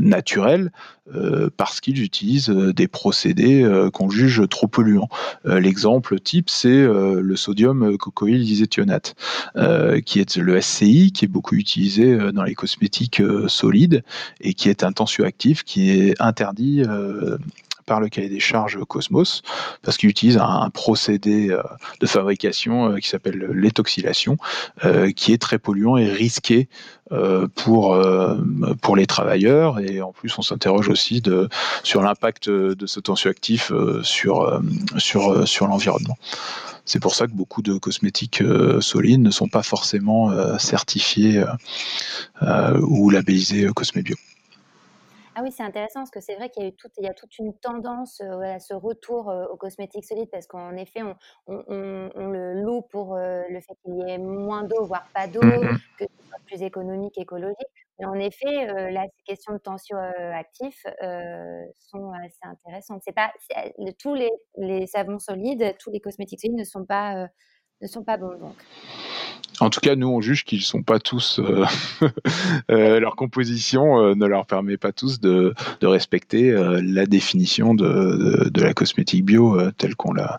naturels 0.00 0.70
parce 1.56 1.80
qu'ils 1.80 2.02
utilisent 2.02 2.48
des 2.48 2.88
procédés 2.88 3.68
qu'on 3.92 4.10
juge 4.10 4.42
trop 4.48 4.68
polluants. 4.68 5.08
L'exemple 5.44 6.20
type 6.20 6.50
c'est 6.50 6.86
le 6.86 7.36
sodium 7.36 7.96
cocoïl 7.98 8.44
diséthionate 8.44 9.14
qui 10.04 10.20
est 10.20 10.36
le 10.36 10.60
SCI 10.60 11.12
qui 11.12 11.24
est 11.24 11.28
beaucoup 11.28 11.56
utilisé 11.56 12.16
dans 12.32 12.44
les 12.44 12.54
cosmétiques 12.54 13.22
solides 13.48 14.02
et 14.40 14.54
qui 14.54 14.68
est 14.68 14.84
un 14.84 14.92
tensioactif 14.92 15.64
qui 15.64 15.90
est 15.90 16.14
interdit 16.20 16.82
par 17.86 18.00
le 18.00 18.08
cahier 18.08 18.28
des 18.28 18.40
charges 18.40 18.78
Cosmos, 18.84 19.42
parce 19.82 19.96
qu'il 19.96 20.08
utilise 20.08 20.38
un, 20.38 20.70
procédé 20.70 21.50
euh, 21.50 21.62
de 22.00 22.06
fabrication 22.06 22.92
euh, 22.92 22.98
qui 22.98 23.08
s'appelle 23.08 23.50
l'étoxylation, 23.52 24.36
euh, 24.84 25.10
qui 25.12 25.32
est 25.32 25.38
très 25.38 25.58
polluant 25.58 25.96
et 25.96 26.10
risqué 26.10 26.68
pour, 27.56 27.94
les 28.96 29.06
travailleurs. 29.06 29.80
Et 29.80 30.00
en 30.00 30.12
plus, 30.12 30.38
on 30.38 30.42
s'interroge 30.42 30.88
aussi 30.88 31.22
sur 31.82 32.02
l'impact 32.02 32.48
de 32.48 32.86
ce 32.86 33.00
tensioactif 33.00 33.70
sur, 34.02 34.62
sur, 34.96 35.46
sur 35.46 35.66
l'environnement. 35.66 36.16
C'est 36.86 37.00
pour 37.00 37.14
ça 37.14 37.26
que 37.26 37.32
beaucoup 37.32 37.60
de 37.60 37.76
cosmétiques 37.76 38.42
solides 38.80 39.20
ne 39.20 39.30
sont 39.30 39.48
pas 39.48 39.62
forcément 39.62 40.30
certifiés 40.58 41.44
ou 42.80 43.10
labellisés 43.10 43.68
Cosmébio. 43.74 44.16
Ah 45.34 45.40
oui, 45.42 45.50
c'est 45.50 45.62
intéressant 45.62 46.00
parce 46.00 46.10
que 46.10 46.20
c'est 46.20 46.34
vrai 46.34 46.50
qu'il 46.50 46.62
y 46.62 46.66
a 46.66 46.68
eu 46.68 46.74
toute, 46.74 46.92
il 46.98 47.04
y 47.04 47.08
a 47.08 47.14
toute 47.14 47.38
une 47.38 47.54
tendance 47.58 48.20
à 48.20 48.58
ce 48.58 48.74
retour 48.74 49.32
aux 49.50 49.56
cosmétiques 49.56 50.04
solides 50.04 50.28
parce 50.30 50.46
qu'en 50.46 50.76
effet, 50.76 51.02
on, 51.02 51.16
on, 51.46 52.28
le 52.28 52.60
loue 52.62 52.82
pour 52.82 53.16
le 53.16 53.60
fait 53.60 53.74
qu'il 53.82 53.96
y 53.96 54.10
ait 54.10 54.18
moins 54.18 54.64
d'eau, 54.64 54.84
voire 54.84 55.08
pas 55.14 55.26
d'eau, 55.26 55.40
mmh 55.42 55.78
que 55.98 56.04
ce 56.04 56.28
soit 56.28 56.38
plus 56.46 56.62
économique, 56.62 57.16
écologique. 57.16 57.56
Mais 57.98 58.06
en 58.06 58.14
effet, 58.14 58.66
là, 58.90 59.06
ces 59.16 59.22
questions 59.24 59.54
de 59.54 59.58
tension 59.58 59.96
actifs 59.96 60.84
sont 61.78 62.12
assez 62.12 62.38
intéressantes. 62.42 63.02
C'est 63.04 63.14
pas 63.14 63.32
tous 63.98 64.14
les, 64.14 64.30
les, 64.56 64.86
savons 64.86 65.18
solides, 65.18 65.76
tous 65.78 65.90
les 65.90 66.00
cosmétiques 66.00 66.40
solides 66.40 66.58
ne 66.58 66.64
sont 66.64 66.84
pas 66.84 67.28
ne 67.82 67.86
sont 67.88 68.04
pas 68.04 68.16
bons 68.16 68.38
donc. 68.38 68.56
En 69.60 69.70
tout 69.70 69.80
cas, 69.80 69.94
nous, 69.94 70.08
on 70.08 70.20
juge 70.20 70.44
qu'ils 70.44 70.62
sont 70.62 70.82
pas 70.82 70.98
tous. 70.98 71.38
Euh, 71.38 71.64
euh, 72.70 73.00
leur 73.00 73.16
composition 73.16 74.00
euh, 74.00 74.14
ne 74.14 74.26
leur 74.26 74.46
permet 74.46 74.76
pas 74.76 74.92
tous 74.92 75.20
de, 75.20 75.54
respecter 75.82 76.50
la 76.50 77.06
définition 77.06 77.74
de, 77.74 78.60
la 78.60 78.74
cosmétique 78.74 79.24
bio 79.24 79.70
telle 79.72 79.94
qu'on 79.94 80.12
la, 80.12 80.38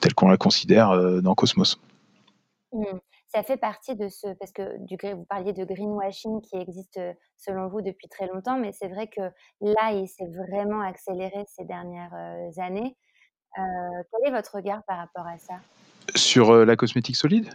telle 0.00 0.14
qu'on 0.14 0.28
la 0.28 0.36
considère 0.36 1.22
dans 1.22 1.34
Cosmos. 1.34 1.80
Mmh. 2.72 2.84
Ça 3.28 3.42
fait 3.42 3.56
partie 3.56 3.96
de 3.96 4.08
ce. 4.08 4.28
Parce 4.38 4.52
que 4.52 4.78
du, 4.84 4.96
vous 5.14 5.24
parliez 5.24 5.52
de 5.52 5.64
greenwashing 5.64 6.40
qui 6.42 6.56
existe 6.56 7.00
selon 7.36 7.68
vous 7.68 7.80
depuis 7.80 8.08
très 8.08 8.26
longtemps, 8.26 8.58
mais 8.58 8.72
c'est 8.72 8.88
vrai 8.88 9.08
que 9.08 9.22
là, 9.60 9.92
il 9.92 10.06
s'est 10.06 10.30
vraiment 10.48 10.82
accéléré 10.82 11.44
ces 11.48 11.64
dernières 11.64 12.14
années. 12.58 12.96
quel 13.56 14.28
est 14.28 14.34
votre 14.34 14.56
regard 14.56 14.82
par 14.86 14.98
rapport 14.98 15.26
à 15.26 15.38
ça? 15.38 15.54
Sur 16.14 16.64
la 16.64 16.76
cosmétique 16.76 17.16
solide? 17.16 17.48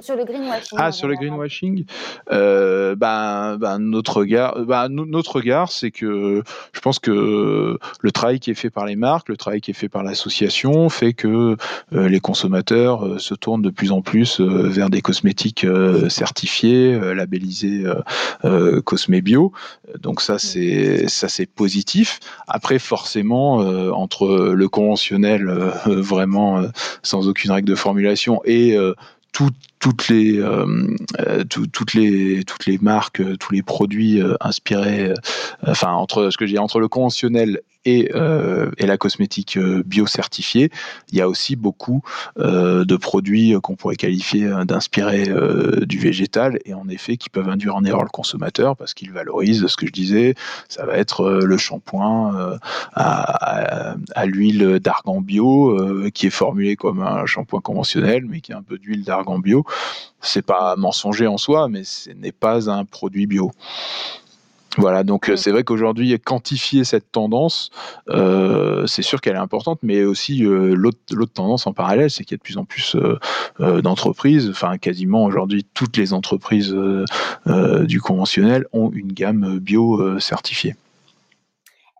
Sur 0.00 0.16
le 0.16 0.24
greenwashing. 0.24 0.78
Ah, 0.78 0.92
sur 0.92 1.08
le 1.08 1.14
greenwashing, 1.14 1.84
euh, 2.30 2.94
ben, 2.94 3.56
ben, 3.56 3.78
notre 3.78 4.18
regard, 4.18 4.58
ben, 4.64 4.88
notre 4.88 5.36
regard, 5.36 5.70
c'est 5.70 5.90
que 5.90 6.42
je 6.72 6.80
pense 6.80 6.98
que 6.98 7.78
le 8.00 8.12
travail 8.12 8.40
qui 8.40 8.50
est 8.50 8.54
fait 8.54 8.70
par 8.70 8.86
les 8.86 8.96
marques, 8.96 9.28
le 9.28 9.36
travail 9.36 9.60
qui 9.60 9.70
est 9.70 9.74
fait 9.74 9.88
par 9.88 10.02
l'association, 10.02 10.88
fait 10.88 11.12
que 11.12 11.56
euh, 11.92 12.08
les 12.08 12.20
consommateurs 12.20 13.04
euh, 13.04 13.18
se 13.18 13.34
tournent 13.34 13.62
de 13.62 13.70
plus 13.70 13.92
en 13.92 14.02
plus 14.02 14.40
euh, 14.40 14.68
vers 14.68 14.90
des 14.90 15.00
cosmétiques 15.00 15.66
certifiés, 16.08 16.98
labellisés 17.14 17.84
Cosmébio. 18.84 19.52
Donc 19.98 20.20
ça, 20.20 20.38
c'est 20.38 21.08
ça, 21.08 21.28
c'est 21.28 21.46
positif. 21.46 22.20
Après, 22.46 22.78
forcément, 22.78 23.56
entre 23.92 24.52
le 24.54 24.68
conventionnel 24.68 25.46
vraiment 25.86 26.62
sans 27.02 27.28
aucune 27.28 27.50
règle 27.50 27.68
de 27.68 27.74
formulation 27.74 28.40
et 28.44 28.76
toutes 29.84 30.08
les 30.08 30.38
euh, 30.38 30.64
euh, 31.20 31.44
toutes 31.44 31.92
les 31.92 32.42
toutes 32.44 32.64
les 32.64 32.78
marques, 32.78 33.20
euh, 33.20 33.36
tous 33.36 33.52
les 33.52 33.62
produits 33.62 34.18
inspirés, 34.40 35.12
enfin 35.66 35.92
entre 35.92 36.30
ce 36.30 36.38
que 36.38 36.46
j'ai 36.46 36.56
entre 36.56 36.80
le 36.80 36.88
conventionnel 36.88 37.60
et, 37.86 38.10
et 38.78 38.86
la 38.86 38.96
cosmétique 38.96 39.58
euh, 39.58 39.82
bio-certifiée, 39.84 40.70
il 41.12 41.18
y 41.18 41.20
a 41.20 41.28
aussi 41.28 41.54
beaucoup 41.54 42.00
de 42.38 42.96
produits 42.96 43.54
qu'on 43.62 43.76
pourrait 43.76 43.96
qualifier 43.96 44.48
d'inspirés 44.64 45.28
du 45.82 45.98
végétal 45.98 46.58
et 46.64 46.72
en 46.72 46.88
effet 46.88 47.18
qui 47.18 47.28
peuvent 47.28 47.50
induire 47.50 47.76
en 47.76 47.84
erreur 47.84 48.04
le 48.04 48.08
consommateur 48.08 48.76
parce 48.76 48.94
qu'ils 48.94 49.12
valorisent 49.12 49.66
ce 49.66 49.76
que 49.76 49.86
je 49.86 49.92
disais, 49.92 50.34
ça 50.68 50.86
va 50.86 50.96
être 50.96 51.40
le 51.44 51.58
shampoing 51.58 52.58
à, 52.94 53.96
l'huile 54.24 54.78
d'argan 54.80 55.20
bio 55.20 55.76
qui 56.14 56.28
est 56.28 56.30
formulé 56.30 56.76
comme 56.76 57.02
un 57.02 57.26
shampoing 57.26 57.60
conventionnel 57.60 58.24
mais 58.26 58.40
qui 58.40 58.54
a 58.54 58.56
un 58.56 58.62
peu 58.62 58.78
d'huile 58.78 59.04
d'argan 59.04 59.38
bio. 59.38 59.66
C'est 60.20 60.44
pas 60.44 60.76
mensonger 60.76 61.26
en 61.26 61.36
soi, 61.36 61.68
mais 61.68 61.84
ce 61.84 62.10
n'est 62.10 62.32
pas 62.32 62.70
un 62.70 62.84
produit 62.84 63.26
bio. 63.26 63.50
Voilà, 64.76 65.04
donc 65.04 65.28
Mmh. 65.28 65.36
c'est 65.36 65.50
vrai 65.50 65.64
qu'aujourd'hui, 65.64 66.18
quantifier 66.20 66.84
cette 66.84 67.12
tendance, 67.12 67.70
euh, 68.08 68.86
c'est 68.86 69.02
sûr 69.02 69.20
qu'elle 69.20 69.36
est 69.36 69.38
importante, 69.38 69.78
mais 69.82 70.04
aussi 70.04 70.44
euh, 70.44 70.74
l'autre 70.74 71.32
tendance 71.32 71.66
en 71.66 71.72
parallèle, 71.72 72.10
c'est 72.10 72.24
qu'il 72.24 72.32
y 72.32 72.38
a 72.38 72.38
de 72.38 72.42
plus 72.42 72.58
en 72.58 72.64
plus 72.64 72.96
euh, 72.96 73.80
d'entreprises, 73.82 74.50
enfin 74.50 74.78
quasiment 74.78 75.24
aujourd'hui 75.24 75.64
toutes 75.74 75.96
les 75.96 76.12
entreprises 76.12 76.74
du 77.46 78.00
conventionnel 78.00 78.66
ont 78.72 78.90
une 78.90 79.12
gamme 79.12 79.58
bio 79.58 80.18
certifiée. 80.18 80.74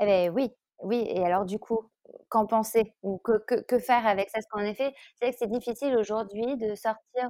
Eh 0.00 0.06
ben 0.06 0.32
oui, 0.34 0.50
oui. 0.82 1.06
Et 1.08 1.24
alors 1.24 1.44
du 1.44 1.58
coup, 1.58 1.80
qu'en 2.28 2.46
penser? 2.46 2.92
Ou 3.02 3.18
que, 3.18 3.38
que, 3.46 3.62
que, 3.62 3.78
faire 3.78 4.06
avec 4.06 4.28
ça? 4.30 4.38
Parce 4.38 4.46
qu'en 4.50 4.68
effet, 4.68 4.92
c'est 5.20 5.30
que 5.30 5.36
c'est 5.38 5.50
difficile 5.50 5.96
aujourd'hui 5.96 6.56
de 6.56 6.74
sortir 6.74 7.28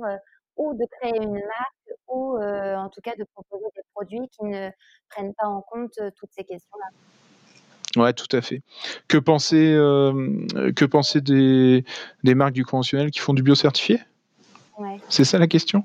ou 0.57 0.75
de 0.75 0.85
créer 0.99 1.17
une 1.17 1.35
marque 1.35 1.99
ou 2.09 2.39
en 2.39 2.89
tout 2.89 3.01
cas 3.03 3.15
de 3.19 3.25
proposer 3.35 3.65
des 3.75 3.83
produits 3.95 4.29
qui 4.29 4.45
ne 4.45 4.71
prennent 5.09 5.35
pas 5.35 5.47
en 5.47 5.63
compte 5.63 5.99
toutes 6.17 6.31
ces 6.33 6.45
questions-là. 6.45 8.03
Ouais, 8.03 8.13
tout 8.13 8.35
à 8.37 8.41
fait. 8.41 8.63
Que 9.09 9.19
penser, 9.19 9.75
que 10.75 11.19
des, 11.19 11.85
des 12.25 12.35
marques 12.35 12.55
du 12.55 12.65
conventionnel 12.65 13.11
qui 13.11 13.21
font 13.21 13.35
du 13.35 13.43
bio 13.43 13.55
c'est 15.09 15.25
ça 15.25 15.39
la 15.39 15.47
question? 15.47 15.85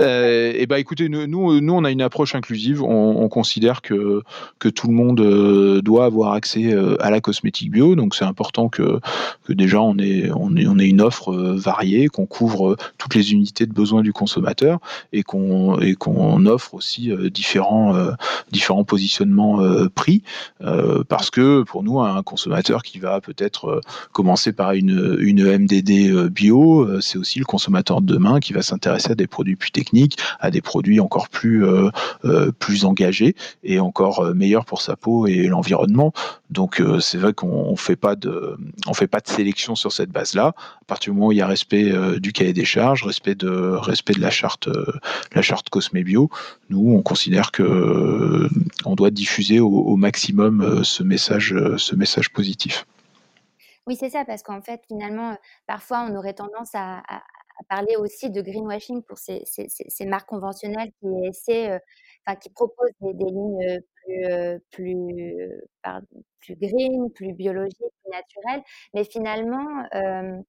Euh, 0.00 0.52
Eh 0.54 0.66
ben, 0.66 0.76
écoutez, 0.76 1.08
nous, 1.08 1.26
nous, 1.26 1.72
on 1.72 1.84
a 1.84 1.90
une 1.90 2.02
approche 2.02 2.34
inclusive. 2.34 2.82
On, 2.82 3.28
considère 3.28 3.82
que, 3.82 4.22
que 4.58 4.68
tout 4.68 4.88
le 4.88 4.94
monde 4.94 5.20
euh, 5.20 5.82
doit 5.82 6.06
avoir 6.06 6.32
accès 6.32 6.72
euh, 6.72 6.96
à 7.02 7.10
la 7.10 7.20
cosmétique 7.20 7.70
bio. 7.70 7.94
Donc, 7.94 8.14
c'est 8.14 8.24
important 8.24 8.68
que, 8.68 9.00
que 9.44 9.52
déjà 9.52 9.82
on 9.82 9.98
ait, 9.98 10.30
on 10.34 10.56
ait, 10.56 10.66
on 10.66 10.78
ait 10.78 10.88
une 10.88 11.00
offre 11.00 11.32
variée, 11.34 12.08
qu'on 12.08 12.26
couvre 12.26 12.76
toutes 12.96 13.14
les 13.14 13.32
unités 13.32 13.66
de 13.66 13.72
besoin 13.72 14.02
du 14.02 14.12
consommateur 14.12 14.78
et 15.12 15.22
qu'on 15.22 15.78
et 15.80 15.96
offre 16.46 16.74
aussi 16.74 17.12
différents, 17.30 17.94
différents 18.50 18.84
positionnements 18.84 19.60
prix. 19.94 20.22
parce 21.08 21.30
que 21.30 21.62
pour 21.64 21.82
nous, 21.82 22.00
un 22.00 22.22
consommateur 22.22 22.82
qui 22.82 22.98
va 22.98 23.20
peut-être 23.20 23.80
commencer 24.12 24.52
par 24.52 24.72
une, 24.72 25.16
une 25.20 25.44
MDD 25.44 26.28
bio, 26.28 27.00
c'est 27.00 27.18
aussi 27.18 27.38
le 27.38 27.44
consommateur 27.44 28.00
de 28.00 28.06
demain 28.06 28.27
qui 28.40 28.52
va 28.52 28.62
s'intéresser 28.62 29.12
à 29.12 29.14
des 29.14 29.26
produits 29.26 29.56
plus 29.56 29.70
techniques, 29.70 30.18
à 30.40 30.50
des 30.50 30.60
produits 30.60 31.00
encore 31.00 31.28
plus, 31.28 31.64
euh, 31.64 31.90
euh, 32.24 32.52
plus 32.52 32.84
engagés 32.84 33.34
et 33.64 33.80
encore 33.80 34.20
euh, 34.20 34.34
meilleurs 34.34 34.64
pour 34.64 34.82
sa 34.82 34.96
peau 34.96 35.26
et 35.26 35.46
l'environnement. 35.46 36.12
Donc 36.50 36.82
c'est 37.00 37.18
vrai 37.18 37.34
qu'on 37.34 37.76
fait 37.76 37.96
pas 37.96 38.16
de, 38.16 38.56
on 38.86 38.94
fait 38.94 39.06
pas 39.06 39.20
de 39.20 39.28
sélection 39.28 39.74
sur 39.74 39.92
cette 39.92 40.10
base-là. 40.10 40.54
À 40.56 40.84
partir 40.86 41.12
du 41.12 41.18
moment 41.18 41.28
où 41.28 41.32
il 41.32 41.38
y 41.38 41.42
a 41.42 41.46
respect 41.46 41.92
du 42.20 42.32
cahier 42.32 42.54
des 42.54 42.64
charges, 42.64 43.04
respect 43.04 43.34
de, 43.34 43.50
respect 43.50 44.14
de 44.14 44.22
la 44.22 44.30
charte, 44.30 44.66
la 45.34 45.42
charte 45.42 45.68
Cosme 45.68 46.00
Bio, 46.02 46.30
nous 46.70 46.94
on 46.94 47.02
considère 47.02 47.52
que 47.52 48.48
on 48.86 48.94
doit 48.94 49.10
diffuser 49.10 49.60
au, 49.60 49.96
maximum 49.96 50.82
ce 50.84 51.02
message, 51.02 51.54
ce 51.76 51.94
message 51.94 52.30
positif. 52.30 52.86
Oui, 53.88 53.96
c'est 53.98 54.10
ça, 54.10 54.26
parce 54.26 54.42
qu'en 54.42 54.60
fait, 54.60 54.82
finalement, 54.86 55.34
parfois, 55.66 56.06
on 56.10 56.14
aurait 56.14 56.34
tendance 56.34 56.74
à, 56.74 57.02
parler 57.64 57.96
aussi 57.96 58.30
de 58.30 58.40
greenwashing 58.40 59.02
pour 59.02 59.18
ces, 59.18 59.42
ces, 59.44 60.06
marques 60.06 60.28
conventionnelles 60.28 60.90
qui 61.00 61.06
essaient, 61.26 61.70
euh, 61.72 61.78
enfin, 62.26 62.36
qui 62.36 62.50
proposent 62.50 62.90
des, 63.00 63.12
lignes 63.12 63.80
plus, 64.04 64.24
euh, 64.26 64.58
plus, 64.70 65.60
plus 66.40 66.56
green, 66.56 67.12
plus 67.12 67.32
biologiques, 67.32 67.76
plus 67.78 68.10
naturelles. 68.10 68.62
Mais 68.94 69.04
finalement, 69.04 69.84
euh, 69.94 70.40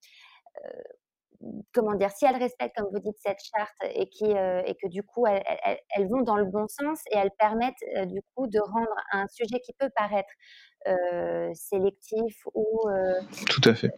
comment 1.74 1.96
dire, 1.96 2.12
si 2.12 2.26
elles 2.26 2.36
respectent, 2.36 2.76
comme 2.76 2.90
vous 2.92 3.00
dites, 3.00 3.18
cette 3.20 3.40
charte 3.56 3.94
et, 3.96 4.08
qui, 4.10 4.26
et 4.26 4.76
que 4.82 4.88
du 4.88 5.04
coup, 5.04 5.26
elles, 5.26 6.08
vont 6.10 6.22
dans 6.22 6.36
le 6.36 6.46
bon 6.46 6.68
sens 6.68 7.02
et 7.12 7.18
elles 7.18 7.32
permettent 7.40 8.08
du 8.08 8.22
coup 8.36 8.48
de 8.48 8.60
rendre 8.60 8.94
un 9.14 9.26
sujet 9.28 9.60
qui 9.62 9.74
peut 9.74 9.90
paraître 9.96 10.30
sélectif 11.54 12.46
ou 12.54 12.90
tout 13.48 13.70
à 13.70 13.74
fait 13.74 13.94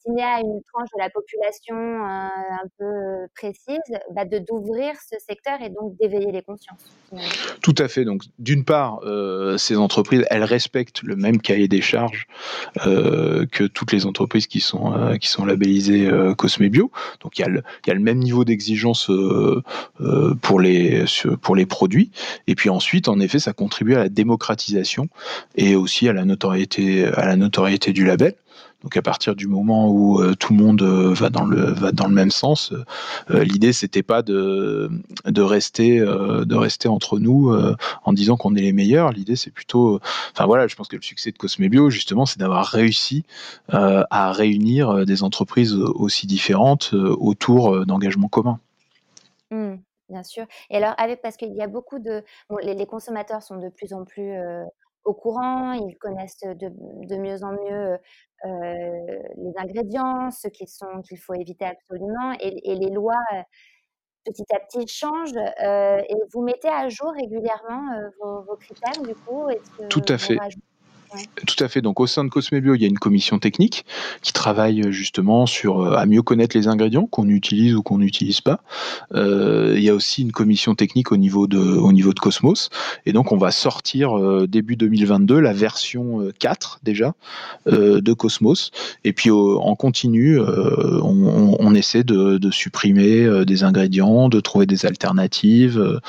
destiné 0.00 0.22
à 0.22 0.40
une 0.40 0.60
tranche 0.72 0.88
de 0.94 0.98
la 0.98 1.10
population 1.10 1.76
un 1.76 2.66
peu 2.78 3.26
précise, 3.34 3.78
bah 4.14 4.24
de 4.24 4.38
d'ouvrir 4.38 4.94
ce 5.10 5.16
secteur 5.18 5.60
et 5.62 5.68
donc 5.68 5.96
d'éveiller 5.98 6.32
les 6.32 6.42
consciences. 6.42 6.96
Tout 7.62 7.74
à 7.78 7.88
fait. 7.88 8.04
Donc, 8.04 8.22
d'une 8.38 8.64
part, 8.64 9.00
ces 9.58 9.76
entreprises, 9.76 10.24
elles 10.30 10.44
respectent 10.44 11.02
le 11.02 11.16
même 11.16 11.40
cahier 11.40 11.68
des 11.68 11.80
charges 11.80 12.26
que 12.84 13.66
toutes 13.66 13.92
les 13.92 14.06
entreprises 14.06 14.46
qui 14.46 14.60
sont 14.60 15.16
qui 15.20 15.28
sont 15.28 15.44
labellisées 15.44 16.10
Cosme 16.36 16.68
Bio. 16.68 16.90
Donc, 17.20 17.38
il 17.38 17.42
y 17.42 17.44
a 17.44 17.48
le, 17.48 17.62
il 17.84 17.88
y 17.88 17.90
a 17.90 17.94
le 17.94 18.00
même 18.00 18.18
niveau 18.18 18.44
d'exigence 18.44 19.10
pour 20.42 20.60
les 20.60 21.04
pour 21.42 21.56
les 21.56 21.66
produits. 21.66 22.10
Et 22.46 22.54
puis 22.54 22.70
ensuite, 22.70 23.08
en 23.08 23.20
effet, 23.20 23.38
ça 23.38 23.52
contribue 23.52 23.94
à 23.94 23.98
la 23.98 24.08
démocratisation 24.08 25.08
et 25.56 25.74
aussi 25.74 26.08
à 26.08 26.12
la 26.12 26.24
notoriété, 26.24 27.06
à 27.06 27.26
la 27.26 27.36
notoriété 27.36 27.92
du 27.92 28.04
label. 28.04 28.34
Donc 28.82 28.96
à 28.96 29.02
partir 29.02 29.36
du 29.36 29.46
moment 29.46 29.88
où 29.90 30.20
euh, 30.20 30.34
tout 30.34 30.54
le 30.54 30.62
monde 30.62 30.82
euh, 30.82 31.12
va 31.12 31.28
dans 31.28 31.44
le 31.44 31.70
va 31.72 31.92
dans 31.92 32.06
le 32.06 32.14
même 32.14 32.30
sens, 32.30 32.72
euh, 33.30 33.44
l'idée 33.44 33.72
c'était 33.72 34.02
pas 34.02 34.22
de 34.22 34.90
de 35.26 35.42
rester 35.42 36.00
de 36.00 36.54
rester 36.54 36.88
entre 36.88 37.18
nous 37.18 37.54
en 38.04 38.12
disant 38.12 38.36
qu'on 38.36 38.54
est 38.54 38.62
les 38.62 38.72
meilleurs. 38.72 39.12
L'idée 39.12 39.36
c'est 39.36 39.50
plutôt, 39.50 40.00
enfin 40.32 40.46
voilà, 40.46 40.66
je 40.66 40.76
pense 40.76 40.88
que 40.88 40.96
le 40.96 41.02
succès 41.02 41.30
de 41.30 41.38
Cosme 41.38 41.68
Bio 41.68 41.90
justement 41.90 42.26
c'est 42.26 42.38
d'avoir 42.38 42.66
réussi 42.66 43.24
à 43.68 44.32
réunir 44.32 45.04
des 45.04 45.22
entreprises 45.22 45.74
aussi 45.74 46.26
différentes 46.26 46.94
autour 46.94 47.84
d'engagements 47.86 48.28
communs. 48.28 48.60
Mmh, 49.50 49.74
bien 50.08 50.22
sûr. 50.22 50.46
Et 50.70 50.76
alors 50.76 50.94
avec 50.98 51.22
parce 51.22 51.36
qu'il 51.36 51.54
y 51.54 51.62
a 51.62 51.68
beaucoup 51.68 51.98
de 51.98 52.22
les, 52.62 52.86
consommateurs 52.86 53.42
sont 53.42 53.56
de 53.56 53.68
plus 53.68 53.92
en 53.92 54.04
plus 54.04 54.32
au 55.04 55.14
courant, 55.14 55.72
ils 55.72 55.96
connaissent 55.98 56.40
de, 56.40 57.16
mieux 57.16 57.42
en 57.42 57.52
mieux 57.52 57.98
les 58.44 59.52
ingrédients, 59.56 60.30
ceux 60.30 60.50
qui 60.50 60.66
sont 60.66 61.02
qu'il 61.02 61.18
faut 61.18 61.34
éviter 61.34 61.64
absolument, 61.64 62.32
et, 62.40 62.74
les 62.74 62.90
lois 62.90 63.22
petit 64.24 64.44
à 64.54 64.60
petit 64.60 64.86
changent. 64.86 65.36
et 65.36 66.14
vous 66.32 66.42
mettez 66.42 66.68
à 66.68 66.88
jour 66.88 67.12
régulièrement 67.12 68.00
vos, 68.20 68.56
critères 68.56 69.02
du 69.02 69.14
coup? 69.14 69.48
Tout 69.88 70.04
à 70.08 70.18
fait. 70.18 70.38
Tout 71.46 71.64
à 71.64 71.68
fait. 71.68 71.80
Donc 71.80 71.98
au 71.98 72.06
sein 72.06 72.22
de 72.24 72.28
Cosme 72.28 72.60
Bio, 72.60 72.74
il 72.74 72.82
y 72.82 72.84
a 72.84 72.88
une 72.88 72.98
commission 72.98 73.40
technique 73.40 73.84
qui 74.22 74.32
travaille 74.32 74.82
euh, 74.82 74.90
justement 74.92 75.46
sur 75.46 75.80
euh, 75.80 75.96
à 75.96 76.06
mieux 76.06 76.22
connaître 76.22 76.56
les 76.56 76.68
ingrédients 76.68 77.06
qu'on 77.06 77.28
utilise 77.28 77.74
ou 77.74 77.82
qu'on 77.82 77.98
n'utilise 77.98 78.40
pas. 78.40 78.60
Euh, 79.14 79.74
il 79.76 79.82
y 79.82 79.88
a 79.88 79.94
aussi 79.94 80.22
une 80.22 80.30
commission 80.30 80.74
technique 80.76 81.10
au 81.10 81.16
niveau 81.16 81.48
de 81.48 81.58
au 81.58 81.92
niveau 81.92 82.12
de 82.12 82.20
Cosmos 82.20 82.70
et 83.06 83.12
donc 83.12 83.32
on 83.32 83.36
va 83.36 83.50
sortir 83.50 84.14
début 84.46 84.76
2022 84.76 85.40
la 85.40 85.52
version 85.52 86.30
4 86.38 86.80
déjà 86.82 87.14
de 87.66 88.12
Cosmos 88.12 88.70
et 89.04 89.12
puis 89.12 89.30
en 89.30 89.74
continu 89.74 90.38
on, 90.40 91.74
essaie 91.74 92.04
de, 92.04 92.38
de 92.38 92.50
supprimer 92.50 93.44
des 93.44 93.64
ingrédients, 93.64 94.28
de 94.28 94.40
trouver 94.40 94.66
des 94.66 94.86
alternatives. 94.86 96.00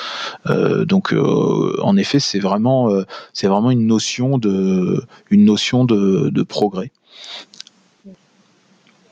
donc 0.48 1.14
en 1.14 1.98
effet 1.98 2.20
c'est 2.20 2.40
vraiment 2.40 2.90
c'est 3.34 3.48
vraiment 3.48 3.72
une 3.72 3.88
notion 3.88 4.38
de 4.38 4.91
une 5.30 5.46
notion 5.46 5.86
de, 5.86 6.44
progrès. 6.44 6.92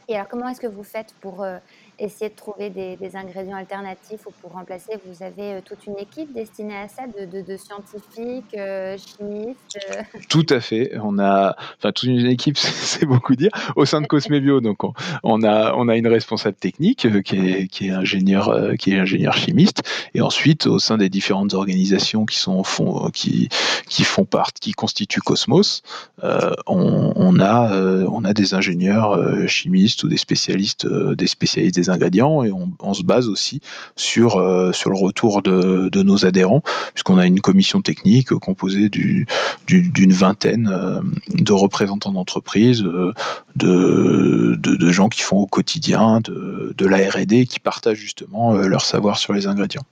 Et 0.07 0.15
alors, 0.15 0.27
comment 0.27 0.49
est-ce 0.49 0.59
que 0.59 0.67
vous 0.67 0.83
faites 0.83 1.13
pour 1.21 1.43
euh, 1.43 1.57
essayer 1.99 2.29
de 2.29 2.35
trouver 2.35 2.69
des, 2.69 2.97
ingrédients 3.15 3.57
alternatifs 3.57 4.25
ou 4.27 4.31
pour 4.41 4.51
remplacer 4.51 4.93
Vous 5.05 5.23
avez 5.23 5.53
euh, 5.53 5.61
toute 5.65 5.85
une 5.87 5.97
équipe 5.97 6.31
destinée 6.33 6.75
à 6.75 6.87
ça, 6.87 7.03
de, 7.07 7.57
scientifiques, 7.57 8.55
euh, 8.55 8.97
chimistes 8.97 9.79
Tout 10.29 10.45
à 10.49 10.59
fait. 10.59 10.91
On 11.01 11.17
a, 11.19 11.55
enfin, 11.77 11.91
toute 11.91 12.09
une 12.09 12.27
équipe, 12.27 12.57
c'est 12.57 13.05
beaucoup 13.05 13.35
dire. 13.35 13.51
Au 13.75 13.85
sein 13.85 14.01
de 14.01 14.07
Cosme 14.07 14.39
Bio, 14.39 14.61
donc, 14.61 14.79
on, 15.23 15.43
a, 15.43 15.73
on 15.75 15.87
a 15.87 15.97
une 15.97 16.07
responsable 16.07 16.55
technique 16.55 17.07
qui 17.23 17.35
est, 17.35 17.67
qui 17.67 17.87
est 17.87 17.91
ingénieur, 17.91 18.73
qui 18.77 18.93
est 18.93 18.99
ingénieur 18.99 19.33
chimiste. 19.33 19.81
Et 20.13 20.21
ensuite, 20.21 20.67
au 20.67 20.79
sein 20.79 20.97
des 20.97 21.09
différentes 21.09 21.53
organisations 21.53 22.25
qui 22.25 22.37
sont 22.37 22.63
font, 22.63 23.09
qui, 23.09 23.49
qui 23.87 24.03
font 24.03 24.25
partie, 24.25 24.59
qui 24.59 24.71
constituent 24.73 25.21
Cosmos, 25.21 25.81
on, 26.21 27.39
a, 27.39 27.73
on 28.07 28.23
a 28.23 28.33
des 28.33 28.53
ingénieurs 28.53 29.47
chimistes 29.47 30.03
ou 30.03 30.09
des 30.09 30.17
spécialistes, 30.17 30.87
des 30.87 31.27
spécialistes 31.27 31.75
des 31.75 31.88
ingrédients 31.89 32.43
et 32.43 32.51
on, 32.51 32.93
se 32.93 33.03
base 33.03 33.27
aussi 33.27 33.61
sur, 33.95 34.37
euh, 34.37 34.71
sur 34.71 34.89
le 34.89 34.97
retour 34.97 35.41
de, 35.41 36.03
nos 36.03 36.25
adhérents, 36.25 36.61
puisqu'on 36.93 37.17
a 37.17 37.25
une 37.25 37.41
commission 37.41 37.81
technique 37.81 38.29
composée 38.29 38.89
d'une 38.89 40.13
vingtaine 40.13 40.69
euh, 40.71 41.01
de 41.29 41.53
représentants 41.53 42.11
d'entreprises, 42.11 42.83
euh, 42.83 43.13
de, 43.55 44.55
de, 44.57 44.91
gens 44.91 45.09
qui 45.09 45.21
font 45.21 45.37
au 45.37 45.47
quotidien 45.47 46.19
de, 46.21 46.73
de 46.75 46.85
la 46.85 46.97
RD 47.09 47.45
qui 47.45 47.59
partagent 47.59 47.97
justement 47.97 48.53
leur 48.53 48.81
savoir 48.81 49.17
sur 49.17 49.33
les 49.33 49.47
ingrédients. 49.47 49.83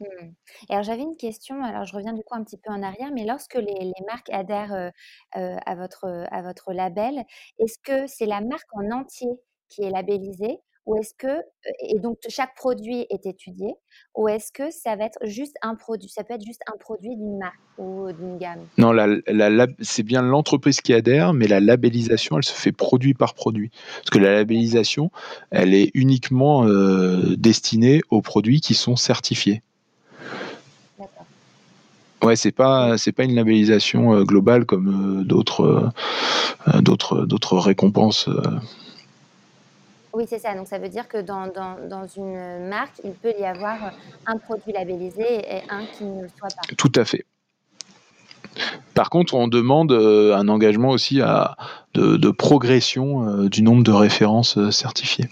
Hmm. 0.00 0.32
Alors 0.68 0.82
j'avais 0.82 1.02
une 1.02 1.16
question, 1.16 1.62
alors 1.62 1.84
je 1.84 1.94
reviens 1.94 2.12
du 2.12 2.22
coup 2.22 2.34
un 2.34 2.42
petit 2.42 2.56
peu 2.56 2.70
en 2.72 2.82
arrière, 2.82 3.10
mais 3.14 3.24
lorsque 3.24 3.54
les, 3.54 3.92
marques 4.06 4.30
adhèrent 4.30 4.90
à, 5.32 5.74
votre, 5.76 6.26
à 6.30 6.42
votre 6.42 6.72
label, 6.72 7.24
est-ce 7.58 7.78
que 7.78 8.06
c'est 8.06 8.26
la 8.26 8.40
marque 8.40 8.68
en 8.72 8.90
entier 8.90 9.28
qui 9.68 9.82
est 9.82 9.90
labellisée 9.90 10.58
ou 10.86 10.96
est-ce 10.96 11.14
que 11.14 11.42
et 11.80 11.98
donc 11.98 12.18
chaque 12.28 12.54
produit 12.54 13.06
est 13.10 13.26
étudié 13.26 13.74
ou 14.14 14.28
est-ce 14.28 14.52
que 14.52 14.70
ça 14.70 14.96
va 14.96 15.04
être 15.04 15.18
juste 15.24 15.56
un 15.62 15.74
produit 15.74 16.08
ça 16.08 16.24
peut 16.24 16.34
être 16.34 16.44
juste 16.44 16.62
un 16.72 16.76
produit 16.78 17.16
d'une 17.16 17.38
marque 17.38 17.58
ou 17.78 18.10
d'une 18.12 18.38
gamme? 18.38 18.60
Non, 18.78 18.92
la 18.92 19.06
la 19.26 19.66
c'est 19.80 20.02
bien 20.02 20.22
l'entreprise 20.22 20.80
qui 20.80 20.94
adhère, 20.94 21.32
mais 21.32 21.46
la 21.46 21.60
labellisation, 21.60 22.38
elle 22.38 22.44
se 22.44 22.52
fait 22.52 22.72
produit 22.72 23.14
par 23.14 23.34
produit. 23.34 23.70
Parce 23.98 24.10
que 24.10 24.18
la 24.18 24.32
labellisation, 24.32 25.10
elle 25.50 25.74
est 25.74 25.90
uniquement, 25.94 26.66
destinée 27.36 28.00
aux 28.10 28.22
produits 28.22 28.60
qui 28.60 28.74
sont 28.74 28.96
certifiés. 28.96 29.62
D'accord. 30.98 31.26
Ouais, 32.22 32.36
c'est 32.36 32.52
pas 32.52 32.96
c'est 32.96 33.12
pas 33.12 33.24
une 33.24 33.34
labellisation, 33.34 34.22
globale 34.22 34.64
comme, 34.64 35.24
d'autres, 35.24 35.90
d'autres 36.80 37.26
d'autres 37.26 37.58
récompenses, 37.58 38.28
Oui, 40.16 40.24
c'est 40.26 40.38
ça, 40.38 40.54
donc 40.54 40.66
ça 40.66 40.78
veut 40.78 40.88
dire 40.88 41.08
que 41.08 41.18
dans 41.18 41.46
dans 41.48 41.76
dans 41.90 42.06
une 42.06 42.68
marque, 42.68 42.94
il 43.04 43.12
peut 43.12 43.34
y 43.38 43.44
avoir, 43.44 43.92
un 44.24 44.38
produit 44.38 44.72
labellisé 44.72 45.20
et 45.22 45.60
un 45.68 45.86
qui 45.88 46.04
ne 46.06 46.22
le 46.22 46.28
soit 46.28 46.48
pas? 46.48 46.74
Tout 46.78 46.90
à 46.96 47.04
fait. 47.04 47.26
Par 48.94 49.10
contre, 49.10 49.34
on 49.34 49.46
demande, 49.46 49.92
heu, 49.92 50.34
un 50.34 50.48
engagement 50.48 50.88
aussi 50.88 51.20
à 51.20 51.58
de 51.92 52.16
de 52.16 52.30
progression, 52.30 53.28
heu, 53.28 53.50
du 53.50 53.60
nombre 53.62 53.82
de 53.82 53.92
références, 53.92 54.56
heu, 54.56 54.70
certifiées. 54.70 55.28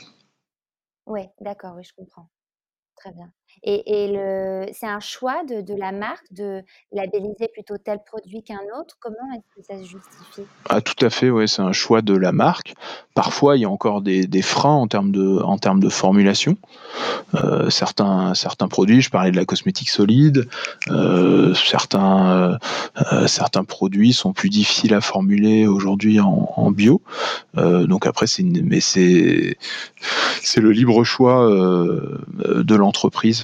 Ouais, 1.07 1.31
d'accord, 1.41 1.77
oui, 1.77 1.83
je 1.85 1.95
comprends. 1.97 2.29
Très 2.97 3.13
bien 3.13 3.31
et 3.63 4.71
c'est 4.73 4.87
un 4.87 5.01
choix 5.01 5.45
de 5.45 5.75
la 5.79 5.93
marque 5.93 6.33
de 6.33 6.63
labelliser 6.93 7.49
plutôt 7.53 7.77
tel 7.79 8.01
produit 8.05 8.43
qu'un 8.43 8.61
autre? 8.81 8.97
Comment 9.01 9.17
est-ce 9.35 9.61
que 9.61 9.67
ça 9.67 9.77
se 9.79 9.89
justifie? 9.89 10.49
Ah 10.69 10.81
tout 10.81 11.05
à 11.05 11.11
fait, 11.11 11.31
ouais, 11.31 11.47
c'est 11.47 11.63
un 11.63 11.73
choix 11.73 12.03
de 12.03 12.15
la 12.15 12.33
marque. 12.33 12.75
Parfois, 13.15 13.57
il 13.57 13.61
y 13.61 13.65
a 13.65 13.71
encore 13.71 14.01
des 14.03 14.43
freins 14.43 14.75
en 14.75 14.87
termes 14.89 15.11
de 15.13 15.89
formulation. 15.89 16.57
Heu, 17.35 17.71
certains 17.71 18.33
produits, 18.69 19.01
je 19.01 19.11
parlais 19.11 19.31
de 19.31 19.37
la 19.37 19.45
cosmétique 19.45 19.91
solide, 19.91 20.49
heu 20.91 21.53
heu, 21.53 23.27
certains 23.27 23.65
produits 23.65 24.13
sont 24.13 24.33
plus 24.33 24.49
difficiles 24.51 24.95
à 24.95 25.01
formuler 25.01 25.67
aujourd'hui 25.67 26.21
en 26.21 26.71
bio. 26.71 27.03
Donc 27.55 28.07
après 28.07 28.27
mais 28.41 28.81
c'est 28.81 29.57
le 30.57 30.71
libre 30.71 31.05
choix, 31.05 31.49
de 31.49 32.75
l'entreprise 32.75 33.44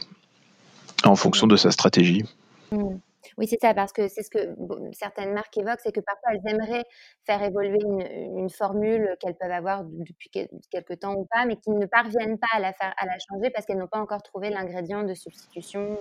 en 1.04 1.16
fonction 1.16 1.46
de 1.46 1.56
sa 1.56 1.70
stratégie. 1.70 2.24
Mmh. 2.72 2.96
Oui, 3.38 3.46
c'est 3.46 3.60
ça, 3.60 3.74
parce 3.74 3.92
que 3.92 4.08
c'est 4.08 4.22
ce 4.22 4.30
que 4.30 4.54
certaines 4.92 5.32
marques 5.32 5.56
évoquent, 5.56 5.80
c'est 5.82 5.92
que 5.92 6.00
parfois 6.00 6.30
elles 6.32 6.52
aimeraient 6.52 6.84
faire 7.24 7.42
évoluer 7.42 7.78
une 7.82 8.50
formule 8.50 9.16
qu'elles 9.20 9.36
peuvent 9.36 9.50
avoir 9.50 9.84
depuis 9.84 10.28
quel 10.30 10.48
quelque 10.70 10.94
temps 10.94 11.14
ou 11.14 11.26
pas, 11.30 11.44
mais 11.46 11.56
qui 11.56 11.70
ne 11.70 11.86
parviennent 11.86 12.38
pas 12.38 12.48
à 12.54 12.60
la 12.60 12.72
faire 12.72 12.92
à 12.98 13.06
la 13.06 13.16
changer 13.18 13.50
parce 13.50 13.66
qu'elles 13.66 13.78
n'ont 13.78 13.88
pas 13.88 14.00
encore 14.00 14.22
trouvé 14.22 14.50
l'ingrédient 14.50 15.04
de 15.04 15.14
substitution 15.14 15.96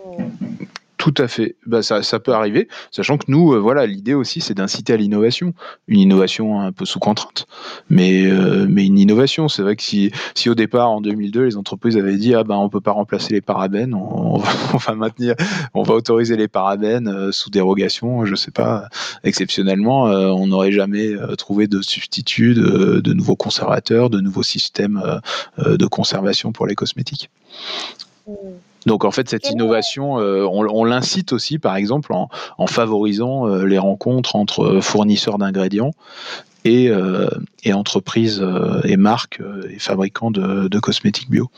Tout 0.99 1.13
à 1.17 1.29
fait. 1.29 1.55
Bah, 1.65 1.81
ça 1.81 2.19
peut 2.19 2.33
arriver, 2.33 2.67
sachant 2.91 3.17
que 3.17 3.23
nous, 3.29 3.53
heu, 3.53 3.57
voilà, 3.57 3.85
l'idée 3.85 4.13
aussi, 4.13 4.41
c'est 4.41 4.53
d'inciter 4.53 4.91
à 4.91 4.97
l'innovation. 4.97 5.53
Une 5.87 6.01
innovation 6.01 6.59
un 6.59 6.73
peu 6.73 6.83
sous 6.83 6.99
contrainte, 6.99 7.47
mais 7.89 8.25
heu, 8.25 8.67
mais 8.69 8.85
une 8.85 8.99
innovation. 8.99 9.47
C'est 9.47 9.61
vrai 9.61 9.77
que 9.77 9.81
si 9.81 10.11
si 10.35 10.49
au 10.49 10.55
départ, 10.55 10.91
en 10.91 10.99
2002, 10.99 11.45
les 11.45 11.55
entreprises 11.55 11.95
avaient 11.95 12.17
dit: 12.17 12.35
«Ah 12.35 12.43
ben, 12.43 12.55
on 12.57 12.67
peut 12.67 12.81
pas 12.81 12.91
remplacer 12.91 13.33
les 13.33 13.39
parabènes, 13.39 13.93
on 13.93 14.39
va 14.77 14.93
maintenir 14.93 15.35
on 15.73 15.83
va 15.83 15.93
autoriser 15.93 16.35
les 16.35 16.49
parabènes, 16.49 17.07
heu, 17.07 17.31
sous 17.31 17.49
dérogation», 17.49 18.25
je 18.25 18.35
sais 18.35 18.51
pas, 18.51 18.89
exceptionnellement, 19.23 20.03
on 20.03 20.47
n'aurait 20.47 20.73
jamais, 20.73 21.13
trouvé 21.37 21.67
de 21.67 21.81
substitut, 21.81 22.55
de 22.55 23.13
nouveaux 23.13 23.37
conservateurs, 23.37 24.09
de 24.09 24.19
nouveaux 24.19 24.43
systèmes, 24.43 25.01
de 25.57 25.85
conservation 25.85 26.51
pour 26.51 26.67
les 26.67 26.75
cosmétiques. 26.75 27.29
Mmh. 28.27 28.33
Donc 28.85 29.03
en 29.05 29.11
fait, 29.11 29.29
cette 29.29 29.49
innovation, 29.49 30.19
heu, 30.19 30.45
on 30.47 30.83
l'incite 30.83 31.33
aussi, 31.33 31.59
par 31.59 31.75
exemple, 31.75 32.13
en 32.13 32.29
en 32.57 32.67
favorisant, 32.67 33.47
heu, 33.47 33.65
les 33.65 33.77
rencontres 33.77 34.35
entre 34.35 34.79
fournisseurs 34.81 35.37
d'ingrédients 35.37 35.91
et 36.65 36.91
entreprises, 37.73 38.45
et 38.85 38.97
marques, 38.97 39.41
et 39.69 39.79
fabricants 39.79 40.31
de 40.31 40.67
de 40.67 40.79
cosmétiques 40.79 41.29
bio. 41.29 41.49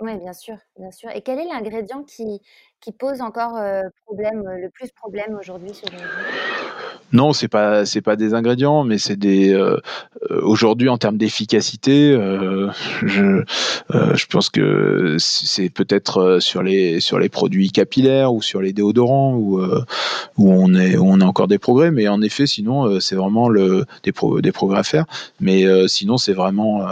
Ouais, 0.00 0.16
bien 0.16 0.32
sûr, 0.32 0.56
bien 0.78 0.92
sûr 0.92 1.10
et 1.10 1.22
quel 1.22 1.40
est 1.40 1.44
l'ingrédient 1.44 2.04
qui 2.04 2.40
qui 2.80 2.92
pose 2.92 3.20
encore, 3.20 3.58
problème, 4.06 4.44
le 4.44 4.70
plus 4.70 4.92
problème 4.92 5.34
aujourd'hui 5.34 5.74
selon 5.74 6.06
vous? 6.06 6.28
Non, 7.12 7.32
c'est 7.32 7.48
pas 7.48 7.86
c'est 7.86 8.02
pas 8.02 8.16
des 8.16 8.34
ingrédients, 8.34 8.84
mais 8.84 8.98
c'est 8.98 9.16
des, 9.16 9.50
heu 9.54 9.80
heu, 10.30 10.44
aujourd'hui 10.44 10.90
en 10.90 10.98
termes 10.98 11.16
d'efficacité, 11.16 12.10
heu, 12.12 12.68
je 13.02 13.22
heu, 13.94 14.14
je 14.14 14.26
pense 14.26 14.50
que 14.50 15.16
c'est 15.18 15.70
peut-être, 15.70 16.18
heu, 16.20 16.40
sur 16.40 16.62
les 16.62 17.00
sur 17.00 17.18
les 17.18 17.30
produits 17.30 17.70
capillaires 17.70 18.34
ou 18.34 18.42
sur 18.42 18.60
les 18.60 18.74
déodorants 18.74 19.34
où, 19.36 19.58
heu, 19.58 19.82
où 20.38 20.52
on 20.52 20.74
est 20.74 20.96
où 20.98 21.06
on 21.06 21.20
a 21.20 21.26
encore 21.26 21.48
des 21.48 21.58
progrès, 21.58 21.90
mais 21.90 22.08
en 22.08 22.22
effet, 22.22 22.46
sinon, 22.46 23.00
c'est 23.00 23.16
vraiment 23.16 23.48
le 23.48 23.86
des 24.02 24.12
pro 24.12 24.40
des 24.42 24.52
progrès 24.52 24.80
à 24.80 24.84
faire, 24.84 25.06
mais 25.40 25.64
sinon 25.88 26.18
c'est 26.18 26.34
vraiment, 26.34 26.86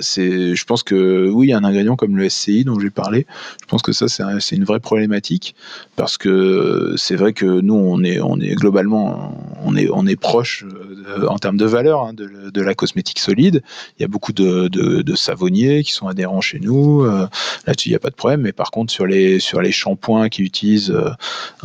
je 0.00 0.64
pense 0.64 0.82
que 0.82 1.28
oui, 1.28 1.52
un 1.52 1.64
ingrédient 1.64 1.96
comme 1.96 2.16
le 2.16 2.28
SCI 2.28 2.64
dont 2.64 2.78
j'ai 2.78 2.90
parlé, 2.90 3.26
je 3.60 3.66
pense 3.66 3.82
que 3.82 3.92
ça 3.92 4.08
c'est 4.08 4.22
un 4.22 4.40
c'est 4.40 4.56
une 4.56 4.64
vraie 4.64 4.80
problématique 4.80 5.54
parce 5.96 6.18
que 6.18 6.94
c'est 6.96 7.16
vrai 7.16 7.32
que 7.32 7.46
nous 7.46 7.74
on 7.74 8.02
est 8.02 8.54
globalement 8.54 9.36
on 9.64 10.06
est 10.06 10.16
proche, 10.16 10.64
heu, 10.64 11.28
en 11.28 11.38
termes 11.38 11.56
de 11.56 11.64
valeur, 11.64 12.02
hein, 12.02 12.12
de 12.14 12.60
la 12.60 12.74
cosmétique 12.74 13.18
solide. 13.18 13.62
Il 13.98 14.02
y 14.02 14.04
a 14.04 14.08
beaucoup 14.08 14.32
de 14.32 15.14
savonniers 15.14 15.82
qui 15.82 15.92
sont 15.92 16.08
adhérents 16.08 16.40
chez 16.40 16.60
nous, 16.60 17.02
heu, 17.04 17.26
là-dessus 17.66 17.88
il 17.88 17.92
y 17.92 17.96
a 17.96 18.00
pas 18.00 18.10
de 18.10 18.14
problème, 18.14 18.42
mais 18.42 18.52
par 18.52 18.70
contre 18.70 18.92
sur 18.92 19.06
les 19.06 19.40
shampoings 19.72 20.28
qui 20.28 20.42
utilisent, 20.42 20.90
heu, 20.90 21.10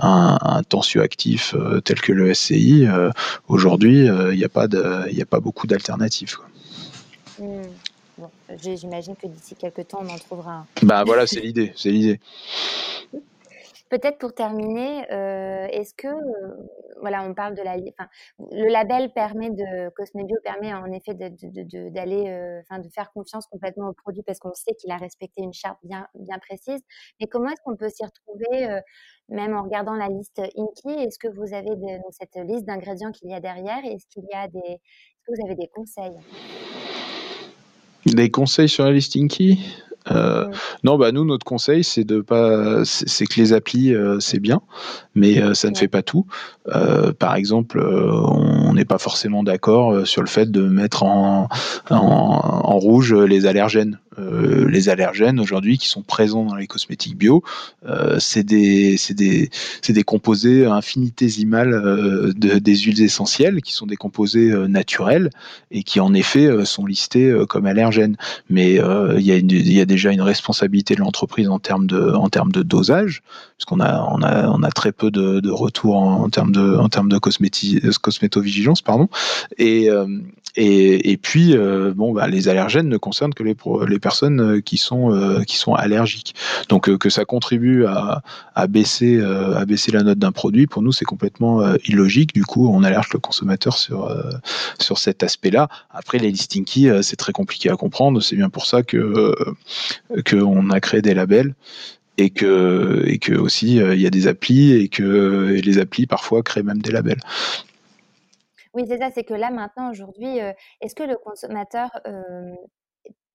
un 0.01 0.37
un 0.41 0.63
tensioactif, 0.63 1.55
tel 1.83 2.01
que 2.01 2.11
le 2.13 2.33
SCI, 2.33 2.87
aujourd'hui, 3.47 4.07
il 4.31 4.39
y 4.39 4.43
a 4.43 4.49
pas 4.49 5.39
beaucoup 5.39 5.67
d'alternatives. 5.67 6.37
J'imagine 8.57 9.15
que 9.15 9.27
d'ici 9.27 9.55
quelque 9.55 9.81
temps, 9.81 9.99
on 10.01 10.09
en 10.09 10.17
trouvera 10.17 10.51
un. 10.51 10.65
Bah, 10.83 11.03
voilà, 11.05 11.27
c'est 11.27 11.41
l'idée, 11.41 11.71
c'est 11.75 11.91
l'idée. 11.91 12.19
Peut-être 13.89 14.19
pour 14.19 14.33
terminer, 14.35 15.01
heu, 15.11 15.67
est-ce 15.71 15.95
que, 15.95 16.07
heu, 16.07 16.69
voilà, 17.01 17.23
on 17.23 17.33
parle 17.33 17.55
de 17.55 17.63
la 17.63 17.71
enfin, 17.71 18.07
le 18.51 18.69
label 18.71 19.11
permet 19.13 19.49
de 19.49 19.89
Cosme 19.95 20.23
Bio 20.25 20.37
permet 20.43 20.71
en 20.71 20.91
effet 20.91 21.15
de 21.15 21.29
de 21.29 21.49
de 21.49 21.63
de 21.63 21.89
d'aller, 21.89 22.29
heu, 22.29 22.59
enfin, 22.61 22.79
de 22.79 22.87
faire 22.89 23.11
confiance 23.11 23.47
complètement 23.47 23.89
au 23.89 23.93
produit 23.93 24.21
parce 24.21 24.37
qu'on 24.37 24.53
sait 24.53 24.75
qu'il 24.75 24.91
a 24.91 24.97
respecté 24.97 25.41
une 25.41 25.53
charte 25.53 25.79
bien 25.83 26.07
bien 26.13 26.37
précise. 26.37 26.81
Mais 27.19 27.25
comment 27.25 27.49
est-ce 27.49 27.61
qu'on 27.65 27.75
peut 27.75 27.89
s'y 27.89 28.03
retrouver, 28.05 28.79
même 29.27 29.55
en 29.57 29.63
regardant 29.63 29.95
la 29.95 30.07
liste 30.07 30.39
INCI? 30.55 31.05
Est-ce 31.05 31.17
que 31.17 31.27
vous 31.27 31.55
avez 31.55 31.75
de 31.75 32.01
donc 32.03 32.11
cette 32.11 32.35
liste 32.47 32.65
d'ingrédients 32.65 33.11
qu'il 33.11 33.31
y 33.31 33.33
a 33.33 33.39
derrière? 33.39 33.83
Est-ce 33.85 34.05
qu'il 34.07 34.25
y 34.31 34.35
a 34.35 34.47
des 34.47 34.59
est-ce 34.59 35.23
que 35.25 35.31
vous 35.35 35.45
avez 35.47 35.55
des 35.55 35.67
conseils? 35.67 36.15
Des 38.05 38.31
conseils 38.31 38.69
sur 38.69 38.85
la 38.85 38.91
liste 38.91 39.15
INCI? 39.15 39.59
Heu, 40.11 40.45
Mmh. 40.47 40.51
non, 40.83 40.97
bah, 40.97 41.11
nous, 41.11 41.25
notre 41.25 41.45
conseil, 41.45 41.83
c'est 41.83 42.03
de 42.03 42.21
pas 42.21 42.83
c'est 42.85 43.25
que 43.25 43.39
les 43.39 43.53
applis, 43.53 43.93
heu, 43.93 44.19
c'est 44.19 44.39
bien, 44.39 44.61
mais 45.15 45.39
heu, 45.41 45.53
ça 45.53 45.67
ne 45.69 45.73
Ouais. 45.73 45.79
fait 45.81 45.87
pas 45.87 46.01
tout. 46.03 46.25
Par 47.19 47.35
exemple, 47.35 47.79
on 47.81 48.73
n'est 48.73 48.85
pas 48.85 48.99
forcément 48.99 49.43
d'accord, 49.43 50.05
sur 50.07 50.21
le 50.21 50.27
fait 50.27 50.51
de 50.51 50.61
mettre 50.67 51.03
en 51.03 51.47
en 51.89 51.95
en 51.95 52.77
rouge, 52.79 53.13
les 53.13 53.45
allergènes. 53.45 53.99
Les 54.67 54.89
allergènes 54.89 55.39
aujourd'hui 55.39 55.77
qui 55.77 55.87
sont 55.87 56.01
présents 56.03 56.43
dans 56.43 56.55
les 56.55 56.67
cosmétiques 56.67 57.17
bio, 57.17 57.41
c'est 58.19 58.43
des 58.43 58.97
des 59.15 59.49
des 59.87 60.03
composés 60.03 60.65
infinitésimales, 60.65 61.71
de 62.35 62.59
des 62.59 62.75
huiles 62.77 63.01
essentielles 63.01 63.61
qui 63.61 63.73
sont 63.73 63.87
des 63.87 63.95
composés, 63.95 64.53
naturels 64.67 65.29
et 65.71 65.83
qui 65.83 65.99
en 66.01 66.13
effet, 66.13 66.65
sont 66.65 66.85
listés, 66.85 67.33
comme 67.47 67.65
allergènes. 67.65 68.17
Mais 68.49 68.73
il 68.73 69.21
y 69.25 69.31
a 69.31 69.37
une 69.37 69.49
il 69.51 69.73
y 69.73 69.79
a 69.81 69.85
déjà 69.89 70.11
une 70.11 70.21
responsabilité 70.21 70.95
de 70.95 71.01
l'entreprise 71.01 71.49
en 71.49 71.59
termes 71.59 71.87
de 71.87 72.63
dosage, 72.63 73.21
puisqu'on 73.59 73.81
a 73.81 74.01
on 74.09 74.23
a 74.23 74.47
on 74.47 74.61
très 74.71 74.93
peu 74.93 75.11
de 75.11 75.51
retours 75.51 75.97
en 75.97 76.29
termes 76.29 76.53
de 76.53 76.77
en 76.77 76.87
termes 76.87 77.19
cosméti 77.19 77.81
cosmétovigilance, 78.01 78.81
pardon 78.81 79.09
et 79.57 79.85
hem 79.85 80.23
et 80.55 81.17
puis, 81.17 81.55
bon, 81.95 82.11
bah, 82.11 82.27
les 82.27 82.49
allergènes 82.49 82.89
ne 82.89 82.97
concernent 82.97 83.33
que 83.33 83.43
les 83.43 83.99
personnes, 83.99 84.61
qui 84.61 84.77
sont, 84.77 85.09
allergiques. 85.75 86.35
Donc 86.69 86.97
que 86.97 87.09
ça 87.09 87.25
contribue 87.25 87.85
à 87.85 88.67
baisser, 88.67 89.17
la 89.17 90.03
note 90.03 90.19
d'un 90.19 90.31
produit, 90.31 90.67
pour 90.67 90.81
nous, 90.81 90.91
c'est 90.91 91.05
complètement, 91.05 91.61
illogique. 91.85 92.33
Du 92.33 92.43
coup, 92.43 92.69
on 92.69 92.83
alerte 92.83 93.13
le 93.13 93.19
consommateur 93.19 93.77
sur, 93.77 94.09
cet 94.97 95.23
aspect-là. 95.23 95.69
Après 95.91 96.17
les 96.17 96.29
INCI, 96.29 96.89
heu, 96.89 97.01
c'est 97.01 97.15
très 97.15 97.31
compliqué 97.31 97.69
à 97.69 97.75
comprendre. 97.75 98.21
C'est 98.21 98.35
bien 98.35 98.49
pour 98.49 98.65
ça 98.65 98.83
que, 98.83 98.97
heu, 98.97 99.35
qu'on 100.29 100.69
a 100.71 100.79
créé 100.79 101.01
des 101.01 101.13
labels 101.13 101.53
et 102.19 102.29
que 102.29 103.03
et 103.07 103.19
qu'aussi, 103.19 103.79
heu, 103.79 103.95
il 103.95 104.01
y 104.01 104.07
a 104.07 104.09
des 104.09 104.27
applis 104.27 104.73
et 104.73 104.89
que 104.89 105.53
et 105.55 105.61
les 105.61 105.79
applis 105.79 106.07
parfois 106.07 106.43
créent 106.43 106.63
même 106.63 106.81
des 106.81 106.91
labels. 106.91 107.21
Oui, 108.73 108.83
c'est 108.87 108.99
ça, 108.99 109.09
c'est 109.13 109.23
que 109.23 109.33
là, 109.33 109.49
maintenant, 109.49 109.89
aujourd'hui, 109.89 110.39
heu, 110.41 110.53
est-ce 110.81 110.93
que 110.93 111.03
le 111.03 111.17
consommateur, 111.17 111.89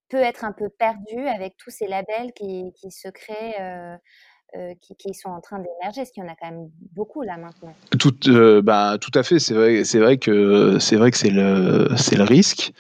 peut 0.09 0.23
être 0.23 0.45
un 0.45 0.53
peu 0.53 0.69
perdu 0.69 1.27
avec 1.27 1.57
tous 1.57 1.71
ces 1.71 1.87
labels 1.87 2.33
qui, 2.35 2.73
qui 2.77 2.91
se 2.91 3.09
créent 3.09 3.61
euh, 3.61 3.97
qui, 4.81 4.95
qui, 4.97 5.15
sont 5.15 5.31
en 5.31 5.41
train 5.41 5.59
d'émerger, 5.59 6.03
parce 6.03 6.11
qu'il 6.11 6.23
y 6.23 6.27
en 6.27 6.31
a 6.31 6.37
quand 6.41 6.51
même 6.51 6.69
beaucoup 6.95 7.23
là 7.23 7.37
maintenant? 7.37 7.75
Tout, 7.99 8.15
euh, 8.29 8.63
bah, 8.63 8.99
tout 9.01 9.11
à 9.15 9.23
fait. 9.23 9.39
C'est 9.39 9.55
vrai, 9.55 9.85
c'est 9.85 9.99
vrai 9.99 10.19
que 10.19 10.79
c'est 10.79 10.97
vrai 10.97 11.11
que 11.11 11.17
c'est 11.17 11.31
le, 11.31 11.89
c'est 11.97 12.17
le 12.17 12.25
risque. 12.25 12.73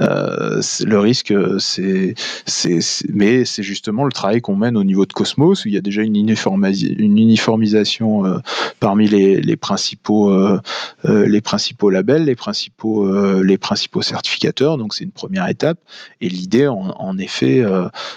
Euh, 0.00 0.60
le 0.84 0.98
risque, 0.98 1.34
c'est, 1.58 2.14
c'est, 2.46 2.78
mais 3.12 3.44
c'est 3.44 3.62
justement 3.62 4.04
le 4.04 4.12
travail 4.12 4.40
qu'on 4.40 4.56
mène 4.56 4.76
au 4.76 4.84
niveau 4.84 5.06
de 5.06 5.12
Cosmos, 5.12 5.64
où 5.64 5.68
il 5.68 5.74
y 5.74 5.76
a 5.76 5.80
déjà 5.80 6.02
une, 6.02 6.16
une 6.16 7.18
uniformisation 7.18 8.26
euh, 8.26 8.38
parmi 8.80 9.08
les, 9.08 9.40
les 9.40 9.56
principaux, 9.56 10.30
euh, 10.30 10.60
euh, 11.04 11.26
les 11.26 11.40
principaux 11.40 11.90
labels, 11.90 12.24
les 12.24 12.36
principaux, 12.36 13.42
les 13.42 13.58
principaux 13.58 14.02
certificateurs. 14.02 14.78
Donc 14.78 14.94
c'est 14.94 15.04
une 15.04 15.10
première 15.10 15.48
étape. 15.48 15.78
Et 16.20 16.28
l'idée, 16.28 16.68
en, 16.68 16.94
en 16.96 17.18
effet, 17.18 17.64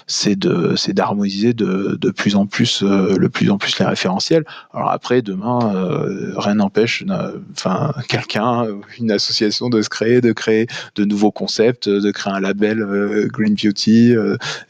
c'est 0.06 0.36
de, 0.36 0.74
c'est 0.76 0.92
d'harmoniser 0.92 1.54
de, 1.54 1.98
de 2.00 2.10
plus 2.10 2.36
en 2.36 2.46
plus 2.46 2.84
euh, 3.00 3.16
le 3.16 3.28
plus 3.28 3.50
en 3.50 3.58
plus 3.58 3.78
les 3.78 3.84
référentiels. 3.84 4.44
Alors 4.72 4.90
après, 4.90 5.22
demain, 5.22 5.74
euh, 5.74 6.32
rien 6.36 6.54
n'empêche, 6.54 7.04
enfin, 7.52 7.92
quelqu'un, 8.08 8.66
une 8.98 9.10
association 9.10 9.68
de 9.68 9.82
se 9.82 9.88
créer, 9.88 10.20
de 10.20 10.32
créer 10.32 10.66
de 10.94 11.04
nouveaux 11.04 11.32
concepts, 11.32 11.88
de 11.88 12.10
créer 12.10 12.32
un 12.32 12.40
label 12.40 12.80
euh, 12.80 13.28
Green 13.32 13.54
Beauty, 13.54 14.14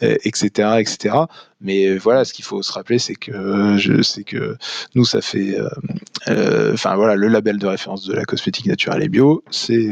etc., 0.00 0.78
etc. 0.78 1.14
Mais 1.60 1.96
voilà, 1.96 2.24
ce 2.24 2.32
qu'il 2.32 2.44
faut 2.44 2.62
se 2.62 2.72
rappeler, 2.72 2.98
c'est 2.98 3.14
que 3.14 3.76
je 3.78 4.02
sais 4.02 4.24
que 4.24 4.56
nous, 4.94 5.04
ça 5.04 5.20
fait, 5.20 5.56
enfin 6.26 6.96
voilà, 6.96 7.16
le 7.16 7.28
label 7.28 7.58
de 7.58 7.66
référence 7.66 8.06
de 8.06 8.14
la 8.14 8.24
cosmétique 8.24 8.66
naturelle 8.66 9.02
et 9.02 9.08
bio, 9.08 9.42
c'est 9.50 9.90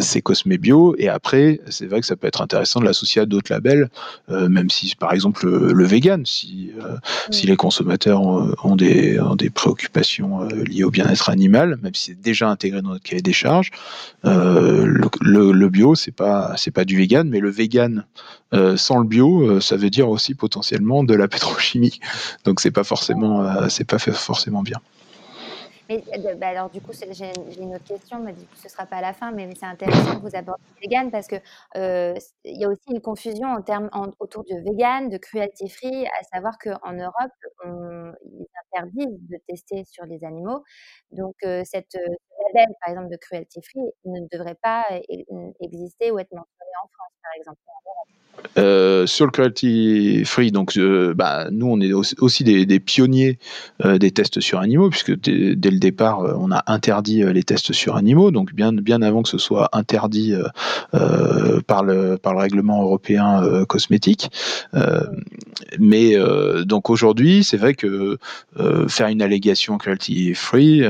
c'est 0.00 0.22
Cosme 0.22 0.56
Bio. 0.56 0.94
Et 0.98 1.08
après, 1.08 1.60
c'est 1.68 1.86
vrai 1.86 2.00
que 2.00 2.06
ça 2.06 2.16
peut 2.16 2.26
être 2.26 2.42
intéressant 2.42 2.80
de 2.80 2.84
l'associer 2.84 3.22
à 3.22 3.26
d'autres 3.26 3.52
labels, 3.52 3.88
même 4.28 4.70
si 4.70 4.94
par 4.94 5.12
exemple 5.12 5.46
le, 5.46 5.72
le 5.72 5.84
vegan, 5.84 6.24
si 6.26 6.70
si 7.30 7.46
les 7.46 7.56
consommateurs 7.56 8.20
ont, 8.20 8.76
des, 8.76 9.18
des 9.38 9.50
préoccupations 9.50 10.42
euh, 10.42 10.64
liées 10.64 10.84
au 10.84 10.90
bien-être 10.90 11.30
animal, 11.30 11.78
même 11.82 11.94
si 11.94 12.10
c'est 12.10 12.20
déjà 12.20 12.48
intégré 12.48 12.82
dans 12.82 12.90
notre 12.90 13.02
cahier 13.02 13.22
des 13.22 13.32
charges, 13.32 13.70
euh, 14.24 14.86
le, 15.20 15.68
bio, 15.68 15.94
c'est 15.94 16.12
pas, 16.12 16.54
c'est 16.56 16.70
pas 16.70 16.84
du 16.84 16.96
vegan, 16.96 17.28
mais 17.28 17.40
le 17.40 17.50
vegan 17.50 18.04
euh, 18.54 18.76
sans 18.76 18.98
le 18.98 19.06
bio, 19.06 19.60
ça 19.60 19.76
veut 19.76 19.90
dire 19.90 20.08
aussi 20.08 20.34
potentiellement 20.34 21.04
de 21.04 21.14
la 21.14 21.28
pétrochimie. 21.28 22.00
Donc 22.44 22.60
c'est 22.60 22.70
pas 22.70 22.84
forcément, 22.84 23.68
c'est 23.68 23.84
pas 23.84 23.98
forcément 23.98 24.62
bien. 24.62 24.80
Mais 25.88 26.02
euh, 26.18 26.34
bah, 26.34 26.48
alors, 26.48 26.70
du 26.70 26.80
coup, 26.80 26.92
j'ai 26.92 27.32
une 27.60 27.74
autre 27.74 27.84
question, 27.84 28.18
mais 28.20 28.32
du 28.32 28.40
coup, 28.40 28.56
ce 28.56 28.68
sera 28.68 28.86
pas 28.86 28.96
à 28.96 29.00
la 29.00 29.12
fin, 29.12 29.30
mais 29.30 29.48
c'est 29.54 29.66
intéressant 29.66 30.16
que 30.16 30.22
vous 30.22 30.34
abordiez 30.34 30.64
le 30.76 30.88
vegan 30.88 31.10
parce 31.10 31.28
qu'il 31.28 31.42
euh, 31.76 32.14
y 32.44 32.64
a 32.64 32.68
aussi 32.68 32.90
une 32.90 33.00
confusion 33.00 33.48
en 33.48 33.62
termes, 33.62 33.88
autour 34.18 34.42
de 34.44 34.56
vegan, 34.64 35.08
de 35.08 35.16
cruelty 35.16 35.68
free, 35.68 36.06
à 36.06 36.22
savoir 36.34 36.58
qu'en 36.58 36.92
Europe, 36.92 37.32
on, 37.64 38.12
ils 38.24 38.46
interdisent 38.72 39.20
de 39.28 39.38
tester 39.46 39.84
sur 39.84 40.04
les 40.06 40.24
animaux. 40.24 40.64
Donc, 41.12 41.36
euh, 41.44 41.62
cette 41.64 41.96
label, 42.54 42.74
par 42.80 42.90
exemple, 42.90 43.10
de 43.10 43.16
cruelty 43.16 43.60
free 43.62 43.92
ne 44.04 44.20
devrait 44.32 44.56
pas 44.62 44.84
exister 45.60 46.10
ou 46.10 46.18
être 46.18 46.32
mentionné 46.32 46.72
en 46.82 46.88
France, 46.88 47.12
par 47.22 47.32
exemple. 47.36 47.60
Euh, 48.58 49.06
sur 49.06 49.26
le 49.26 49.30
cruelty 49.30 50.24
free, 50.24 50.50
donc 50.50 50.76
euh, 50.78 51.12
bah, 51.14 51.48
nous 51.50 51.66
on 51.66 51.80
est 51.80 51.92
aussi 51.92 52.42
des, 52.42 52.80
pionniers 52.80 53.38
euh, 53.84 53.98
des 53.98 54.10
tests 54.12 54.40
sur 54.40 54.60
animaux 54.60 54.88
puisque 54.88 55.18
dès, 55.20 55.70
le 55.70 55.78
départ 55.78 56.20
on 56.38 56.50
a 56.50 56.62
interdit 56.66 57.22
les 57.22 57.42
tests 57.42 57.72
sur 57.72 57.96
animaux, 57.96 58.30
donc 58.30 58.54
bien 58.54 58.72
bien 58.72 59.02
avant 59.02 59.22
que 59.22 59.28
ce 59.28 59.36
soit 59.36 59.68
interdit 59.72 60.34
par 61.66 61.84
le 61.84 62.16
par 62.16 62.32
le 62.32 62.40
règlement 62.40 62.82
européen 62.82 63.42
cosmétique. 63.68 64.30
mais 65.78 66.14
donc 66.64 66.88
aujourd'hui 66.88 67.44
c'est 67.44 67.58
vrai 67.58 67.74
que 67.74 68.18
faire 68.88 69.08
une 69.08 69.22
allégation 69.22 69.76
cruelty 69.76 70.34
free, 70.34 70.82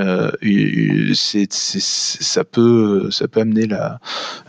c'est, 1.15 1.53
ça 1.57 2.45
peut 2.45 3.11
ça 3.11 3.29
peut 3.29 3.41
amener 3.41 3.67
la 3.67 3.99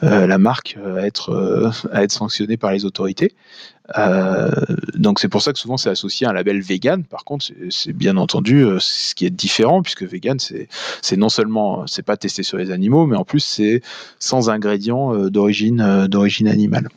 la 0.02 0.38
marque 0.38 0.78
à 0.84 1.06
être 1.06 1.74
à 1.92 2.04
être 2.04 2.12
sanctionnée 2.12 2.58
par 2.58 2.72
les 2.72 2.86
autorités. 2.86 3.34
Euh, 3.98 4.50
donc 4.96 5.20
c'est 5.20 5.30
pour 5.30 5.42
ça 5.42 5.54
que 5.54 5.60
souvent 5.60 5.78
c'est 5.78 5.90
associé 5.90 6.28
à 6.28 6.32
un 6.32 6.34
label 6.34 6.62
vegan. 6.62 7.04
Par 7.04 7.24
contre, 7.24 7.46
c'est 7.70 7.94
bien 7.94 8.18
entendu 8.18 8.64
euh, 8.64 8.80
ce 8.80 9.16
qui 9.16 9.26
est 9.26 9.30
différent 9.30 9.82
puisque 9.82 10.04
vegan 10.04 10.38
c'est 10.40 11.18
non 11.18 11.30
seulement 11.30 11.88
c'est 11.88 12.04
pas 12.04 12.18
testé 12.18 12.44
sur 12.44 12.58
les 12.58 12.72
animaux, 12.72 13.06
mais 13.06 13.16
en 13.16 13.24
plus 13.24 13.40
c'est 13.40 13.82
sans 14.20 14.50
ingrédients 14.50 15.14
euh, 15.14 15.30
d'origine 15.30 16.08
d'origine 16.08 16.48
animale. 16.48 16.90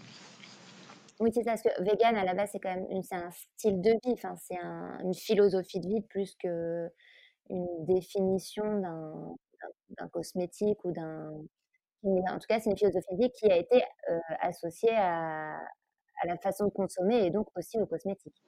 Oui, 1.21 1.31
c'est 1.35 1.43
ça, 1.43 1.51
parce 1.51 1.63
que 1.63 1.83
vegan 1.83 2.17
à 2.17 2.25
la 2.25 2.35
base 2.35 2.49
c'est 2.53 2.61
quand 2.61 2.75
même 2.75 2.87
c'est 3.03 3.15
un 3.15 3.31
style 3.31 3.81
de 3.81 3.91
vie, 3.91 4.15
enfin 4.15 4.35
c'est 4.37 4.59
une 5.05 5.15
philosophie 5.15 5.81
de 5.81 5.87
vie 5.87 6.01
plus 6.09 6.35
que 6.43 6.89
une 7.51 7.85
définition 7.87 8.81
d'un 8.81 9.37
cosmétique 10.13 10.85
ou 10.85 10.93
d'un 10.93 11.33
en 12.03 12.39
tout 12.39 12.47
cas, 12.49 12.59
c'est 12.61 12.71
une 12.71 12.79
philosophie 12.79 13.31
qui 13.39 13.51
a 13.51 13.59
été 13.59 13.83
associée 14.41 14.97
à, 14.97 15.55
à 16.23 16.27
la 16.27 16.37
façon 16.39 16.67
de 16.67 16.71
consommer 16.71 17.27
et 17.27 17.31
donc 17.31 17.49
aussi 17.57 17.79
aux 17.79 17.87
cosmétiques. 17.87 18.43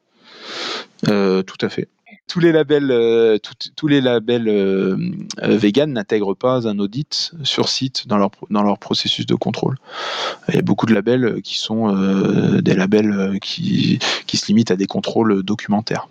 Euh, 1.08 1.42
tout 1.42 1.58
à 1.60 1.68
fait. 1.68 1.88
Tous 2.28 2.38
les 2.38 2.52
labels, 2.52 2.90
euh, 2.90 3.38
tous 3.74 3.88
les 3.88 4.00
labels 4.00 4.48
euh, 4.48 4.96
vegan 5.40 5.92
n'intègrent 5.92 6.34
pas 6.34 6.68
un 6.68 6.78
audit 6.78 7.32
sur 7.42 7.68
site 7.68 8.06
dans 8.06 8.18
leur, 8.18 8.30
dans 8.50 8.62
leur 8.62 8.78
processus 8.78 9.26
de 9.26 9.34
contrôle. 9.34 9.78
Il 10.48 10.54
y 10.54 10.58
a 10.58 10.62
beaucoup 10.62 10.86
de 10.86 10.94
labels 10.94 11.40
qui 11.42 11.58
sont 11.58 11.92
des 12.60 12.74
labels 12.74 13.38
qui, 13.40 13.98
qui 14.26 14.36
se 14.36 14.46
limitent 14.46 14.70
à 14.70 14.76
des 14.76 14.86
contrôles 14.86 15.42
documentaires. 15.42 16.08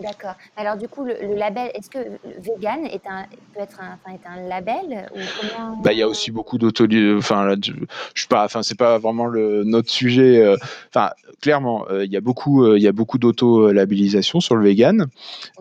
D'accord. 0.00 0.34
Alors 0.56 0.76
du 0.76 0.88
coup, 0.88 1.04
le, 1.04 1.34
label, 1.36 1.70
est-ce 1.74 1.90
que 1.90 1.98
vegan 2.38 2.84
est 2.86 3.06
un, 3.06 3.26
peut 3.54 3.60
être 3.60 3.80
un, 3.80 3.98
enfin, 4.04 4.14
est 4.14 4.26
un 4.26 4.48
label 4.48 5.08
ou 5.14 5.18
comment... 5.40 5.76
Bah, 5.82 5.92
il 5.92 5.98
y 5.98 6.02
a 6.02 6.08
aussi 6.08 6.30
beaucoup 6.30 6.58
d'auto, 6.58 6.86
enfin, 7.16 7.44
là, 7.44 7.56
je, 7.62 7.72
je 8.14 8.20
suis 8.20 8.28
pas, 8.28 8.44
enfin, 8.44 8.62
c'est 8.62 8.78
pas 8.78 8.98
vraiment 8.98 9.26
le 9.26 9.64
notre 9.64 9.90
sujet. 9.90 10.42
Euh, 10.42 10.56
enfin, 10.94 11.10
clairement, 11.40 11.86
euh, 11.90 12.04
il 12.04 12.12
y 12.12 12.16
a 12.16 12.20
beaucoup, 12.20 12.64
euh, 12.64 12.78
il 12.78 12.82
y 12.82 12.88
a 12.88 12.92
beaucoup 12.92 13.18
d'auto-labellisation 13.18 14.40
sur 14.40 14.56
le 14.56 14.64
vegan. 14.64 15.06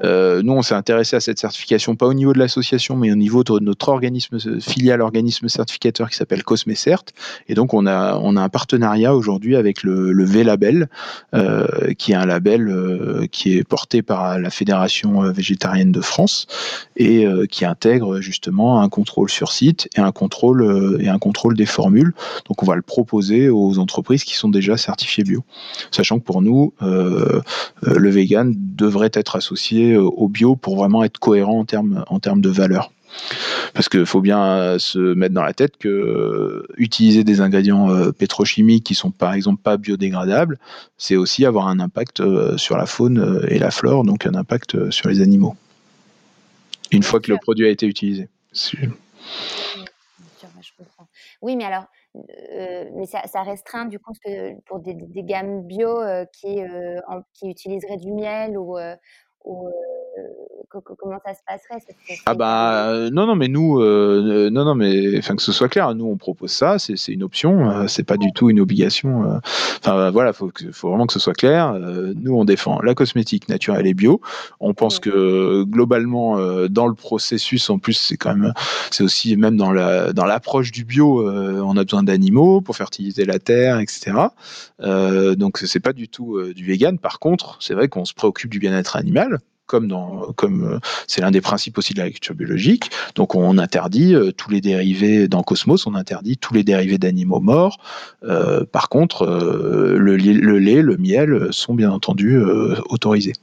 nous, 0.04 0.54
on 0.54 0.62
s'est 0.62 0.76
intéressé 0.76 1.16
à 1.16 1.20
cette 1.20 1.40
certification 1.40 1.96
pas 1.96 2.06
au 2.06 2.14
niveau 2.14 2.34
de 2.34 2.40
l'association, 2.40 2.96
mais 2.96 3.12
au 3.12 3.16
niveau 3.16 3.44
de 3.44 3.60
notre 3.60 3.90
organisme 3.90 4.40
filial, 4.60 5.02
organisme 5.02 5.48
certificateur 5.48 6.10
qui 6.10 6.16
s'appelle 6.16 6.44
CosmeCert. 6.44 7.04
Et 7.48 7.54
donc, 7.54 7.74
on 7.74 7.86
a, 7.86 8.16
on 8.22 8.36
a 8.36 8.42
un 8.42 8.50
partenariat 8.50 9.16
aujourd'hui 9.16 9.56
avec 9.56 9.84
le, 9.84 10.12
le 10.12 10.26
V-Label, 10.26 10.90
qui 11.98 12.12
est 12.12 12.16
un 12.16 12.26
label 12.26 13.28
qui 13.32 13.58
est 13.58 13.64
porté 13.64 14.02
par 14.02 14.22
la 14.38 14.50
Fédération 14.50 15.24
euh, 15.24 15.32
végétarienne 15.32 15.92
de 15.92 16.02
France 16.02 16.48
et 16.96 17.26
euh, 17.26 17.46
qui 17.46 17.66
intègre 17.66 18.22
justement 18.22 18.82
un 18.82 18.90
contrôle 18.90 19.30
sur 19.30 19.52
site 19.52 19.90
et 19.96 20.02
un 20.02 20.12
contrôle 20.12 20.62
euh, 20.62 20.98
et 21.02 21.10
un 21.10 21.20
contrôle 21.20 21.56
des 21.56 21.66
formules. 21.66 22.14
Donc 22.48 22.62
on 22.64 22.66
va 22.66 22.76
le 22.76 22.82
proposer 22.82 23.50
aux 23.50 23.80
entreprises 23.80 24.24
qui 24.24 24.36
sont 24.36 24.50
déjà 24.50 24.78
certifiées 24.78 25.24
bio, 25.24 25.44
sachant 25.92 26.20
que 26.20 26.24
pour 26.24 26.42
nous 26.42 26.74
le 26.82 28.10
vegan 28.10 28.54
devrait 28.58 29.12
être 29.14 29.36
associé 29.36 29.96
au 29.96 30.28
bio 30.28 30.56
pour 30.56 30.76
vraiment 30.78 31.04
être 31.04 31.20
cohérent 31.20 31.60
en 31.60 31.66
termes 31.66 32.04
en 32.08 32.20
termes 32.20 32.42
de 32.42 32.50
valeur. 32.50 32.92
Parce 33.74 33.90
qu'il 33.90 34.06
faut 34.06 34.22
bien 34.22 34.78
se 34.80 35.00
mettre 35.14 35.34
dans 35.34 35.44
la 35.44 35.54
tête 35.54 35.78
que 35.78 35.88
euh, 35.88 36.68
utiliser 36.78 37.24
des 37.24 37.42
ingrédients 37.42 37.90
euh, 37.90 38.12
pétrochimiques 38.12 38.86
qui 38.86 38.96
sont 38.96 39.12
par 39.12 39.34
exemple 39.34 39.62
pas 39.62 39.78
biodégradables, 39.78 40.60
c'est 40.98 41.16
aussi 41.16 41.46
avoir 41.46 41.68
un 41.68 41.80
impact 41.80 42.20
euh, 42.20 42.58
sur 42.58 42.78
la 42.78 42.86
faune 42.86 43.46
et 43.50 43.60
la 43.60 43.72
flore, 43.72 44.04
donc 44.04 44.26
un 44.26 44.36
impact 44.36 44.90
sur 44.92 45.10
les 45.10 45.22
animaux. 45.22 45.56
Une 46.92 47.04
fois 47.04 47.20
que 47.20 47.32
le 47.32 47.38
produit 47.38 47.68
a 47.68 47.70
été 47.70 47.86
utilisé. 47.86 48.30
Oui, 51.42 51.56
mais 51.56 51.66
alors, 51.66 51.86
mais 52.96 53.06
ça, 53.06 53.44
restreint 53.44 53.86
du 53.86 54.00
coup 54.00 54.12
pour 54.66 54.80
des, 54.80 54.96
gammes 55.24 55.64
bio 55.68 56.00
qui, 56.34 56.58
qui 57.34 57.50
utiliseraient 57.50 57.98
du 57.98 58.12
miel 58.12 58.58
ou, 58.58 58.78
ou 59.46 59.70
comment 60.72 61.20
ça 61.26 61.34
se 61.34 61.40
passerait 61.46 62.22
Ah 62.26 62.34
bah 62.34 63.10
non 63.12 63.26
non 63.26 63.36
mais 63.36 63.48
nous 63.48 63.80
euh, 63.80 64.50
non 64.52 64.66
non 64.66 64.76
mais 64.76 65.18
enfin 65.18 65.36
que 65.36 65.42
ce 65.42 65.52
soit 65.52 65.70
clair 65.70 65.94
nous 65.96 66.06
on 66.06 66.18
propose 66.18 66.52
ça 66.52 66.78
c'est 66.80 67.12
une 67.12 67.24
option 67.24 67.88
c'est 67.88 68.04
pas 68.04 68.18
du 68.18 68.32
tout 68.34 68.50
une 68.50 68.60
obligation 68.60 69.40
enfin 69.80 70.12
voilà 70.12 70.34
faut 70.34 70.52
faut 70.72 70.90
vraiment 70.90 71.08
que 71.08 71.14
ce 71.14 71.20
soit 71.20 71.34
clair 71.34 71.74
nous 71.74 72.36
on 72.36 72.46
défend 72.46 72.82
la 72.82 72.94
cosmétique 72.94 73.50
naturelle 73.50 73.88
et 73.88 73.94
bio. 73.94 74.22
On 74.60 74.74
pense 74.74 75.00
que 75.00 75.64
globalement 75.64 76.38
dans 76.68 76.88
le 76.88 76.94
processus 76.94 77.70
en 77.70 77.80
plus 77.80 77.94
c'est 77.94 78.18
quand 78.18 78.36
même 78.36 78.54
c'est 78.92 79.04
aussi 79.04 79.36
même 79.38 79.58
dans 79.58 79.72
la 79.72 80.14
dans 80.14 80.26
l'approche 80.26 80.72
du 80.72 80.86
bio 80.86 81.28
on 81.28 81.78
a 81.78 81.84
besoin 81.84 82.04
d'animaux 82.04 82.62
pour 82.62 82.76
fertiliser 82.76 83.26
la 83.26 83.40
terre 83.40 83.80
etc 83.80 84.12
donc 84.80 85.58
c'est 85.58 85.80
pas 85.80 85.94
du 85.94 86.08
tout 86.08 86.42
du 86.54 86.66
vegan. 86.66 87.00
Par 87.00 87.20
contre 87.20 87.58
c'est 87.60 87.74
vrai 87.74 87.88
qu'on 87.88 88.06
se 88.06 88.14
préoccupe 88.14 88.52
du 88.52 88.60
bien-être 88.60 88.96
animal 88.96 89.39
comme 89.70 89.88
comme 90.36 90.80
c'est 91.08 91.22
l'un 91.22 91.32
des 91.32 91.42
principes 91.42 91.78
aussi 91.78 91.94
de 91.94 92.00
l'agriculture 92.00 92.36
biologique. 92.36 92.90
Donc 93.16 93.36
on 93.36 93.58
interdit 93.58 94.16
tous 94.36 94.50
les 94.50 94.62
dérivés 94.62 95.28
dans 95.28 95.44
Cosmos, 95.44 95.86
on 95.86 95.96
interdit 95.96 96.38
tous 96.38 96.54
les 96.54 96.64
dérivés 96.64 96.98
d'animaux 96.98 97.40
morts. 97.40 97.78
par 98.72 98.90
contre, 98.90 99.26
le, 99.26 100.16
lait, 100.16 100.82
le 100.82 100.98
miel 100.98 101.48
sont 101.52 101.76
bien 101.76 101.92
entendu 101.92 102.42
autorisés. 102.90 103.34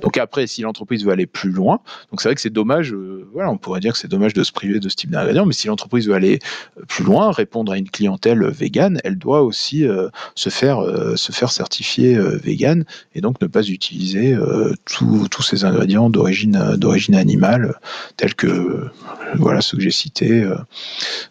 Donc 0.00 0.18
après, 0.18 0.46
si 0.46 0.62
l'entreprise 0.62 1.04
veut 1.04 1.12
aller 1.12 1.26
plus 1.26 1.50
loin, 1.50 1.80
donc 2.10 2.20
c'est 2.20 2.28
vrai 2.28 2.34
que 2.34 2.40
c'est 2.40 2.50
dommage, 2.50 2.92
euh, 2.92 3.26
voilà, 3.32 3.50
on 3.50 3.58
pourrait 3.58 3.80
dire 3.80 3.92
que 3.92 3.98
c'est 3.98 4.08
dommage 4.08 4.34
de 4.34 4.42
se 4.42 4.52
priver 4.52 4.80
de 4.80 4.88
ce 4.88 4.96
type 4.96 5.10
d'ingrédients, 5.10 5.46
mais 5.46 5.52
si 5.52 5.66
l'entreprise 5.66 6.08
veut 6.08 6.14
aller 6.14 6.38
euh, 6.78 6.82
plus 6.86 7.04
loin, 7.04 7.30
répondre 7.30 7.72
à 7.72 7.78
une 7.78 7.88
clientèle 7.88 8.44
végane, 8.46 9.00
elle 9.04 9.16
doit 9.18 9.42
aussi 9.42 9.86
euh, 9.86 10.08
se 10.34 10.50
faire 10.50 10.76
se 11.16 11.32
faire 11.32 11.50
certifier 11.50 12.18
végane 12.18 12.84
et 13.14 13.20
donc 13.20 13.40
ne 13.40 13.46
pas 13.46 13.66
utiliser 13.66 14.36
tous 14.84 15.42
ces 15.42 15.64
ingrédients 15.64 16.10
d'origine 16.10 17.14
animale 17.14 17.74
tels 18.16 18.34
que 18.34 18.90
voilà 19.34 19.60
ceux 19.60 19.76
que 19.76 19.82
j'ai 19.82 19.90
cités, 19.90 20.48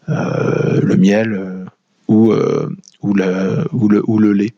le 0.07 0.95
miel 0.95 1.65
ou 2.07 2.33
ou, 2.33 3.11
ou, 3.11 3.13
le, 3.13 4.03
ou 4.07 4.19
le 4.19 4.33
lait. 4.33 4.53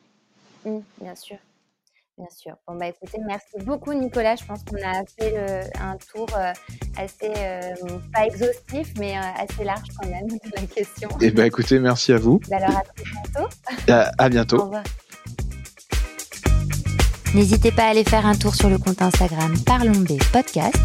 Mmh, 0.66 0.78
bien 1.02 1.16
sûr. 1.16 1.38
Bien 2.18 2.28
sûr. 2.36 2.56
Bon, 2.68 2.76
bah 2.76 2.88
écoutez, 2.88 3.20
merci 3.28 3.64
beaucoup 3.64 3.94
Nicolas. 3.94 4.36
Je 4.36 4.44
pense 4.44 4.64
qu'on 4.64 4.78
a 4.78 5.04
fait 5.20 5.70
un 5.80 5.98
tour 5.98 6.28
euh, 6.36 6.52
assez, 6.98 7.32
euh, 7.38 7.76
pas 8.12 8.26
exhaustif, 8.26 8.92
mais 8.98 9.16
euh, 9.16 9.22
assez 9.38 9.64
large 9.64 9.88
quand 10.00 10.10
même 10.10 10.28
de 10.28 10.52
la 10.56 10.64
question. 10.64 11.10
Eh 11.22 11.30
bien 11.30 11.46
écoutez, 11.46 11.78
merci 11.78 12.14
à 12.14 12.18
vous. 12.18 12.40
Bah, 12.50 12.58
alors 12.58 12.78
à 12.78 12.82
très 12.82 13.04
bientôt. 13.04 13.48
À, 14.18 14.30
bientôt. 14.30 14.58
Au 14.58 14.64
revoir. 14.64 14.84
N'hésitez 17.36 17.72
pas 17.72 17.84
à 17.84 17.90
aller 17.90 18.04
faire 18.04 18.26
un 18.26 18.36
tour 18.36 18.56
sur 18.56 18.70
le 18.70 18.80
compte 18.80 19.02
Instagram 19.02 19.54
Parlons 19.64 19.92
B 19.92 20.18
Podcast, 20.34 20.76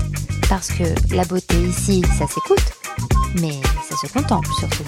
parce 0.51 0.71
que 0.71 0.85
la 1.15 1.25
beauté 1.25 1.57
ici, 1.57 2.03
ça 2.19 2.27
s'écoute, 2.27 2.73
mais 3.41 3.59
ça 3.89 3.97
se 3.97 4.13
contemple 4.13 4.51
surtout. 4.59 4.85